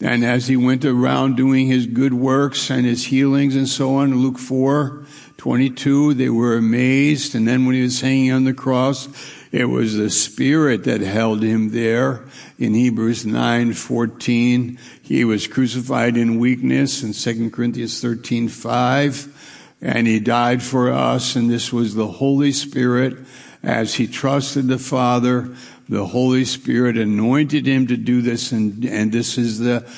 And 0.00 0.24
as 0.24 0.48
he 0.48 0.56
went 0.56 0.84
around 0.84 1.36
doing 1.36 1.68
his 1.68 1.86
good 1.86 2.12
works 2.12 2.70
and 2.70 2.84
his 2.84 3.06
healings 3.06 3.54
and 3.54 3.68
so 3.68 3.94
on, 3.96 4.16
Luke 4.16 4.38
4, 4.38 5.04
22, 5.36 6.14
they 6.14 6.28
were 6.28 6.56
amazed. 6.56 7.34
And 7.34 7.46
then 7.46 7.64
when 7.64 7.76
he 7.76 7.82
was 7.82 8.00
hanging 8.00 8.32
on 8.32 8.44
the 8.44 8.52
cross, 8.52 9.08
it 9.52 9.66
was 9.66 9.96
the 9.96 10.10
Spirit 10.10 10.84
that 10.84 11.02
held 11.02 11.42
him 11.42 11.70
there. 11.70 12.24
In 12.58 12.74
Hebrews 12.74 13.24
9, 13.24 13.74
14, 13.74 14.78
he 15.02 15.24
was 15.24 15.46
crucified 15.46 16.16
in 16.16 16.38
weakness. 16.38 17.02
In 17.02 17.12
2 17.12 17.50
Corinthians 17.50 18.00
13, 18.00 18.48
5, 18.48 19.76
and 19.80 20.06
he 20.06 20.18
died 20.18 20.62
for 20.62 20.90
us. 20.90 21.36
And 21.36 21.48
this 21.48 21.72
was 21.72 21.94
the 21.94 22.08
Holy 22.08 22.52
Spirit 22.52 23.18
as 23.62 23.94
he 23.94 24.06
trusted 24.06 24.68
the 24.68 24.78
Father, 24.78 25.54
the 25.88 26.06
Holy 26.06 26.44
Spirit 26.44 26.96
anointed 26.96 27.66
him 27.66 27.86
to 27.86 27.96
do 27.96 28.22
this, 28.22 28.52
and, 28.52 28.84
and 28.84 29.12
this 29.12 29.38
is 29.38 29.58
the 29.58 29.88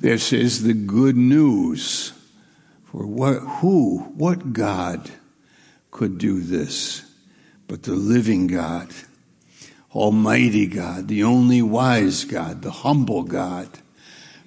this 0.00 0.32
is 0.32 0.64
the 0.64 0.74
good 0.74 1.16
news. 1.16 2.12
For 2.86 3.06
what 3.06 3.38
who, 3.38 3.98
what 4.14 4.52
God 4.52 5.10
could 5.90 6.18
do 6.18 6.40
this 6.40 7.04
but 7.66 7.84
the 7.84 7.94
living 7.94 8.46
God, 8.46 8.90
Almighty 9.94 10.66
God, 10.66 11.08
the 11.08 11.24
only 11.24 11.62
wise 11.62 12.24
God, 12.24 12.62
the 12.62 12.70
humble 12.70 13.22
God, 13.22 13.68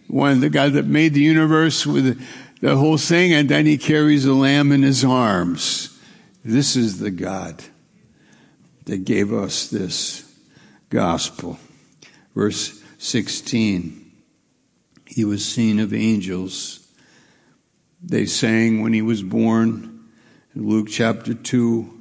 one 0.07 0.39
the 0.39 0.49
God 0.49 0.73
that 0.73 0.85
made 0.85 1.13
the 1.13 1.21
universe 1.21 1.85
with 1.85 2.23
the 2.61 2.75
whole 2.75 2.97
thing, 2.97 3.33
and 3.33 3.49
then 3.49 3.65
he 3.65 3.77
carries 3.77 4.25
a 4.25 4.33
lamb 4.33 4.71
in 4.71 4.83
his 4.83 5.03
arms. 5.03 5.99
This 6.45 6.75
is 6.75 6.99
the 6.99 7.11
God 7.11 7.63
that 8.87 9.03
gave 9.03 9.33
us 9.33 9.69
this 9.69 10.23
gospel. 10.89 11.59
Verse 12.33 12.81
16. 12.97 14.11
He 15.05 15.25
was 15.25 15.45
seen 15.45 15.79
of 15.79 15.93
angels. 15.93 16.87
They 18.01 18.25
sang 18.25 18.81
when 18.81 18.93
he 18.93 19.01
was 19.01 19.23
born 19.23 20.07
in 20.55 20.67
Luke 20.67 20.87
chapter 20.89 21.33
2. 21.33 21.93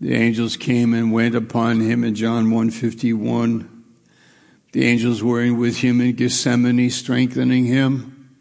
The 0.00 0.14
angels 0.14 0.56
came 0.56 0.94
and 0.94 1.12
went 1.12 1.34
upon 1.34 1.80
him 1.80 2.02
in 2.02 2.14
John 2.14 2.50
151. 2.50 3.84
The 4.72 4.86
angels 4.86 5.22
were 5.22 5.52
with 5.52 5.78
him 5.78 6.00
in 6.00 6.16
Gethsemane, 6.16 6.90
strengthening 6.90 7.66
him. 7.66 8.38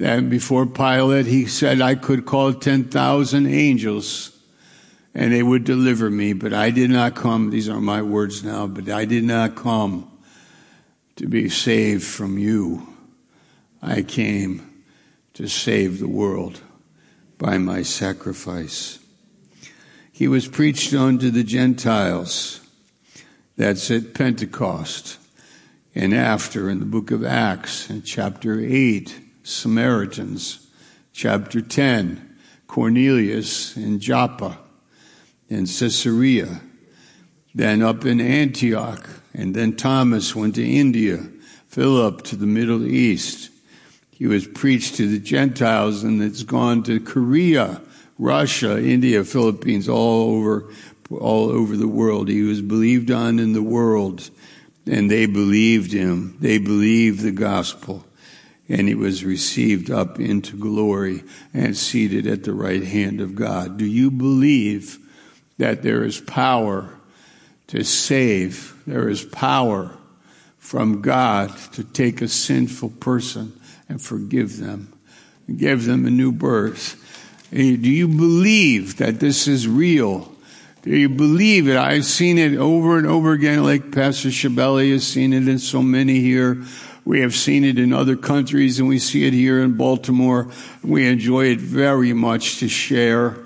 And 0.00 0.30
before 0.30 0.66
Pilate, 0.66 1.26
he 1.26 1.46
said, 1.46 1.80
I 1.80 1.94
could 1.94 2.26
call 2.26 2.52
10,000 2.52 3.46
angels 3.46 4.31
and 5.14 5.32
they 5.32 5.42
would 5.42 5.64
deliver 5.64 6.10
me, 6.10 6.32
but 6.32 6.52
I 6.52 6.70
did 6.70 6.90
not 6.90 7.14
come, 7.14 7.50
these 7.50 7.68
are 7.68 7.80
my 7.80 8.02
words 8.02 8.42
now, 8.42 8.66
but 8.66 8.88
I 8.88 9.04
did 9.04 9.24
not 9.24 9.56
come 9.56 10.10
to 11.16 11.26
be 11.26 11.48
saved 11.48 12.04
from 12.04 12.38
you. 12.38 12.86
I 13.82 14.02
came 14.02 14.84
to 15.34 15.48
save 15.48 15.98
the 15.98 16.08
world 16.08 16.60
by 17.36 17.58
my 17.58 17.82
sacrifice. 17.82 18.98
He 20.12 20.28
was 20.28 20.48
preached 20.48 20.94
unto 20.94 21.30
the 21.30 21.44
Gentiles. 21.44 22.60
That's 23.56 23.90
at 23.90 24.14
Pentecost. 24.14 25.18
And 25.94 26.14
after 26.14 26.70
in 26.70 26.78
the 26.78 26.86
book 26.86 27.10
of 27.10 27.24
Acts, 27.24 27.90
in 27.90 28.02
chapter 28.02 28.58
8, 28.60 29.20
Samaritans. 29.42 30.66
Chapter 31.12 31.60
10, 31.60 32.38
Cornelius 32.66 33.76
in 33.76 34.00
Joppa 34.00 34.56
in 35.48 35.66
Caesarea. 35.66 36.60
Then 37.54 37.82
up 37.82 38.04
in 38.04 38.20
Antioch. 38.20 39.08
And 39.34 39.54
then 39.54 39.76
Thomas 39.76 40.34
went 40.34 40.54
to 40.56 40.66
India. 40.66 41.26
Philip 41.72 42.22
to 42.24 42.36
the 42.36 42.46
Middle 42.46 42.86
East. 42.86 43.50
He 44.10 44.26
was 44.26 44.46
preached 44.46 44.96
to 44.96 45.08
the 45.08 45.18
Gentiles 45.18 46.04
and 46.04 46.22
it's 46.22 46.42
gone 46.42 46.82
to 46.82 47.00
Korea, 47.00 47.80
Russia, 48.18 48.78
India, 48.78 49.24
Philippines, 49.24 49.88
all 49.88 50.34
over, 50.36 50.70
all 51.10 51.48
over 51.48 51.76
the 51.76 51.88
world. 51.88 52.28
He 52.28 52.42
was 52.42 52.60
believed 52.60 53.10
on 53.10 53.38
in 53.38 53.54
the 53.54 53.62
world 53.62 54.28
and 54.86 55.10
they 55.10 55.24
believed 55.24 55.92
him. 55.92 56.36
They 56.40 56.58
believed 56.58 57.20
the 57.20 57.32
gospel 57.32 58.04
and 58.68 58.86
he 58.86 58.94
was 58.94 59.24
received 59.24 59.90
up 59.90 60.20
into 60.20 60.56
glory 60.56 61.24
and 61.52 61.76
seated 61.76 62.26
at 62.26 62.44
the 62.44 62.52
right 62.52 62.84
hand 62.84 63.20
of 63.20 63.34
God. 63.34 63.78
Do 63.78 63.86
you 63.86 64.10
believe 64.10 64.98
that 65.62 65.82
there 65.82 66.04
is 66.04 66.20
power 66.20 66.90
to 67.68 67.84
save? 67.84 68.74
There 68.86 69.08
is 69.08 69.24
power 69.24 69.96
from 70.58 71.00
God 71.02 71.56
to 71.72 71.84
take 71.84 72.20
a 72.20 72.28
sinful 72.28 72.90
person 72.90 73.58
and 73.88 74.02
forgive 74.02 74.58
them 74.58 74.92
give 75.56 75.84
them 75.84 76.06
a 76.06 76.10
new 76.10 76.32
birth. 76.32 76.98
Do 77.50 77.60
you 77.60 78.08
believe 78.08 78.96
that 78.96 79.20
this 79.20 79.46
is 79.46 79.68
real? 79.68 80.32
Do 80.82 80.90
you 80.90 81.08
believe 81.08 81.68
it? 81.68 81.76
I've 81.76 82.04
seen 82.04 82.38
it 82.38 82.56
over 82.56 82.98
and 82.98 83.06
over 83.06 83.32
again, 83.32 83.62
like 83.62 83.92
Pastor 83.92 84.30
Shabelli 84.30 84.92
has 84.92 85.06
seen 85.06 85.32
it 85.32 85.46
in 85.46 85.58
so 85.58 85.82
many 85.82 86.20
here. 86.20 86.62
We 87.04 87.20
have 87.20 87.34
seen 87.34 87.64
it 87.64 87.78
in 87.78 87.92
other 87.92 88.16
countries 88.16 88.78
and 88.78 88.88
we 88.88 88.98
see 88.98 89.26
it 89.26 89.32
here 89.32 89.60
in 89.60 89.76
Baltimore. 89.76 90.50
We 90.82 91.06
enjoy 91.06 91.46
it 91.46 91.60
very 91.60 92.12
much 92.12 92.58
to 92.60 92.68
share 92.68 93.38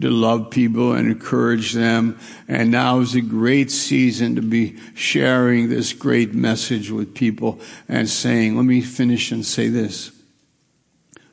to 0.00 0.10
love 0.10 0.50
people 0.50 0.92
and 0.92 1.10
encourage 1.10 1.72
them. 1.72 2.18
And 2.48 2.70
now 2.70 3.00
is 3.00 3.14
a 3.14 3.20
great 3.20 3.70
season 3.70 4.36
to 4.36 4.42
be 4.42 4.78
sharing 4.94 5.68
this 5.68 5.92
great 5.92 6.34
message 6.34 6.90
with 6.90 7.14
people 7.14 7.60
and 7.88 8.08
saying, 8.08 8.56
let 8.56 8.64
me 8.64 8.80
finish 8.80 9.32
and 9.32 9.44
say 9.44 9.68
this. 9.68 10.10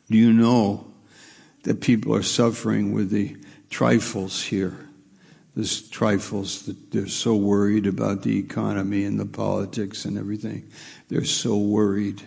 Do 0.09 0.17
you 0.17 0.33
know 0.33 0.87
that 1.63 1.81
people 1.81 2.15
are 2.15 2.23
suffering 2.23 2.91
with 2.91 3.09
the 3.09 3.37
trifles 3.69 4.43
here? 4.43 4.89
This 5.55 5.87
trifles 5.89 6.63
that 6.63 6.91
they're 6.91 7.07
so 7.07 7.35
worried 7.35 7.85
about 7.85 8.23
the 8.23 8.37
economy 8.39 9.03
and 9.03 9.19
the 9.19 9.25
politics 9.25 10.05
and 10.05 10.17
everything. 10.17 10.69
They're 11.09 11.25
so 11.25 11.57
worried. 11.57 12.21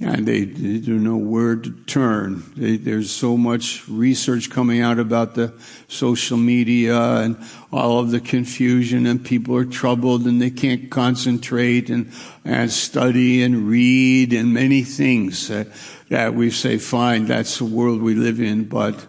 And 0.00 0.26
they, 0.26 0.44
they 0.44 0.78
don't 0.78 1.02
know 1.02 1.16
where 1.16 1.56
to 1.56 1.70
turn. 1.86 2.44
They, 2.56 2.76
there's 2.76 3.10
so 3.10 3.36
much 3.36 3.88
research 3.88 4.48
coming 4.48 4.80
out 4.80 5.00
about 5.00 5.34
the 5.34 5.52
social 5.88 6.36
media 6.36 6.96
and 7.16 7.36
all 7.72 7.98
of 7.98 8.12
the 8.12 8.20
confusion 8.20 9.06
and 9.06 9.24
people 9.24 9.56
are 9.56 9.64
troubled 9.64 10.24
and 10.26 10.40
they 10.40 10.50
can't 10.50 10.88
concentrate 10.88 11.90
and, 11.90 12.12
and 12.44 12.70
study 12.70 13.42
and 13.42 13.68
read 13.68 14.32
and 14.32 14.54
many 14.54 14.82
things 14.82 15.48
that, 15.48 15.66
that 16.10 16.32
we 16.32 16.50
say, 16.50 16.78
fine, 16.78 17.26
that's 17.26 17.58
the 17.58 17.64
world 17.64 18.00
we 18.00 18.14
live 18.14 18.40
in, 18.40 18.68
but 18.68 19.04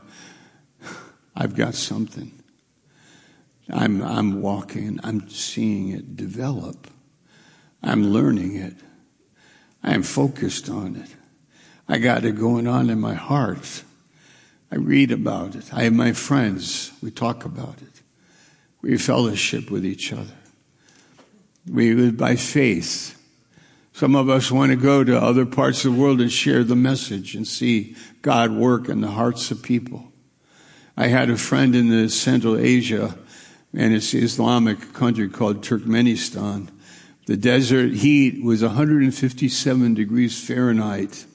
I've 1.36 1.56
got 1.56 1.76
something. 1.76 2.32
I'm, 3.70 4.02
I'm 4.02 4.42
walking, 4.42 5.00
I'm 5.04 5.30
seeing 5.30 5.90
it 5.90 6.16
develop. 6.16 6.88
I'm 7.84 8.12
learning 8.12 8.56
it. 8.56 8.74
I'm 9.84 10.04
focused 10.04 10.70
on 10.70 10.96
it. 10.96 11.16
I 11.88 11.98
got 11.98 12.26
it 12.26 12.34
going 12.34 12.68
on 12.68 12.90
in 12.90 13.00
my 13.00 13.16
heart. 13.16 13.84
I 14.72 14.76
read 14.76 15.12
about 15.12 15.56
it. 15.56 15.74
I 15.74 15.84
have 15.84 15.94
my 15.94 16.14
friends. 16.14 16.92
We 17.02 17.12
talk 17.12 17.46
about 17.46 17.82
it. 17.82 18.02
We 18.82 18.98
fellowship 18.98 19.72
with 19.72 19.86
each 19.86 20.14
other. 20.14 20.36
We 21.68 21.94
live 21.94 22.18
by 22.18 22.36
faith. 22.36 23.16
Some 23.94 24.16
of 24.16 24.30
us 24.30 24.52
want 24.52 24.72
to 24.72 24.78
go 24.78 25.04
to 25.04 25.22
other 25.22 25.46
parts 25.46 25.84
of 25.84 25.94
the 25.94 26.00
world 26.00 26.22
and 26.22 26.32
share 26.32 26.64
the 26.64 26.76
message 26.76 27.36
and 27.36 27.48
see 27.48 27.96
God 28.22 28.52
work 28.52 28.88
in 28.88 29.02
the 29.02 29.12
hearts 29.12 29.52
of 29.52 29.62
people. 29.62 30.12
I 30.96 31.08
had 31.08 31.30
a 31.30 31.38
friend 31.38 31.76
in 31.76 31.90
the 31.90 32.10
Central 32.10 32.58
Asia 32.58 33.18
and 33.74 33.94
it's 33.94 34.14
Islamic 34.14 34.94
country 34.94 35.30
called 35.30 35.62
Turkmenistan. 35.62 36.70
The 37.30 37.38
desert 37.38 37.94
heat 37.94 38.44
was 38.44 38.64
157 38.64 39.94
degrees 39.94 40.44
Fahrenheit 40.44 41.28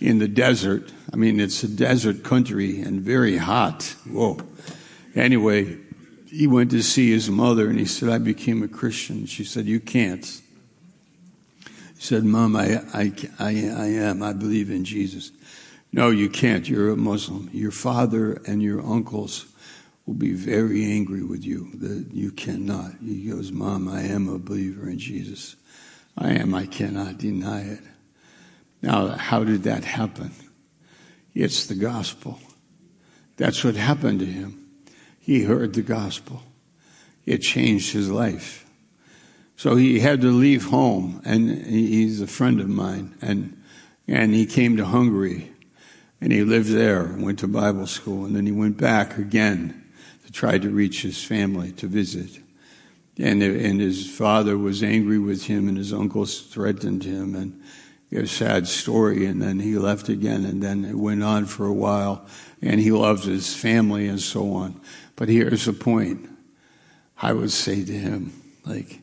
in 0.00 0.20
the 0.20 0.26
desert. 0.26 0.90
I 1.12 1.16
mean, 1.16 1.38
it's 1.38 1.62
a 1.62 1.68
desert 1.68 2.24
country 2.24 2.80
and 2.80 3.02
very 3.02 3.36
hot. 3.36 3.94
Whoa. 4.10 4.38
Anyway, 5.14 5.76
he 6.28 6.46
went 6.46 6.70
to 6.70 6.82
see 6.82 7.10
his 7.10 7.28
mother 7.28 7.68
and 7.68 7.78
he 7.78 7.84
said, 7.84 8.08
I 8.08 8.16
became 8.16 8.62
a 8.62 8.68
Christian. 8.68 9.26
She 9.26 9.44
said, 9.44 9.66
You 9.66 9.80
can't. 9.80 10.24
He 10.24 12.00
said, 12.02 12.24
Mom, 12.24 12.56
I, 12.56 12.80
I, 12.94 13.12
I, 13.38 13.50
I 13.50 13.86
am. 13.88 14.22
I 14.22 14.32
believe 14.32 14.70
in 14.70 14.82
Jesus. 14.86 15.30
No, 15.92 16.08
you 16.08 16.30
can't. 16.30 16.66
You're 16.66 16.88
a 16.88 16.96
Muslim. 16.96 17.50
Your 17.52 17.70
father 17.70 18.40
and 18.46 18.62
your 18.62 18.80
uncles 18.80 19.44
will 20.08 20.14
be 20.14 20.32
very 20.32 20.84
angry 20.84 21.22
with 21.22 21.44
you 21.44 21.68
that 21.74 22.06
you 22.14 22.30
cannot. 22.30 22.92
He 22.98 23.28
goes, 23.28 23.52
Mom, 23.52 23.88
I 23.88 24.00
am 24.04 24.26
a 24.26 24.38
believer 24.38 24.88
in 24.88 24.98
Jesus. 24.98 25.54
I 26.16 26.30
am. 26.30 26.54
I 26.54 26.64
cannot 26.64 27.18
deny 27.18 27.60
it. 27.60 27.80
Now, 28.80 29.08
how 29.08 29.44
did 29.44 29.64
that 29.64 29.84
happen? 29.84 30.30
It's 31.34 31.66
the 31.66 31.74
gospel. 31.74 32.40
That's 33.36 33.62
what 33.62 33.74
happened 33.74 34.20
to 34.20 34.26
him. 34.26 34.70
He 35.20 35.42
heard 35.42 35.74
the 35.74 35.82
gospel. 35.82 36.42
It 37.26 37.38
changed 37.38 37.92
his 37.92 38.10
life. 38.10 38.64
So 39.56 39.76
he 39.76 40.00
had 40.00 40.22
to 40.22 40.30
leave 40.30 40.64
home, 40.64 41.20
and 41.26 41.50
he's 41.50 42.22
a 42.22 42.26
friend 42.26 42.60
of 42.60 42.68
mine, 42.68 43.14
and, 43.20 43.62
and 44.06 44.32
he 44.32 44.46
came 44.46 44.78
to 44.78 44.86
Hungary, 44.86 45.52
and 46.18 46.32
he 46.32 46.44
lived 46.44 46.70
there, 46.70 47.14
went 47.18 47.40
to 47.40 47.48
Bible 47.48 47.86
school, 47.86 48.24
and 48.24 48.34
then 48.34 48.46
he 48.46 48.52
went 48.52 48.78
back 48.78 49.18
again 49.18 49.84
to 50.26 50.32
try 50.32 50.58
to 50.58 50.70
reach 50.70 51.02
his 51.02 51.22
family 51.22 51.72
to 51.72 51.86
visit. 51.86 52.40
And, 53.18 53.42
and 53.42 53.80
his 53.80 54.08
father 54.08 54.56
was 54.56 54.82
angry 54.82 55.18
with 55.18 55.44
him, 55.46 55.68
and 55.68 55.76
his 55.76 55.92
uncles 55.92 56.40
threatened 56.42 57.04
him, 57.04 57.34
and 57.34 57.60
a 58.12 58.26
sad 58.26 58.66
story. 58.66 59.26
And 59.26 59.42
then 59.42 59.58
he 59.58 59.76
left 59.76 60.08
again, 60.08 60.44
and 60.44 60.62
then 60.62 60.84
it 60.84 60.94
went 60.94 61.22
on 61.22 61.46
for 61.46 61.66
a 61.66 61.72
while, 61.72 62.26
and 62.62 62.80
he 62.80 62.92
loves 62.92 63.24
his 63.24 63.54
family 63.54 64.06
and 64.06 64.20
so 64.20 64.52
on. 64.52 64.80
But 65.16 65.28
here's 65.28 65.64
the 65.64 65.72
point 65.72 66.28
I 67.20 67.32
would 67.32 67.50
say 67.50 67.84
to 67.84 67.92
him, 67.92 68.32
like, 68.64 69.00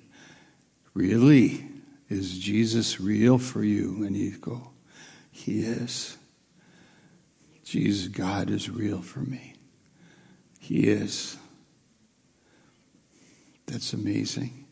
really? 0.93 1.65
Is 2.09 2.37
Jesus 2.37 2.99
real 2.99 3.37
for 3.37 3.63
you? 3.63 4.03
And 4.05 4.15
he'd 4.15 4.41
go, 4.41 4.69
He 5.31 5.61
is. 5.61 6.17
Jesus, 7.63 8.07
God 8.07 8.51
is 8.51 8.69
real 8.69 9.01
for 9.01 9.19
me. 9.19 9.54
He 10.65 10.87
is. 10.87 11.37
That's 13.67 13.93
amazing. 13.93 14.65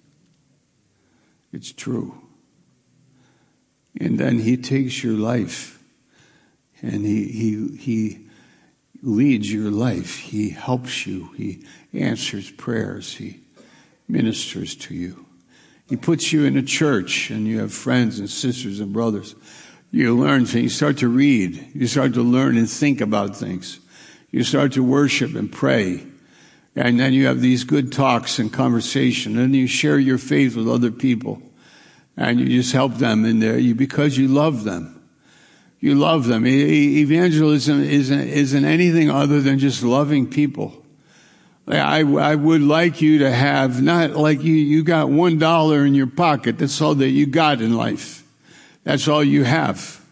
It's 1.52 1.72
true. 1.72 2.20
And 4.02 4.20
then 4.20 4.40
he 4.40 4.58
takes 4.58 5.04
your 5.04 5.14
life 5.14 5.84
and 6.82 7.06
he, 7.06 7.26
he, 7.26 7.78
he 7.78 8.28
leads 9.04 9.54
your 9.54 9.70
life. 9.70 10.18
He 10.18 10.50
helps 10.50 11.06
you. 11.06 11.32
He 11.38 11.64
answers 11.94 12.50
prayers. 12.50 13.14
He 13.14 13.42
ministers 14.08 14.76
to 14.78 14.96
you. 14.96 15.28
He 15.88 15.96
puts 15.96 16.34
you 16.34 16.46
in 16.46 16.58
a 16.58 16.64
church 16.64 17.30
and 17.30 17.46
you 17.48 17.60
have 17.60 17.72
friends 17.72 18.18
and 18.18 18.28
sisters 18.28 18.80
and 18.80 18.92
brothers. 18.92 19.36
You 19.92 20.18
learn 20.18 20.48
things. 20.48 20.64
You 20.64 20.70
start 20.70 20.98
to 20.98 21.08
read. 21.08 21.68
You 21.76 21.86
start 21.86 22.16
to 22.16 22.24
learn 22.24 22.58
and 22.58 22.68
think 22.68 23.00
about 23.00 23.36
things. 23.36 23.80
You 24.34 24.44
start 24.44 24.72
to 24.74 24.84
worship 24.84 25.36
and 25.36 25.52
pray. 25.52 26.04
And 26.76 27.00
then 27.00 27.14
you 27.14 27.28
have 27.28 27.40
these 27.40 27.64
good 27.64 27.92
talks 27.92 28.40
and 28.40 28.52
conversation. 28.52 29.38
And 29.38 29.56
you 29.56 29.68
share 29.68 30.00
your 30.00 30.18
faith 30.18 30.56
with 30.56 30.68
other 30.68 30.90
people. 30.90 31.40
And 32.18 32.40
you 32.40 32.48
just 32.48 32.74
help 32.74 32.96
them 32.96 33.26
in 33.26 33.40
there 33.40 33.60
because 33.76 34.18
you 34.18 34.28
love 34.28 34.64
them. 34.64 35.08
You 35.80 35.94
love 35.94 36.26
them. 36.26 36.48
Evangelism 36.48 37.84
isn't, 37.84 38.28
isn't 38.28 38.66
anything 38.66 39.12
other 39.12 39.40
than 39.40 39.60
just 39.60 39.84
loving 39.84 40.28
people. 40.28 40.84
I, 41.68 42.00
I 42.00 42.34
would 42.34 42.62
like 42.62 43.02
you 43.04 43.20
to 43.20 43.32
have 43.32 43.84
not 43.84 44.12
like 44.12 44.44
you, 44.44 44.54
you 44.54 44.84
got 44.84 45.10
one 45.10 45.38
dollar 45.38 45.86
in 45.86 45.94
your 45.94 46.08
pocket. 46.08 46.58
That's 46.58 46.82
all 46.82 46.96
that 46.96 47.10
you 47.10 47.28
got 47.28 47.62
in 47.62 47.76
life. 47.76 48.24
That's 48.84 49.08
all 49.08 49.24
you 49.24 49.44
have. 49.44 50.04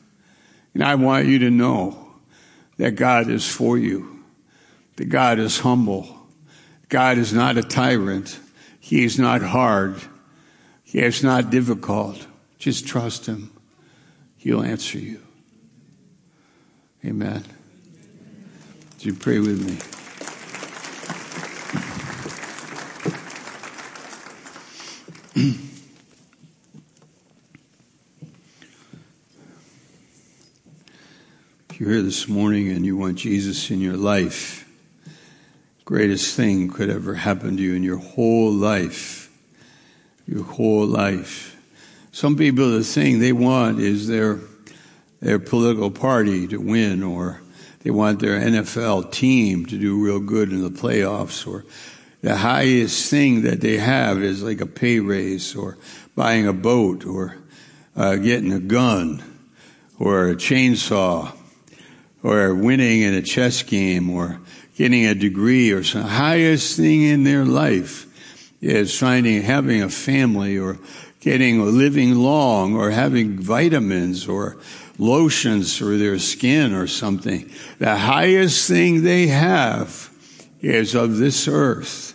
And 0.76 0.84
I 0.84 0.94
want 0.94 1.26
you 1.26 1.40
to 1.40 1.50
know 1.50 2.11
that 2.82 2.96
God 2.96 3.30
is 3.30 3.48
for 3.48 3.78
you, 3.78 4.24
that 4.96 5.06
God 5.06 5.38
is 5.38 5.60
humble. 5.60 6.18
God 6.90 7.20
is 7.20 7.32
not 7.32 7.56
a 7.56 7.62
tyrant. 7.62 8.40
He 8.80 9.06
is 9.06 9.20
not 9.20 9.44
hard. 9.44 10.02
He 10.84 10.98
is 10.98 11.24
not 11.24 11.52
difficult. 11.52 12.26
Just 12.58 12.88
trust 12.88 13.28
Him. 13.28 13.52
He'll 14.36 14.64
answer 14.64 14.98
you. 14.98 15.22
Amen. 17.06 17.46
Would 18.94 19.06
you 19.06 19.14
pray 19.14 19.38
with 19.38 19.64
me? 19.64 19.78
if 25.36 25.68
you're 31.82 31.90
here 31.90 32.04
this 32.04 32.28
morning 32.28 32.70
and 32.70 32.86
you 32.86 32.96
want 32.96 33.18
Jesus 33.18 33.72
in 33.72 33.82
your 33.82 33.98
life, 33.98 34.70
greatest 35.84 36.36
thing 36.36 36.70
could 36.70 36.92
ever 36.92 37.16
happen 37.16 37.58
to 37.58 37.64
you 37.64 37.74
in 37.74 37.82
your 37.82 37.98
whole 37.98 38.52
life. 38.52 39.32
Your 40.28 40.44
whole 40.44 40.86
life. 40.86 41.58
Some 42.12 42.36
people, 42.36 42.70
the 42.70 42.84
thing 42.84 43.18
they 43.18 43.32
want 43.34 43.80
is 43.80 44.08
their, 44.08 44.38
their 45.22 45.40
political 45.40 45.90
party 45.90 46.48
to 46.50 46.58
win 46.58 47.02
or 47.02 47.42
they 47.80 47.90
want 47.90 48.20
their 48.20 48.40
NFL 48.40 49.12
team 49.12 49.66
to 49.66 49.76
do 49.76 50.06
real 50.06 50.20
good 50.20 50.52
in 50.52 50.62
the 50.62 50.70
playoffs, 50.70 51.48
or 51.48 51.66
the 52.22 52.36
highest 52.36 53.10
thing 53.10 53.42
that 53.42 53.60
they 53.62 53.78
have 53.78 54.22
is 54.22 54.44
like 54.44 54.62
a 54.62 54.68
pay 54.68 55.00
raise, 55.00 55.56
or 55.56 55.80
buying 56.16 56.46
a 56.46 56.54
boat, 56.54 57.08
or 57.08 57.38
uh, 57.96 58.18
getting 58.18 58.54
a 58.54 58.60
gun, 58.60 59.24
or 59.98 60.30
a 60.30 60.36
chainsaw, 60.36 61.36
or 62.24 62.54
winning 62.54 63.02
in 63.02 63.14
a 63.14 63.22
chess 63.22 63.64
game, 63.64 64.10
or 64.10 64.40
getting 64.76 65.06
a 65.06 65.16
degree, 65.16 65.72
or 65.72 65.84
some 65.84 66.04
highest 66.04 66.78
thing 66.78 67.04
in 67.04 67.24
their 67.24 67.46
life 67.46 68.08
is 68.62 68.98
finding 68.98 69.42
having 69.42 69.82
a 69.82 69.90
family, 69.90 70.58
or 70.58 70.78
getting 71.20 71.64
living 71.78 72.16
long, 72.16 72.76
or 72.76 72.92
having 72.92 73.40
vitamins, 73.40 74.28
or 74.28 74.58
lotions 74.98 75.76
for 75.76 75.98
their 75.98 76.20
skin 76.20 76.74
or 76.74 76.86
something. 76.86 77.52
The 77.80 77.98
highest 77.98 78.68
thing 78.68 79.02
they 79.02 79.28
have 79.28 80.10
is 80.62 80.94
of 80.94 81.18
this 81.18 81.48
earth. 81.48 82.14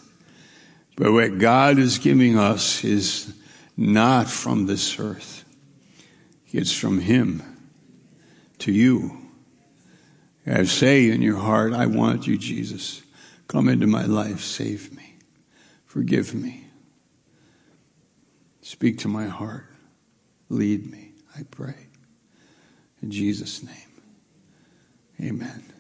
But 0.94 1.12
what 1.12 1.38
God 1.38 1.78
is 1.78 1.98
giving 1.98 2.38
us 2.38 2.84
is 2.84 3.34
not 3.76 4.30
from 4.30 4.66
this 4.66 4.98
earth. 4.98 5.44
It's 6.52 6.72
from 6.72 7.00
Him 7.00 7.42
to 8.60 8.72
you. 8.72 9.25
I 10.46 10.64
say 10.64 11.10
in 11.10 11.22
your 11.22 11.38
heart, 11.38 11.72
I 11.72 11.86
want 11.86 12.26
you, 12.26 12.38
Jesus. 12.38 13.02
Come 13.48 13.68
into 13.68 13.86
my 13.86 14.04
life. 14.04 14.40
Save 14.40 14.92
me. 14.96 15.16
Forgive 15.84 16.34
me. 16.34 16.66
Speak 18.60 18.98
to 18.98 19.08
my 19.08 19.26
heart. 19.26 19.66
Lead 20.48 20.90
me, 20.90 21.12
I 21.36 21.42
pray. 21.50 21.88
In 23.02 23.10
Jesus' 23.10 23.62
name, 23.62 24.02
amen. 25.20 25.75